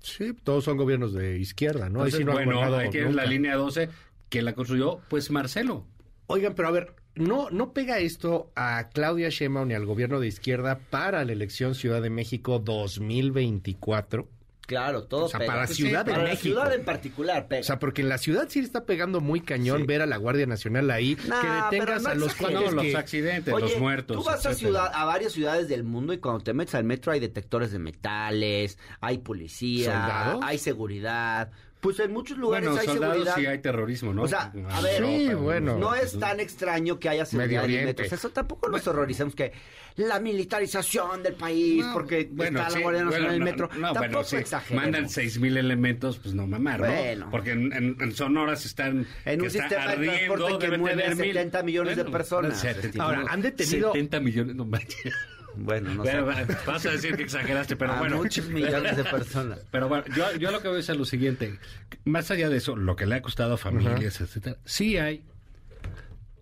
Sí, 0.00 0.34
todos 0.44 0.64
son 0.64 0.76
gobiernos 0.76 1.14
de 1.14 1.38
izquierda, 1.38 1.88
¿no? 1.88 2.02
Ahí 2.02 2.10
Entonces, 2.10 2.18
sí 2.18 2.24
no 2.24 2.36
han 2.36 2.44
bueno, 2.44 2.76
ahí 2.76 2.90
tienes 2.90 3.14
la 3.14 3.24
línea 3.24 3.56
12, 3.56 3.88
¿quién 4.28 4.44
la 4.44 4.54
construyó? 4.54 5.00
Pues 5.08 5.30
Marcelo. 5.30 5.86
Oigan, 6.26 6.54
pero 6.54 6.68
a 6.68 6.72
ver, 6.72 6.94
¿no, 7.14 7.50
¿no 7.50 7.72
pega 7.72 7.98
esto 7.98 8.50
a 8.54 8.90
Claudia 8.92 9.28
Sheinbaum 9.30 9.68
ni 9.68 9.74
al 9.74 9.86
gobierno 9.86 10.20
de 10.20 10.26
izquierda 10.26 10.78
para 10.90 11.24
la 11.24 11.32
elección 11.32 11.74
Ciudad 11.74 12.02
de 12.02 12.10
México 12.10 12.58
2024? 12.58 14.28
Claro, 14.66 15.04
todo 15.04 15.26
O 15.26 15.28
sea, 15.28 15.40
pega. 15.40 15.52
para 15.52 15.66
Pues 15.66 15.76
Ciudad 15.76 16.04
de 16.04 16.12
para 16.12 16.24
México. 16.24 16.54
la 16.56 16.62
ciudad 16.62 16.74
en 16.74 16.84
particular 16.84 17.48
pega. 17.48 17.60
O 17.60 17.64
sea, 17.64 17.78
porque 17.78 18.02
en 18.02 18.08
la 18.08 18.18
ciudad 18.18 18.46
sí 18.48 18.60
está 18.60 18.84
pegando 18.84 19.20
muy 19.20 19.40
cañón 19.40 19.86
ver 19.86 20.02
a 20.02 20.06
la 20.06 20.16
Guardia 20.16 20.46
Nacional 20.46 20.90
ahí, 20.90 21.16
que 21.16 21.22
pero 21.70 21.86
detengas 21.86 22.02
no 22.02 22.08
a 22.10 22.14
los 22.14 22.40
No, 22.40 22.48
que... 22.80 22.90
los 22.90 22.94
accidentes, 22.94 23.52
Oye, 23.52 23.66
los 23.68 23.78
muertos. 23.78 24.16
Tú 24.16 24.24
vas 24.24 24.44
a, 24.46 24.54
ciudad, 24.54 24.90
a 24.94 25.04
varias 25.04 25.32
ciudades 25.32 25.68
del 25.68 25.84
mundo 25.84 26.12
y 26.12 26.18
cuando 26.18 26.42
te 26.42 26.52
metes 26.54 26.74
al 26.74 26.84
metro 26.84 27.12
hay 27.12 27.20
detectores 27.20 27.72
de 27.72 27.78
metales, 27.78 28.78
hay 29.00 29.18
policía, 29.18 29.92
¿Soldados? 30.00 30.40
hay 30.44 30.58
seguridad. 30.58 31.50
Pues 31.84 32.00
en 32.00 32.12
muchos 32.12 32.36
lugares 32.38 32.68
Bueno, 32.68 32.80
hay 32.80 32.86
soldados 32.88 33.14
seguridad. 33.14 33.34
sí 33.36 33.46
hay 33.46 33.58
terrorismo, 33.60 34.12
¿no? 34.12 34.22
O 34.22 34.28
sea, 34.28 34.52
Ah, 34.70 34.78
a 34.78 34.80
ver, 34.80 35.00
no, 35.02 35.06
Sí, 35.06 35.24
pero- 35.28 35.38
bueno. 35.40 35.78
No 35.78 35.94
es 35.94 36.18
tan 36.18 36.40
extraño 36.40 36.98
que 36.98 37.08
haya 37.10 37.24
seguridad 37.24 37.50
en 37.50 37.58
el 37.58 37.64
Oriente. 37.64 37.86
metro. 37.86 38.06
O 38.06 38.08
sea, 38.08 38.16
eso 38.18 38.30
tampoco 38.30 38.68
nos 38.70 38.86
horrorizamos 38.88 39.34
que 39.36 39.52
la 39.96 40.18
militarización 40.18 41.22
del 41.22 41.34
país, 41.34 41.84
No, 41.84 41.92
porque 41.92 42.28
bueno, 42.32 42.58
está 42.58 42.70
sí, 42.70 42.76
la 42.76 42.82
Guardia 42.82 43.04
Nacional 43.04 43.28
bueno, 43.28 43.28
en 43.28 43.34
el 43.34 43.38
no, 43.38 43.44
metro. 43.44 43.68
No, 43.80 43.92
tampoco 43.92 44.00
bueno, 44.08 44.24
sí, 44.24 44.36
exageremos. 44.36 44.82
mandan 44.84 45.08
seis 45.10 45.38
mil 45.38 45.56
elementos, 45.56 46.18
pues 46.18 46.34
no 46.34 46.46
mamar, 46.46 46.80
¿no? 46.80 46.86
Bueno. 46.86 47.28
Porque 47.30 47.50
en, 47.52 47.72
en- 47.72 47.96
en 48.00 48.12
Sonora 48.12 48.56
se 48.56 48.68
están... 48.68 49.06
En 49.26 49.40
un 49.42 49.46
está 49.46 49.68
sistema 49.68 49.94
de 49.96 50.06
transporte 50.06 50.58
que 50.70 50.78
mueve 50.78 51.02
a 51.02 51.08
tener 51.10 51.16
mil. 51.26 51.34
70 51.34 51.62
millones 51.62 51.96
de 51.96 52.04
personas. 52.06 52.60
70, 52.60 53.02
Ahora, 53.04 53.24
han 53.28 53.42
detenido- 53.42 53.92
70 53.92 54.20
millones, 54.20 54.56
no 54.56 54.64
manches. 54.64 55.12
Bueno, 55.56 55.94
no 55.94 56.04
sé. 56.04 56.20
Vas 56.66 56.86
a 56.86 56.90
decir 56.90 57.16
que 57.16 57.22
exageraste, 57.22 57.76
pero 57.76 57.92
a 57.92 57.98
bueno. 57.98 58.16
muchos 58.16 58.48
millones 58.48 58.96
de 58.96 59.04
personas. 59.04 59.60
Pero 59.70 59.88
bueno, 59.88 60.04
yo, 60.16 60.34
yo 60.36 60.50
lo 60.50 60.60
que 60.60 60.68
veo 60.68 60.78
es 60.78 60.90
a 60.90 60.94
lo 60.94 61.04
siguiente. 61.04 61.58
Más 62.04 62.30
allá 62.30 62.48
de 62.48 62.56
eso, 62.56 62.76
lo 62.76 62.96
que 62.96 63.06
le 63.06 63.16
ha 63.16 63.22
costado 63.22 63.54
a 63.54 63.56
familias, 63.56 64.20
etcétera, 64.20 64.56
sí 64.64 64.98
hay 64.98 65.24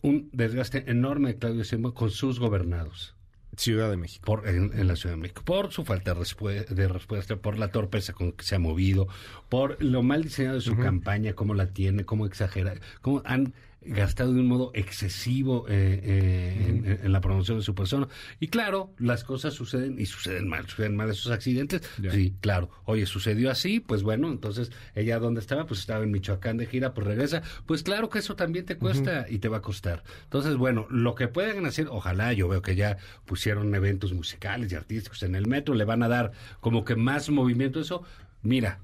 un 0.02 0.30
desgaste 0.32 0.90
enorme 0.90 1.32
de 1.32 1.38
Claudio 1.38 1.62
Sheinbaum 1.62 1.94
con 1.94 2.10
sus 2.10 2.40
gobernados 2.40 3.14
Ciudad 3.56 3.90
de 3.90 3.98
México. 3.98 4.24
por, 4.24 4.48
en, 4.48 4.70
en 4.72 4.88
la 4.88 4.96
Ciudad 4.96 5.14
de 5.14 5.20
México, 5.20 5.42
por 5.44 5.72
su 5.72 5.84
falta 5.84 6.14
de 6.14 6.88
respuesta, 6.88 7.36
por 7.36 7.58
la 7.58 7.68
torpeza 7.68 8.14
con 8.14 8.32
que 8.32 8.44
se 8.44 8.54
ha 8.54 8.58
movido, 8.58 9.08
por 9.50 9.82
lo 9.82 10.02
mal 10.02 10.22
diseñado 10.22 10.56
de 10.56 10.62
su 10.62 10.76
campaña, 10.76 11.34
cómo 11.34 11.54
la 11.54 11.66
tiene, 11.66 12.04
cómo 12.04 12.24
exagera, 12.24 12.74
cómo 13.02 13.22
han 13.26 13.52
gastado 13.86 14.32
de 14.32 14.40
un 14.40 14.46
modo 14.46 14.70
excesivo 14.74 15.66
eh, 15.68 16.00
eh, 16.02 16.66
en, 16.68 16.86
en- 16.86 17.00
en 17.06 17.12
la 17.12 17.20
promoción 17.20 17.58
de 17.58 17.64
su 17.64 17.74
persona. 17.74 18.08
Y 18.40 18.48
claro, 18.48 18.92
las 18.98 19.24
cosas 19.24 19.54
suceden 19.54 19.98
y 19.98 20.06
suceden 20.06 20.48
mal, 20.48 20.66
suceden 20.68 20.94
mal 20.96 21.10
esos 21.10 21.32
accidentes. 21.32 21.82
Sí, 22.12 22.34
claro. 22.40 22.70
Oye, 22.84 23.06
sucedió 23.06 23.50
así, 23.50 23.80
pues 23.80 24.02
bueno, 24.02 24.30
entonces 24.30 24.70
ella 24.94 25.18
dónde 25.18 25.40
estaba, 25.40 25.66
pues 25.66 25.80
estaba 25.80 26.04
en 26.04 26.10
Michoacán 26.10 26.56
de 26.56 26.66
gira, 26.66 26.94
pues 26.94 27.06
regresa. 27.06 27.42
Pues 27.66 27.82
claro 27.82 28.08
que 28.08 28.18
eso 28.20 28.36
también 28.36 28.64
te 28.64 28.76
cuesta 28.76 29.26
y 29.28 29.38
te 29.38 29.48
va 29.48 29.58
a 29.58 29.62
costar. 29.62 30.02
Entonces, 30.24 30.56
bueno, 30.56 30.86
lo 30.90 31.14
que 31.14 31.28
pueden 31.28 31.66
hacer, 31.66 31.88
ojalá, 31.90 32.32
yo 32.32 32.48
veo 32.48 32.62
que 32.62 32.76
ya 32.76 32.96
pusieron 33.24 33.74
eventos 33.74 34.12
musicales 34.12 34.72
y 34.72 34.74
artísticos 34.76 35.22
en 35.22 35.34
el 35.34 35.46
metro, 35.46 35.74
le 35.74 35.84
van 35.84 36.02
a 36.02 36.08
dar 36.08 36.32
como 36.60 36.84
que 36.84 36.96
más 36.96 37.28
movimiento 37.30 37.80
eso. 37.80 38.02
Mira, 38.42 38.80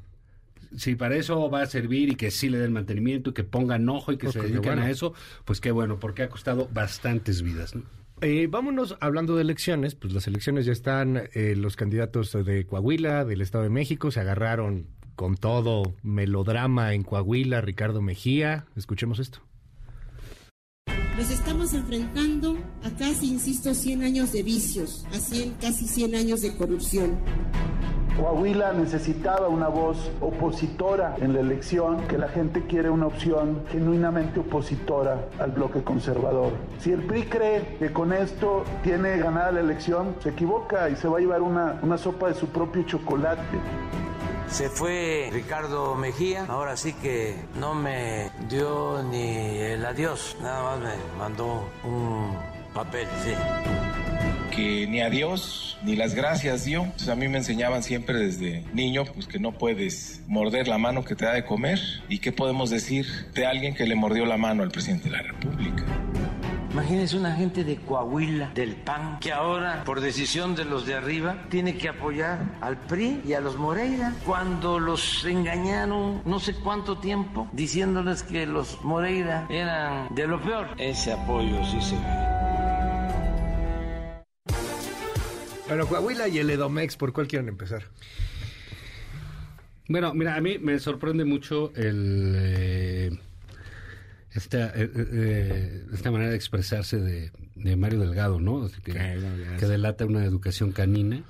si 0.76 0.94
para 0.94 1.16
eso 1.16 1.48
va 1.50 1.62
a 1.62 1.66
servir 1.66 2.10
y 2.10 2.14
que 2.14 2.30
sí 2.30 2.48
le 2.48 2.58
den 2.58 2.72
mantenimiento 2.72 3.30
y 3.30 3.32
que 3.32 3.44
pongan 3.44 3.88
ojo 3.88 4.12
y 4.12 4.16
que 4.16 4.26
Pues 4.26 4.34
se 4.34 4.40
dediquen 4.42 4.62
bueno. 4.62 4.82
a 4.82 4.90
eso, 4.90 5.14
pues 5.44 5.60
qué 5.60 5.70
bueno, 5.70 5.98
porque 5.98 6.22
ha 6.22 6.28
costado 6.28 6.68
bastantes 6.72 7.42
vidas. 7.42 7.74
¿no? 7.74 7.82
Eh, 8.20 8.48
vámonos 8.50 8.96
hablando 9.00 9.36
de 9.36 9.42
elecciones, 9.42 9.94
pues 9.94 10.12
las 10.12 10.26
elecciones 10.26 10.66
ya 10.66 10.72
están, 10.72 11.28
eh, 11.34 11.54
los 11.56 11.76
candidatos 11.76 12.32
de 12.32 12.66
Coahuila, 12.66 13.24
del 13.24 13.40
Estado 13.40 13.64
de 13.64 13.70
México, 13.70 14.10
se 14.10 14.20
agarraron 14.20 14.86
con 15.14 15.36
todo 15.36 15.94
melodrama 16.02 16.94
en 16.94 17.02
Coahuila, 17.02 17.60
Ricardo 17.60 18.02
Mejía, 18.02 18.66
escuchemos 18.76 19.18
esto. 19.18 19.40
Nos 21.16 21.30
estamos 21.30 21.74
enfrentando 21.74 22.56
a 22.84 22.90
casi, 22.90 23.26
insisto, 23.26 23.74
100 23.74 24.04
años 24.04 24.32
de 24.32 24.44
vicios, 24.44 25.04
a 25.12 25.18
100, 25.18 25.54
casi 25.60 25.88
100 25.88 26.14
años 26.14 26.42
de 26.42 26.56
corrupción. 26.56 27.18
Coahuila 28.18 28.72
necesitaba 28.72 29.46
una 29.46 29.68
voz 29.68 30.10
opositora 30.20 31.14
en 31.20 31.34
la 31.34 31.40
elección, 31.40 32.08
que 32.08 32.18
la 32.18 32.28
gente 32.28 32.62
quiere 32.66 32.90
una 32.90 33.06
opción 33.06 33.62
genuinamente 33.70 34.40
opositora 34.40 35.28
al 35.38 35.52
bloque 35.52 35.84
conservador. 35.84 36.52
Si 36.80 36.90
el 36.90 37.02
PRI 37.04 37.22
cree 37.26 37.76
que 37.78 37.92
con 37.92 38.12
esto 38.12 38.64
tiene 38.82 39.18
ganada 39.18 39.52
la 39.52 39.60
elección, 39.60 40.16
se 40.20 40.30
equivoca 40.30 40.90
y 40.90 40.96
se 40.96 41.06
va 41.06 41.18
a 41.18 41.20
llevar 41.20 41.42
una, 41.42 41.78
una 41.80 41.96
sopa 41.96 42.26
de 42.26 42.34
su 42.34 42.48
propio 42.48 42.82
chocolate. 42.82 43.40
Se 44.48 44.68
fue 44.68 45.28
Ricardo 45.32 45.94
Mejía, 45.94 46.44
ahora 46.48 46.76
sí 46.76 46.94
que 46.94 47.36
no 47.60 47.74
me 47.74 48.32
dio 48.48 49.00
ni 49.04 49.58
el 49.58 49.86
adiós, 49.86 50.36
nada 50.42 50.62
más 50.64 50.80
me 50.80 51.18
mandó 51.18 51.62
un 51.84 52.34
papel, 52.74 53.06
sí. 53.22 53.32
Que 54.58 54.86
ni 54.88 55.00
adiós 55.00 55.78
ni 55.84 55.94
las 55.94 56.14
gracias 56.14 56.64
dio. 56.64 56.82
Entonces, 56.82 57.08
a 57.08 57.14
mí 57.14 57.28
me 57.28 57.38
enseñaban 57.38 57.84
siempre 57.84 58.18
desde 58.18 58.64
niño 58.72 59.04
pues 59.04 59.28
que 59.28 59.38
no 59.38 59.52
puedes 59.52 60.22
morder 60.26 60.66
la 60.66 60.78
mano 60.78 61.04
que 61.04 61.14
te 61.14 61.26
da 61.26 61.34
de 61.34 61.44
comer 61.44 61.78
y 62.08 62.18
qué 62.18 62.32
podemos 62.32 62.68
decir 62.68 63.06
de 63.34 63.46
alguien 63.46 63.74
que 63.74 63.86
le 63.86 63.94
mordió 63.94 64.26
la 64.26 64.36
mano 64.36 64.64
al 64.64 64.70
presidente 64.70 65.04
de 65.04 65.16
la 65.16 65.22
República. 65.22 65.84
Imagínense 66.72 67.16
una 67.16 67.34
gente 67.34 67.64
de 67.64 67.76
Coahuila, 67.76 68.50
del 68.54 68.74
PAN, 68.76 69.18
que 69.20 69.32
ahora, 69.32 69.82
por 69.84 70.00
decisión 70.00 70.54
de 70.54 70.64
los 70.64 70.86
de 70.86 70.94
arriba, 70.94 71.44
tiene 71.48 71.76
que 71.76 71.88
apoyar 71.88 72.40
al 72.60 72.76
PRI 72.78 73.22
y 73.26 73.32
a 73.32 73.40
los 73.40 73.56
Moreira, 73.56 74.12
cuando 74.26 74.78
los 74.78 75.24
engañaron 75.24 76.22
no 76.24 76.38
sé 76.40 76.54
cuánto 76.54 76.98
tiempo, 76.98 77.48
diciéndoles 77.52 78.22
que 78.22 78.46
los 78.46 78.84
Moreira 78.84 79.46
eran 79.50 80.14
de 80.14 80.26
lo 80.26 80.40
peor. 80.40 80.68
Ese 80.78 81.12
apoyo 81.12 81.64
sí 81.64 81.80
se 81.80 81.94
ve. 81.94 82.47
Bueno, 85.68 85.86
Coahuila 85.86 86.28
y 86.28 86.38
el 86.38 86.48
Edomex, 86.48 86.96
¿por 86.96 87.12
cuál 87.12 87.28
quieren 87.28 87.48
empezar? 87.48 87.84
Bueno, 89.86 90.14
mira, 90.14 90.34
a 90.34 90.40
mí 90.40 90.58
me 90.58 90.78
sorprende 90.78 91.26
mucho 91.26 91.72
el 91.76 92.34
eh, 92.38 93.18
esta 94.32 94.68
eh, 94.68 94.90
eh, 94.94 95.84
esta 95.92 96.10
manera 96.10 96.30
de 96.30 96.36
expresarse 96.36 96.98
de, 96.98 97.32
de 97.54 97.76
Mario 97.76 98.00
Delgado, 98.00 98.40
¿no? 98.40 98.70
Que, 98.82 98.94
delata 99.66 100.06
una 100.06 100.24
educación 100.24 100.72
canina, 100.72 101.22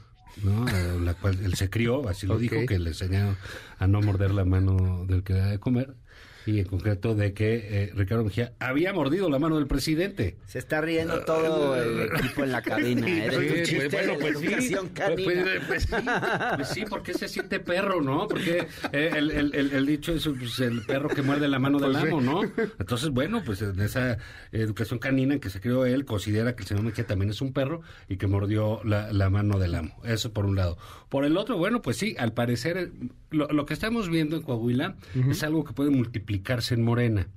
¿no? 0.45 0.69
Eh, 0.69 1.01
la 1.01 1.15
cual 1.15 1.39
él 1.45 1.55
se 1.55 1.69
crió, 1.69 2.09
así 2.09 2.29
lo 2.29 2.39
dijo, 2.39 2.65
que 2.67 2.79
le 2.79 2.91
enseñaron 2.91 3.37
a 3.79 3.87
no 3.87 4.01
morder 4.01 4.33
la 4.33 4.45
mano 4.45 5.05
del 5.07 5.23
que 5.23 5.35
da 5.35 5.47
de 5.47 5.59
comer. 5.59 5.95
y 6.47 6.61
en 6.61 6.65
concreto 6.65 7.15
de 7.15 7.35
que 7.35 7.57
eh, 7.85 7.93
Ricardo 7.95 8.25
Mejía 8.25 8.55
había 8.59 8.95
mordido 8.95 9.29
la 9.29 9.39
mano 9.39 9.57
del 9.57 9.67
presidente. 9.67 10.39
Se 10.47 10.59
está 10.59 10.81
riendo 10.81 11.21
todo 11.27 11.77
el 11.77 12.05
equipo 12.17 12.43
en 12.43 12.53
la 12.53 12.63
cabina. 12.63 13.07
¿eh? 13.07 13.31
Sí, 13.31 13.63
chiste 13.75 13.91
pues, 13.91 14.07
bueno, 14.07 14.19
pues 14.19 14.39
sí, 14.39 14.47
educación 14.47 14.89
pues, 14.95 15.09
canina. 15.09 15.45
pues, 15.67 15.83
sí, 15.83 15.97
pues 16.57 16.69
sí, 16.69 16.85
porque 16.89 17.13
se 17.13 17.29
siente 17.29 17.61
perro, 17.61 18.01
¿no? 18.01 18.27
Porque 18.29 18.67
eh, 18.93 19.11
el, 19.15 19.31
el- 19.31 19.55
el- 19.55 19.73
el 19.73 19.85
dicho 19.87 20.13
es 20.15 20.27
pues, 20.27 20.59
el 20.61 20.87
perro 20.87 21.11
que 21.11 21.21
muerde 21.21 21.49
la 21.49 21.59
mano 21.59 21.79
del 21.81 21.93
Pues 21.93 22.05
amo, 22.05 22.21
¿no? 22.23 22.41
Entonces, 22.79 23.11
bueno, 23.11 23.43
pues 23.45 23.61
en 23.61 23.79
esa 23.81 24.17
educación 24.51 24.99
canina 25.01 25.35
en 25.35 25.41
que 25.41 25.51
se 25.51 25.61
crió 25.61 25.85
él, 25.85 26.07
considera 26.07 26.57
que 26.57 26.63
el 26.63 26.69
señor 26.69 26.85
Mejía 26.85 27.07
también 27.07 27.29
es 27.31 27.43
un 27.43 27.53
perro 27.53 27.83
y 28.09 28.17
que 28.17 28.27
mordió 28.27 28.81
la, 28.85 29.13
la 29.13 29.29
mano 29.29 29.59
del 29.59 29.75
amo. 29.75 30.01
Eso 30.05 30.33
por 30.33 30.47
un 30.47 30.57
lado. 30.57 30.79
Por 31.11 31.27
el 31.27 31.37
otro, 31.37 31.59
bueno, 31.59 31.83
pues 31.83 31.99
sí, 31.99 32.17
al 32.19 32.33
parecer 32.33 32.79
eh, 32.79 32.91
lo, 33.31 33.47
lo 33.49 33.67
que 33.67 33.75
estamos 33.75 34.09
viendo 34.09 34.37
en 34.37 34.43
Coahuila 34.43 34.97
es 35.31 35.43
algo 35.43 35.65
que 35.65 35.73
puede 35.73 35.91
multiplicarse 35.91 36.75
en 36.75 36.83
Morena. 36.83 37.29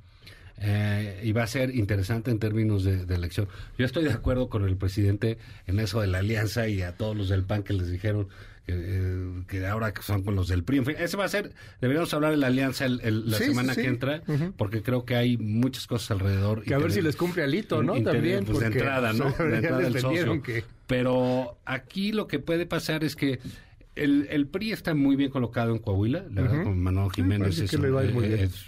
Eh, 0.64 1.22
y 1.24 1.32
va 1.32 1.42
a 1.44 1.48
ser 1.48 1.74
interesante 1.76 2.30
en 2.30 2.38
términos 2.38 2.84
de, 2.84 3.06
de 3.06 3.16
elección. 3.16 3.48
Yo 3.80 3.86
estoy 3.86 4.04
de 4.04 4.12
acuerdo 4.12 4.48
con 4.48 4.64
el 4.68 4.78
presidente 4.78 5.40
en 5.66 5.80
eso 5.80 6.02
de 6.02 6.08
la 6.08 6.20
alianza 6.20 6.68
y 6.68 6.84
a 6.84 6.96
todos 6.96 7.18
los 7.18 7.30
del 7.30 7.44
PAN 7.44 7.64
que 7.64 7.74
les 7.74 7.90
dijeron 7.90 8.28
que, 8.68 8.74
eh, 8.78 9.44
que 9.48 9.66
ahora 9.66 9.92
que 9.92 10.04
son 10.04 10.22
con 10.22 10.36
los 10.36 10.48
del 10.50 10.64
PRI. 10.64 10.78
En 10.80 10.86
fin, 10.86 10.96
ese 11.00 11.18
va 11.18 11.26
a 11.26 11.30
ser, 11.30 11.52
deberíamos 11.82 12.14
hablar 12.14 12.30
de 12.30 12.38
la 12.38 12.46
alianza 12.48 12.86
el- 12.86 13.02
el- 13.02 13.32
la 13.32 13.38
Sí, 13.40 13.46
semana 13.46 13.74
sí, 13.74 13.80
sí. 13.80 13.86
que 13.88 13.92
entra, 13.92 14.22
porque 14.56 14.84
creo 14.84 15.04
que 15.04 15.16
hay 15.16 15.36
muchas 15.38 15.88
cosas 15.88 16.12
alrededor. 16.12 16.62
Que 16.64 16.76
a 16.76 16.78
ver 16.78 16.92
si 16.92 17.02
les 17.02 17.16
cumple 17.16 17.42
alito, 17.44 17.82
¿no? 17.82 18.00
También, 18.04 18.46
Pues 18.46 18.60
de 18.60 18.68
entrada, 18.68 19.14
¿no? 19.14 19.32
De 19.40 19.56
entrada 19.56 19.80
les 19.80 19.88
el 19.88 19.94
vendieron 19.94 20.38
socio. 20.40 20.44
que- 20.44 20.64
Pero 20.86 21.58
aquí 21.66 22.12
lo 22.12 22.28
que 22.28 22.38
puede 22.38 22.68
pasar 22.68 23.04
es 23.04 23.16
que 23.16 23.40
el, 23.96 24.28
el 24.30 24.48
PRI 24.48 24.72
está 24.72 24.94
muy 24.94 25.16
bien 25.16 25.30
colocado 25.30 25.74
en 25.74 25.80
Coahuila, 25.80 26.26
la 26.32 26.42
verdad, 26.44 26.64
con 26.64 26.82
Manuel 26.82 27.12
Jiménez 27.12 27.60
es, 27.60 27.70
que 27.72 27.78
a 27.78 28.04
eh, 28.04 28.44
es 28.44 28.66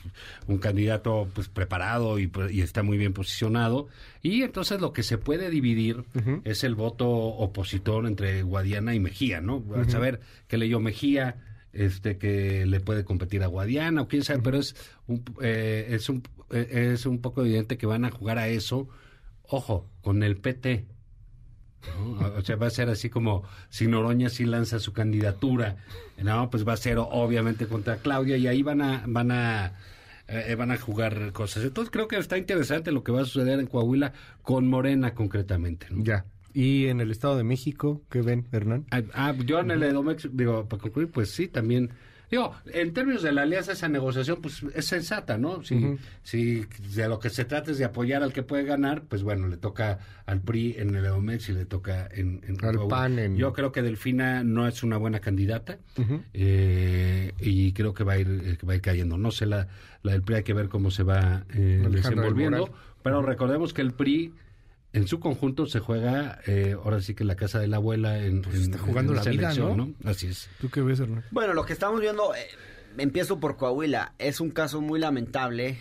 un 0.48 0.58
candidato 0.58 1.30
pues 1.34 1.48
preparado 1.48 2.20
y, 2.20 2.30
y 2.52 2.62
está 2.62 2.84
muy 2.84 2.98
bien 2.98 3.14
posicionado. 3.14 3.88
Y 4.22 4.44
entonces 4.44 4.82
lo 4.82 4.92
que 4.92 5.04
se 5.04 5.18
puede 5.18 5.50
dividir 5.50 6.04
es 6.44 6.64
el 6.64 6.76
voto 6.76 7.10
opositor 7.10 8.06
entre 8.06 8.44
Guadiana 8.44 8.96
y 8.96 9.00
Mejía, 9.00 9.40
¿no? 9.40 9.64
A 9.76 9.82
Ujú. 9.82 9.92
saber 9.92 10.20
qué 10.48 10.58
leyó 10.58 10.80
Mejía, 10.80 11.38
este 11.72 12.18
que 12.18 12.66
le 12.66 12.80
puede 12.82 13.04
competir 13.06 13.44
a 13.44 13.48
Guadiana 13.48 14.02
o 14.02 14.08
quién 14.08 14.24
sabe, 14.24 14.42
pero 14.44 14.60
es 14.60 14.76
un, 15.08 15.24
eh, 15.42 15.88
es 15.90 16.10
un 16.10 16.22
eh, 16.52 16.92
es 16.94 17.06
un 17.06 17.20
poco 17.20 17.42
evidente 17.42 17.78
que 17.78 17.86
van 17.86 18.06
a 18.06 18.12
jugar 18.12 18.38
a 18.38 18.48
eso. 18.48 18.88
Ojo, 19.44 19.90
con 20.02 20.24
el 20.24 20.38
PT. 20.38 20.86
¿No? 21.98 22.28
O 22.38 22.42
sea, 22.42 22.56
va 22.56 22.68
a 22.68 22.72
ser 22.72 22.90
así 22.90 23.10
como 23.10 23.44
si 23.70 23.88
Noroña 23.88 24.30
sí 24.30 24.46
lanza 24.46 24.80
su 24.80 24.94
candidatura, 24.94 25.78
no, 26.22 26.50
pues 26.50 26.68
va 26.68 26.74
a 26.74 26.78
ser 26.78 26.98
obviamente 27.00 27.68
contra 27.68 27.98
Claudia 27.98 28.38
y 28.38 28.48
ahí 28.48 28.64
van 28.64 28.82
a 28.82 29.04
van 29.08 29.32
a 29.32 29.74
eh, 30.28 30.56
van 30.56 30.72
a 30.72 30.78
jugar 30.78 31.32
cosas. 31.34 31.64
Entonces 31.64 31.92
creo 31.92 32.08
que 32.08 32.18
está 32.18 32.38
interesante 32.38 32.92
lo 32.92 33.04
que 33.04 33.12
va 33.12 33.22
a 33.22 33.26
suceder 33.26 33.60
en 33.60 33.68
Coahuila 33.68 34.14
con 34.42 34.68
Morena 34.68 35.14
concretamente. 35.14 35.88
¿no? 35.90 36.04
Ya. 36.04 36.26
¿Y 36.54 36.88
en 36.88 37.02
el 37.02 37.12
Estado 37.12 37.36
de 37.36 37.44
México 37.44 38.02
qué 38.10 38.22
ven, 38.22 38.48
Hernán? 38.52 38.86
Ah, 38.92 39.02
ah, 39.14 39.34
yo 39.46 39.60
en 39.60 39.72
el 39.72 39.84
Edomex, 39.84 40.30
digo, 40.32 40.68
para 40.68 40.82
concluir, 40.82 41.10
pues 41.10 41.32
sí, 41.32 41.48
también. 41.48 41.92
Digo, 42.34 42.52
en 42.66 42.94
términos 42.94 43.22
de 43.22 43.32
la 43.32 43.44
alianza, 43.44 43.74
esa 43.74 43.88
negociación, 43.88 44.40
pues 44.42 44.64
es 44.74 44.86
sensata, 44.86 45.38
¿no? 45.38 45.64
Si, 45.64 45.98
si 46.24 46.66
de 46.96 47.08
lo 47.08 47.20
que 47.20 47.30
se 47.30 47.46
trata 47.46 47.70
es 47.70 47.78
de 47.78 47.86
apoyar 47.86 48.24
al 48.24 48.34
que 48.34 48.42
puede 48.42 48.64
ganar, 48.64 49.04
pues 49.04 49.22
bueno, 49.22 49.48
le 49.48 49.58
toca 49.58 50.00
al 50.26 50.42
PRI 50.42 50.78
en 50.80 50.96
el 50.96 51.06
Edomex 51.06 51.50
y 51.50 51.52
le 51.54 51.66
toca 51.66 52.08
en. 52.12 52.42
en 52.48 52.56
Al 52.66 52.76
Coahuila. 52.78 52.88
PAN 52.88 53.20
en- 53.20 53.38
Yo 53.38 53.54
creo 53.54 53.72
que 53.72 53.84
Delfina 53.84 54.44
no 54.44 54.68
es 54.68 54.82
una 54.82 54.98
buena 54.98 55.20
candidata 55.20 55.78
eh, 56.34 57.34
y 57.40 57.72
creo 57.74 57.94
que 57.94 58.04
va 58.04 58.14
a 58.14 58.18
ir 58.18 58.28
eh, 58.44 58.58
que 58.58 58.66
va 58.66 58.74
a 58.74 58.76
ir 58.78 58.82
cayendo. 58.82 59.18
No 59.18 59.30
sé, 59.32 59.46
la, 59.46 59.68
la 60.02 60.14
del 60.14 60.24
PRI 60.24 60.36
hay 60.38 60.44
que 60.44 60.54
ver 60.54 60.70
cómo 60.70 60.90
se 60.92 61.04
va 61.04 61.44
eh, 61.54 61.86
desenvolviendo, 61.90 62.70
pero 63.04 63.22
recordemos 63.22 63.74
que 63.74 63.82
el 63.82 63.94
PRI 63.94 64.34
en 64.94 65.08
su 65.08 65.20
conjunto 65.20 65.66
se 65.66 65.80
juega, 65.80 66.40
eh, 66.48 66.76
ahora 66.82 67.02
sí 67.02 67.14
que 67.16 67.24
en 67.24 67.28
la 67.28 67.36
casa 67.36 67.60
de 67.60 67.68
la 67.68 67.78
abuela 67.78 68.24
en, 68.24 68.42
Pues 68.42 68.56
en- 68.56 68.62
está 68.64 68.78
jugando 68.78 69.12
en 69.14 69.18
la 69.18 69.24
vida, 69.24 69.52
elección, 69.52 69.78
¿no? 69.78 69.94
Así 70.10 70.28
es. 70.28 70.50
¿Tú 70.62 70.70
qué 70.70 70.82
ves, 70.82 71.00
Hernán? 71.00 71.24
Bueno, 71.32 71.54
lo 71.54 71.66
que 71.66 71.74
estamos 71.74 72.00
viendo, 72.00 72.34
eh, 72.36 72.48
empiezo 72.98 73.40
por 73.40 73.58
Coahuila, 73.58 74.14
es 74.20 74.40
un 74.40 74.52
caso 74.52 74.82
muy 74.82 75.00
lamentable 75.00 75.78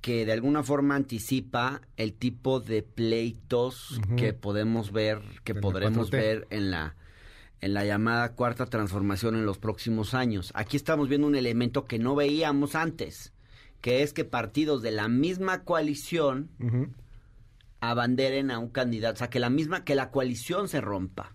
que 0.00 0.24
de 0.26 0.32
alguna 0.32 0.62
forma 0.62 0.94
anticipa 0.96 1.80
el 1.96 2.12
tipo 2.14 2.60
de 2.60 2.82
pleitos 2.82 4.00
que 4.16 4.32
podemos 4.32 4.92
ver, 4.92 5.20
que 5.44 5.54
la 5.54 5.60
podremos 5.60 6.08
4T. 6.10 6.10
ver 6.12 6.46
en 6.50 6.70
la 6.70 6.94
en 7.60 7.74
la 7.74 7.84
llamada 7.84 8.34
cuarta 8.34 8.66
transformación 8.66 9.34
en 9.34 9.44
los 9.44 9.58
próximos 9.58 10.14
años. 10.14 10.52
Aquí 10.54 10.76
estamos 10.76 11.08
viendo 11.08 11.26
un 11.26 11.34
elemento 11.34 11.86
que 11.86 11.98
no 11.98 12.14
veíamos 12.14 12.76
antes, 12.76 13.32
que 13.80 14.04
es 14.04 14.12
que 14.12 14.24
partidos 14.24 14.80
de 14.80 14.92
la 14.92 15.08
misma 15.08 15.64
coalición. 15.64 16.50
Abanderen 17.80 18.50
a 18.50 18.58
un 18.58 18.68
candidato, 18.68 19.14
o 19.14 19.18
sea, 19.18 19.30
que 19.30 19.40
la 19.40 19.50
misma, 19.50 19.84
que 19.84 19.94
la 19.94 20.10
coalición 20.10 20.68
se 20.68 20.80
rompa 20.80 21.34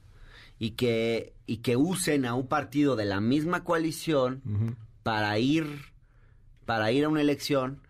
y 0.60 0.72
que, 0.72 1.34
y 1.46 1.58
que 1.58 1.76
usen 1.76 2.26
a 2.26 2.36
un 2.36 2.48
partido 2.48 2.96
de 2.96 3.06
la 3.06 3.20
misma 3.20 3.64
coalición 3.64 4.78
para 5.04 5.38
ir, 5.40 5.66
para 6.66 6.92
ir 6.92 7.06
a 7.06 7.10
una 7.10 7.22
elección, 7.22 7.82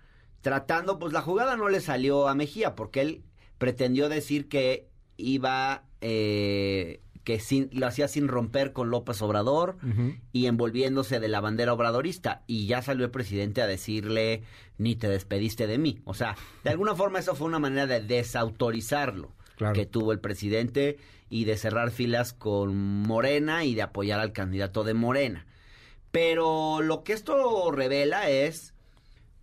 tratando, 0.42 1.00
pues 1.00 1.14
la 1.14 1.22
jugada 1.22 1.56
no 1.56 1.70
le 1.70 1.82
salió 1.82 2.28
a 2.28 2.36
Mejía, 2.36 2.76
porque 2.76 3.02
él 3.02 3.24
pretendió 3.58 4.10
decir 4.10 4.50
que 4.50 4.90
iba, 5.18 5.86
eh, 6.02 7.02
que 7.24 7.40
sin, 7.40 7.70
lo 7.72 7.88
hacía 7.88 8.08
sin 8.08 8.28
romper 8.28 8.74
con 8.74 8.90
López 8.90 9.22
Obrador, 9.22 9.78
y 10.32 10.48
envolviéndose 10.48 11.20
de 11.20 11.28
la 11.28 11.40
bandera 11.42 11.74
obradorista. 11.74 12.44
Y 12.48 12.66
ya 12.68 12.82
salió 12.82 13.06
el 13.06 13.12
presidente 13.12 13.62
a 13.62 13.68
decirle, 13.68 14.44
ni 14.78 14.96
te 14.96 15.08
despediste 15.08 15.68
de 15.68 15.78
mí. 15.78 16.00
O 16.06 16.14
sea, 16.14 16.36
de 16.64 16.70
alguna 16.70 16.96
forma 16.96 17.20
eso 17.20 17.36
fue 17.36 17.48
una 17.48 17.60
manera 17.60 17.88
de 17.88 18.02
desautorizarlo 18.02 19.32
Claro. 19.56 19.76
que 19.76 19.86
tuvo 19.86 20.12
el 20.12 20.20
presidente 20.20 20.98
y 21.30 21.46
de 21.46 21.58
cerrar 21.58 21.92
filas 21.92 22.34
con 22.34 22.76
Morena 23.04 23.64
y 23.66 23.76
de 23.76 23.84
apoyar 23.84 24.20
al 24.20 24.34
candidato 24.34 24.84
de 24.84 24.96
Morena. 24.96 25.46
Pero 26.12 26.82
lo 26.82 27.04
que 27.04 27.14
esto 27.14 27.72
revela 27.72 28.30
es 28.30 28.74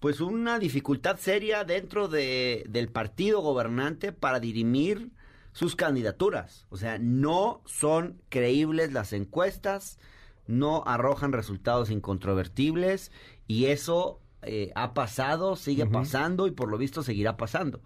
pues 0.00 0.20
una 0.20 0.58
dificultad 0.58 1.18
seria 1.18 1.62
dentro 1.64 2.08
de, 2.08 2.64
del 2.68 2.88
partido 2.88 3.40
gobernante 3.40 4.12
para 4.12 4.40
dirimir 4.40 5.10
sus 5.52 5.76
candidaturas. 5.76 6.66
O 6.70 6.76
sea, 6.76 6.98
no 6.98 7.62
son 7.66 8.20
creíbles 8.28 8.92
las 8.92 9.12
encuestas, 9.12 9.98
no 10.46 10.82
arrojan 10.86 11.32
resultados 11.32 11.90
incontrovertibles 11.90 13.12
y 13.46 13.66
eso 13.66 14.20
eh, 14.42 14.72
ha 14.74 14.94
pasado, 14.94 15.56
sigue 15.56 15.86
pasando 15.86 16.46
y 16.46 16.50
por 16.52 16.70
lo 16.70 16.78
visto 16.78 17.02
seguirá 17.02 17.36
pasando. 17.36 17.82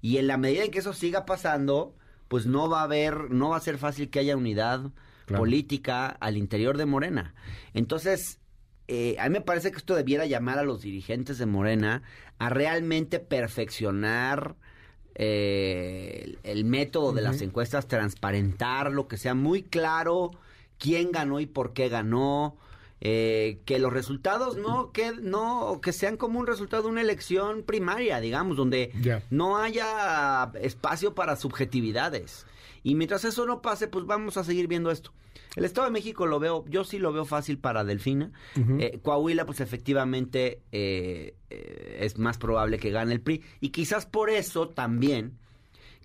Y 0.00 0.18
en 0.18 0.26
la 0.26 0.36
medida 0.36 0.64
en 0.64 0.70
que 0.70 0.80
eso 0.80 0.92
siga 0.92 1.24
pasando, 1.24 1.96
pues 2.28 2.46
no 2.46 2.68
va 2.68 2.80
a 2.80 2.84
haber, 2.84 3.30
no 3.30 3.50
va 3.50 3.56
a 3.56 3.60
ser 3.60 3.78
fácil 3.78 4.10
que 4.10 4.18
haya 4.18 4.36
unidad 4.36 4.90
Claro. 5.26 5.40
política 5.40 6.06
al 6.20 6.36
interior 6.36 6.76
de 6.76 6.84
Morena. 6.84 7.34
Entonces, 7.72 8.40
eh, 8.88 9.16
a 9.18 9.24
mí 9.30 9.32
me 9.32 9.40
parece 9.40 9.70
que 9.70 9.78
esto 9.78 9.94
debiera 9.94 10.26
llamar 10.26 10.58
a 10.58 10.64
los 10.64 10.82
dirigentes 10.82 11.38
de 11.38 11.46
Morena 11.46 12.02
a 12.38 12.50
realmente 12.50 13.20
perfeccionar 13.20 14.56
eh, 15.14 16.22
el, 16.24 16.38
el 16.42 16.64
método 16.64 17.12
de 17.12 17.22
las 17.22 17.40
encuestas, 17.42 17.86
transparentarlo, 17.88 19.08
que 19.08 19.16
sea 19.16 19.34
muy 19.34 19.62
claro 19.62 20.30
quién 20.78 21.12
ganó 21.12 21.40
y 21.40 21.46
por 21.46 21.72
qué 21.72 21.88
ganó. 21.88 22.56
eh, 23.00 23.58
que 23.66 23.78
los 23.78 23.92
resultados 23.92 24.56
no 24.56 24.90
que 24.92 25.12
no 25.20 25.80
que 25.82 25.92
sean 25.92 26.16
como 26.16 26.38
un 26.38 26.46
resultado 26.46 26.84
de 26.84 26.88
una 26.88 27.02
elección 27.02 27.62
primaria 27.62 28.18
digamos 28.20 28.56
donde 28.56 28.92
no 29.30 29.58
haya 29.58 30.50
espacio 30.60 31.14
para 31.14 31.36
subjetividades. 31.36 32.46
Y 32.82 32.94
mientras 32.94 33.24
eso 33.24 33.44
no 33.46 33.60
pase 33.60 33.88
pues 33.88 34.06
vamos 34.06 34.36
a 34.38 34.44
seguir 34.44 34.68
viendo 34.68 34.90
esto 34.90 35.12
el 35.56 35.64
Estado 35.64 35.86
de 35.86 35.92
México 35.92 36.26
lo 36.26 36.38
veo 36.40 36.64
yo 36.68 36.84
sí 36.84 36.98
lo 36.98 37.12
veo 37.12 37.24
fácil 37.24 37.58
para 37.58 37.84
Delfina. 37.84 38.30
Eh, 38.78 38.98
Coahuila 39.02 39.46
pues 39.46 39.60
efectivamente 39.60 40.60
eh, 40.72 41.34
eh, 41.50 41.98
es 42.00 42.18
más 42.18 42.38
probable 42.38 42.78
que 42.78 42.90
gane 42.90 43.12
el 43.14 43.20
PRI 43.20 43.42
y 43.60 43.68
quizás 43.70 44.06
por 44.06 44.30
eso 44.30 44.68
también 44.68 45.38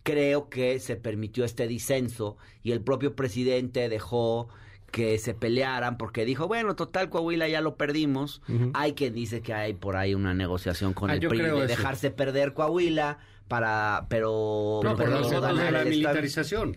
creo 0.04 0.50
que 0.50 0.80
se 0.80 0.96
permitió 0.96 1.44
este 1.46 1.68
disenso 1.68 2.38
y 2.64 2.72
el 2.72 2.82
propio 2.82 3.16
presidente 3.16 3.90
dejó 3.90 4.48
que 4.92 5.20
se 5.20 5.36
pelearan 5.36 5.98
porque 6.00 6.26
dijo, 6.26 6.48
bueno, 6.48 6.76
total 6.76 7.10
Coahuila 7.10 7.48
ya 7.48 7.62
lo 7.62 7.76
perdimos. 7.76 8.42
Hay 8.74 8.94
quien 8.94 9.14
dice 9.14 9.42
que 9.42 9.54
hay 9.54 9.74
por 9.74 9.96
ahí 9.98 10.16
una 10.16 10.34
negociación 10.34 10.94
con 10.94 11.12
Ah, 11.12 11.14
el 11.14 11.20
PRI 11.28 11.40
de 11.42 11.48
eso. 11.58 11.68
dejarse 11.68 12.10
perder 12.12 12.54
Coahuila 12.54 13.20
para 13.48 14.08
pero 14.10 14.80
No, 14.84 14.96
pero 14.96 15.22
de 15.22 15.40
ganar 15.40 15.74
la 15.74 15.84
estado. 15.84 16.76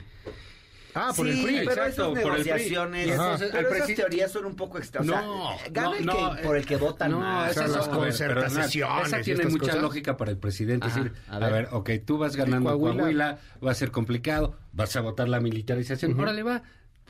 Ah, 0.95 1.13
por 1.17 1.27
sí, 1.27 1.33
el 1.33 1.45
PRI. 1.45 1.55
pero 1.67 1.71
exacto, 1.87 1.89
esas 1.89 2.23
por 2.23 2.37
el 2.37 2.43
PRI. 2.43 2.51
negociaciones, 2.51 3.21
pero 3.53 3.75
esas 3.75 3.95
teorías 3.95 4.31
son 4.33 4.45
un 4.47 4.57
poco 4.57 4.79
extra. 4.79 5.01
o 5.01 5.05
sea, 5.05 5.23
No, 5.23 5.51
gana 5.71 5.89
no, 5.89 5.95
el 5.97 6.07
no, 6.07 6.37
que, 6.37 6.43
por 6.43 6.57
el 6.57 6.67
que 6.67 6.77
votan 6.77 7.11
no, 7.13 7.21
más. 7.21 7.51
esas 7.53 7.73
ver, 7.89 7.97
concertaciones 7.97 9.07
Esa 9.07 9.21
tiene 9.23 9.45
mucha 9.45 9.59
cosas. 9.67 9.83
lógica 9.83 10.17
para 10.17 10.31
el 10.31 10.39
presidente. 10.39 10.87
Ajá, 10.87 10.97
decir, 11.03 11.13
a 11.29 11.37
a 11.37 11.39
ver. 11.39 11.53
ver, 11.53 11.69
ok, 11.73 11.91
tú 12.05 12.19
vas 12.19 12.37
ganando 12.37 12.71
Coahuila- 12.79 12.97
Coahuila, 13.01 13.39
va 13.65 13.71
a 13.71 13.75
ser 13.75 13.91
complicado, 13.91 14.57
vas 14.73 14.95
a 14.97 15.01
votar 15.01 15.29
la 15.29 15.41
militarización. 15.41 16.13
Ujú. 16.13 16.23
Órale, 16.23 16.43
va. 16.43 16.63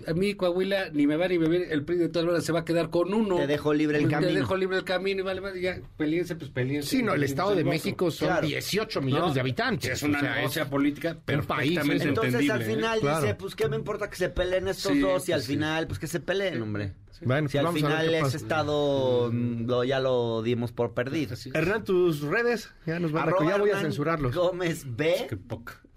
A 0.06 0.14
mí 0.14 0.34
Coahuila 0.34 0.90
ni 0.92 1.06
me 1.06 1.16
va 1.16 1.28
ni 1.28 1.38
me 1.38 1.48
viene, 1.48 1.66
el 1.70 1.84
PRI 1.84 1.96
de 1.96 2.08
todas 2.08 2.26
maneras 2.26 2.44
se 2.44 2.52
va 2.52 2.60
a 2.60 2.64
quedar 2.64 2.90
con 2.90 3.12
uno. 3.14 3.36
Te 3.36 3.46
dejo 3.46 3.72
libre 3.72 3.98
el 3.98 4.04
Te 4.04 4.10
camino. 4.10 4.32
dejo 4.32 4.56
libre 4.56 4.76
el 4.78 4.84
camino 4.84 5.20
y 5.20 5.24
vale, 5.24 5.40
vale, 5.40 5.60
ya, 5.60 5.78
peleense, 5.96 6.34
pues 6.36 6.50
peleense. 6.50 6.88
Sí, 6.88 7.02
no, 7.02 7.14
el 7.14 7.22
Estado 7.22 7.54
de. 7.54 7.62
México 7.64 8.10
son 8.10 8.28
Claro. 8.28 8.46
18 8.46 9.00
millones 9.02 9.28
No, 9.28 9.34
de 9.34 9.40
habitantes. 9.40 9.90
Es 9.90 10.02
una 10.02 10.18
o 10.18 10.20
sea, 10.22 10.34
negocia 10.36 10.70
política 10.70 11.14
país, 11.14 11.24
perfectamente 11.24 12.08
Entonces 12.08 12.34
entendible. 12.34 12.52
al 12.54 12.62
¿eh? 12.62 12.64
final 12.64 13.00
Claro. 13.00 13.20
dice, 13.22 13.34
pues 13.36 13.54
qué 13.54 13.68
me 13.68 13.76
importa 13.76 14.10
que 14.10 14.16
se 14.16 14.28
peleen 14.28 14.68
estos 14.68 14.92
Sí, 14.92 15.00
dos 15.00 15.28
y 15.28 15.32
al 15.32 15.38
pues, 15.38 15.46
sí. 15.46 15.52
final, 15.52 15.86
pues 15.86 15.98
que 15.98 16.06
se 16.06 16.20
peleen, 16.20 16.60
hombre. 16.62 16.94
Bueno, 17.24 17.48
Si 17.48 17.56
pues 17.56 17.66
al 17.68 17.72
final 17.74 18.14
ese 18.14 18.36
estado 18.36 19.30
mm, 19.32 19.66
lo, 19.68 19.84
ya 19.84 20.00
lo 20.00 20.42
dimos 20.42 20.72
por 20.72 20.92
perdido. 20.92 21.36
Hernán, 21.54 21.84
tus 21.84 22.22
redes, 22.22 22.72
ya 22.84 22.98
nos 22.98 23.12
van 23.12 23.22
a... 23.22 23.26
Arroba 23.28 23.48
Ya 23.50 23.58
voy 23.58 23.70
a 23.70 23.80
censurarlos. 23.80 24.34
Gómez 24.34 24.84
B 24.86 25.28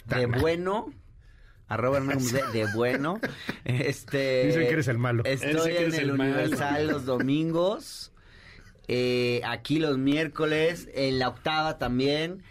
de 0.06 0.26
bueno. 0.28 0.94
Arroba 1.68 1.98
Hernán 1.98 2.18
Gómez 2.18 2.32
B 2.34 2.42
de 2.54 2.66
bueno. 2.74 3.20
Este, 3.64 4.46
Dicen 4.48 4.62
que 4.68 4.74
eres 4.74 4.88
el 4.88 4.98
malo. 5.00 5.24
Estoy 5.26 5.72
en 5.72 5.78
eres 5.84 5.98
el, 5.98 6.10
el 6.12 6.18
malo. 6.18 6.34
Universal 6.34 6.88
los 6.88 7.06
domingos. 7.06 8.12
eh, 8.88 9.42
aquí 9.46 9.80
los 9.80 9.98
miércoles. 9.98 10.88
En 10.94 11.20
la 11.20 11.30
octava 11.30 11.78
también. 11.78 12.44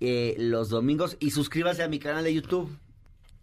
eh, 0.00 0.34
los 0.38 0.68
domingos. 0.70 1.16
Y 1.20 1.30
suscríbase 1.30 1.82
a 1.82 1.88
mi 1.88 1.98
canal 1.98 2.24
de 2.24 2.34
YouTube. 2.34 2.76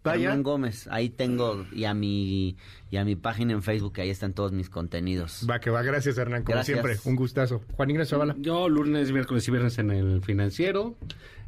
Vaya. 0.04 0.24
Hernán 0.28 0.42
Gómez. 0.42 0.88
Ahí 0.90 1.08
tengo. 1.10 1.66
Y 1.72 1.84
a 1.84 1.92
mi, 1.94 2.56
y 2.90 2.96
a 2.96 3.04
mi 3.04 3.16
página 3.16 3.52
en 3.52 3.62
Facebook. 3.62 3.94
que 3.94 4.02
Ahí 4.02 4.10
están 4.10 4.32
todos 4.32 4.52
mis 4.52 4.70
contenidos. 4.70 5.46
Va, 5.48 5.58
que 5.60 5.70
va. 5.70 5.82
Gracias, 5.82 6.16
Hernán, 6.18 6.44
como 6.44 6.54
Gracias. 6.56 6.80
siempre. 6.82 6.98
Un 7.10 7.16
gustazo. 7.16 7.62
Juan 7.72 7.90
Ignacio 7.90 8.16
Zavala. 8.16 8.34
Yo 8.38 8.68
lunes, 8.68 9.10
miércoles 9.12 9.46
y 9.48 9.50
viernes 9.50 9.78
en 9.78 9.90
el 9.90 10.22
financiero. 10.22 10.94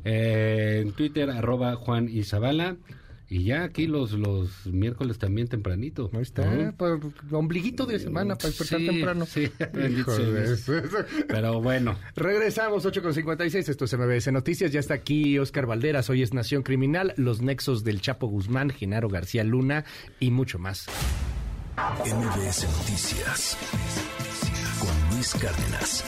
eh, 0.04 0.80
en 0.84 0.92
Twitter, 0.92 1.30
arroba 1.30 1.76
Juan 1.76 2.08
Izabala. 2.08 2.76
Y 3.32 3.44
ya 3.44 3.62
aquí 3.62 3.86
los, 3.86 4.10
los 4.10 4.66
miércoles 4.66 5.18
también 5.18 5.46
tempranito. 5.46 6.10
Ahí 6.12 6.22
está, 6.22 6.44
¿no? 6.52 6.74
por 6.76 7.00
ombliguito 7.30 7.86
de 7.86 8.00
semana 8.00 8.34
para 8.34 8.48
despertar 8.48 8.80
Sí, 8.80 8.86
temprano. 8.86 9.24
sí. 9.24 9.48
Pero 11.28 11.60
bueno. 11.62 11.96
Regresamos, 12.16 12.84
8 12.84 13.00
con 13.02 13.14
56. 13.14 13.68
Esto 13.68 13.84
es 13.84 13.96
MBS 13.96 14.32
Noticias. 14.32 14.72
Ya 14.72 14.80
está 14.80 14.94
aquí 14.94 15.38
Oscar 15.38 15.66
Valderas. 15.66 16.10
Hoy 16.10 16.22
es 16.22 16.34
Nación 16.34 16.64
Criminal. 16.64 17.14
Los 17.16 17.40
nexos 17.40 17.84
del 17.84 18.00
Chapo 18.00 18.26
Guzmán, 18.26 18.70
Genaro 18.70 19.08
García 19.08 19.44
Luna 19.44 19.84
y 20.18 20.32
mucho 20.32 20.58
más. 20.58 20.86
MBS 22.04 22.64
Noticias 22.78 23.56
con 24.80 25.14
Luis 25.16 25.32
Cárdenas. 25.34 26.04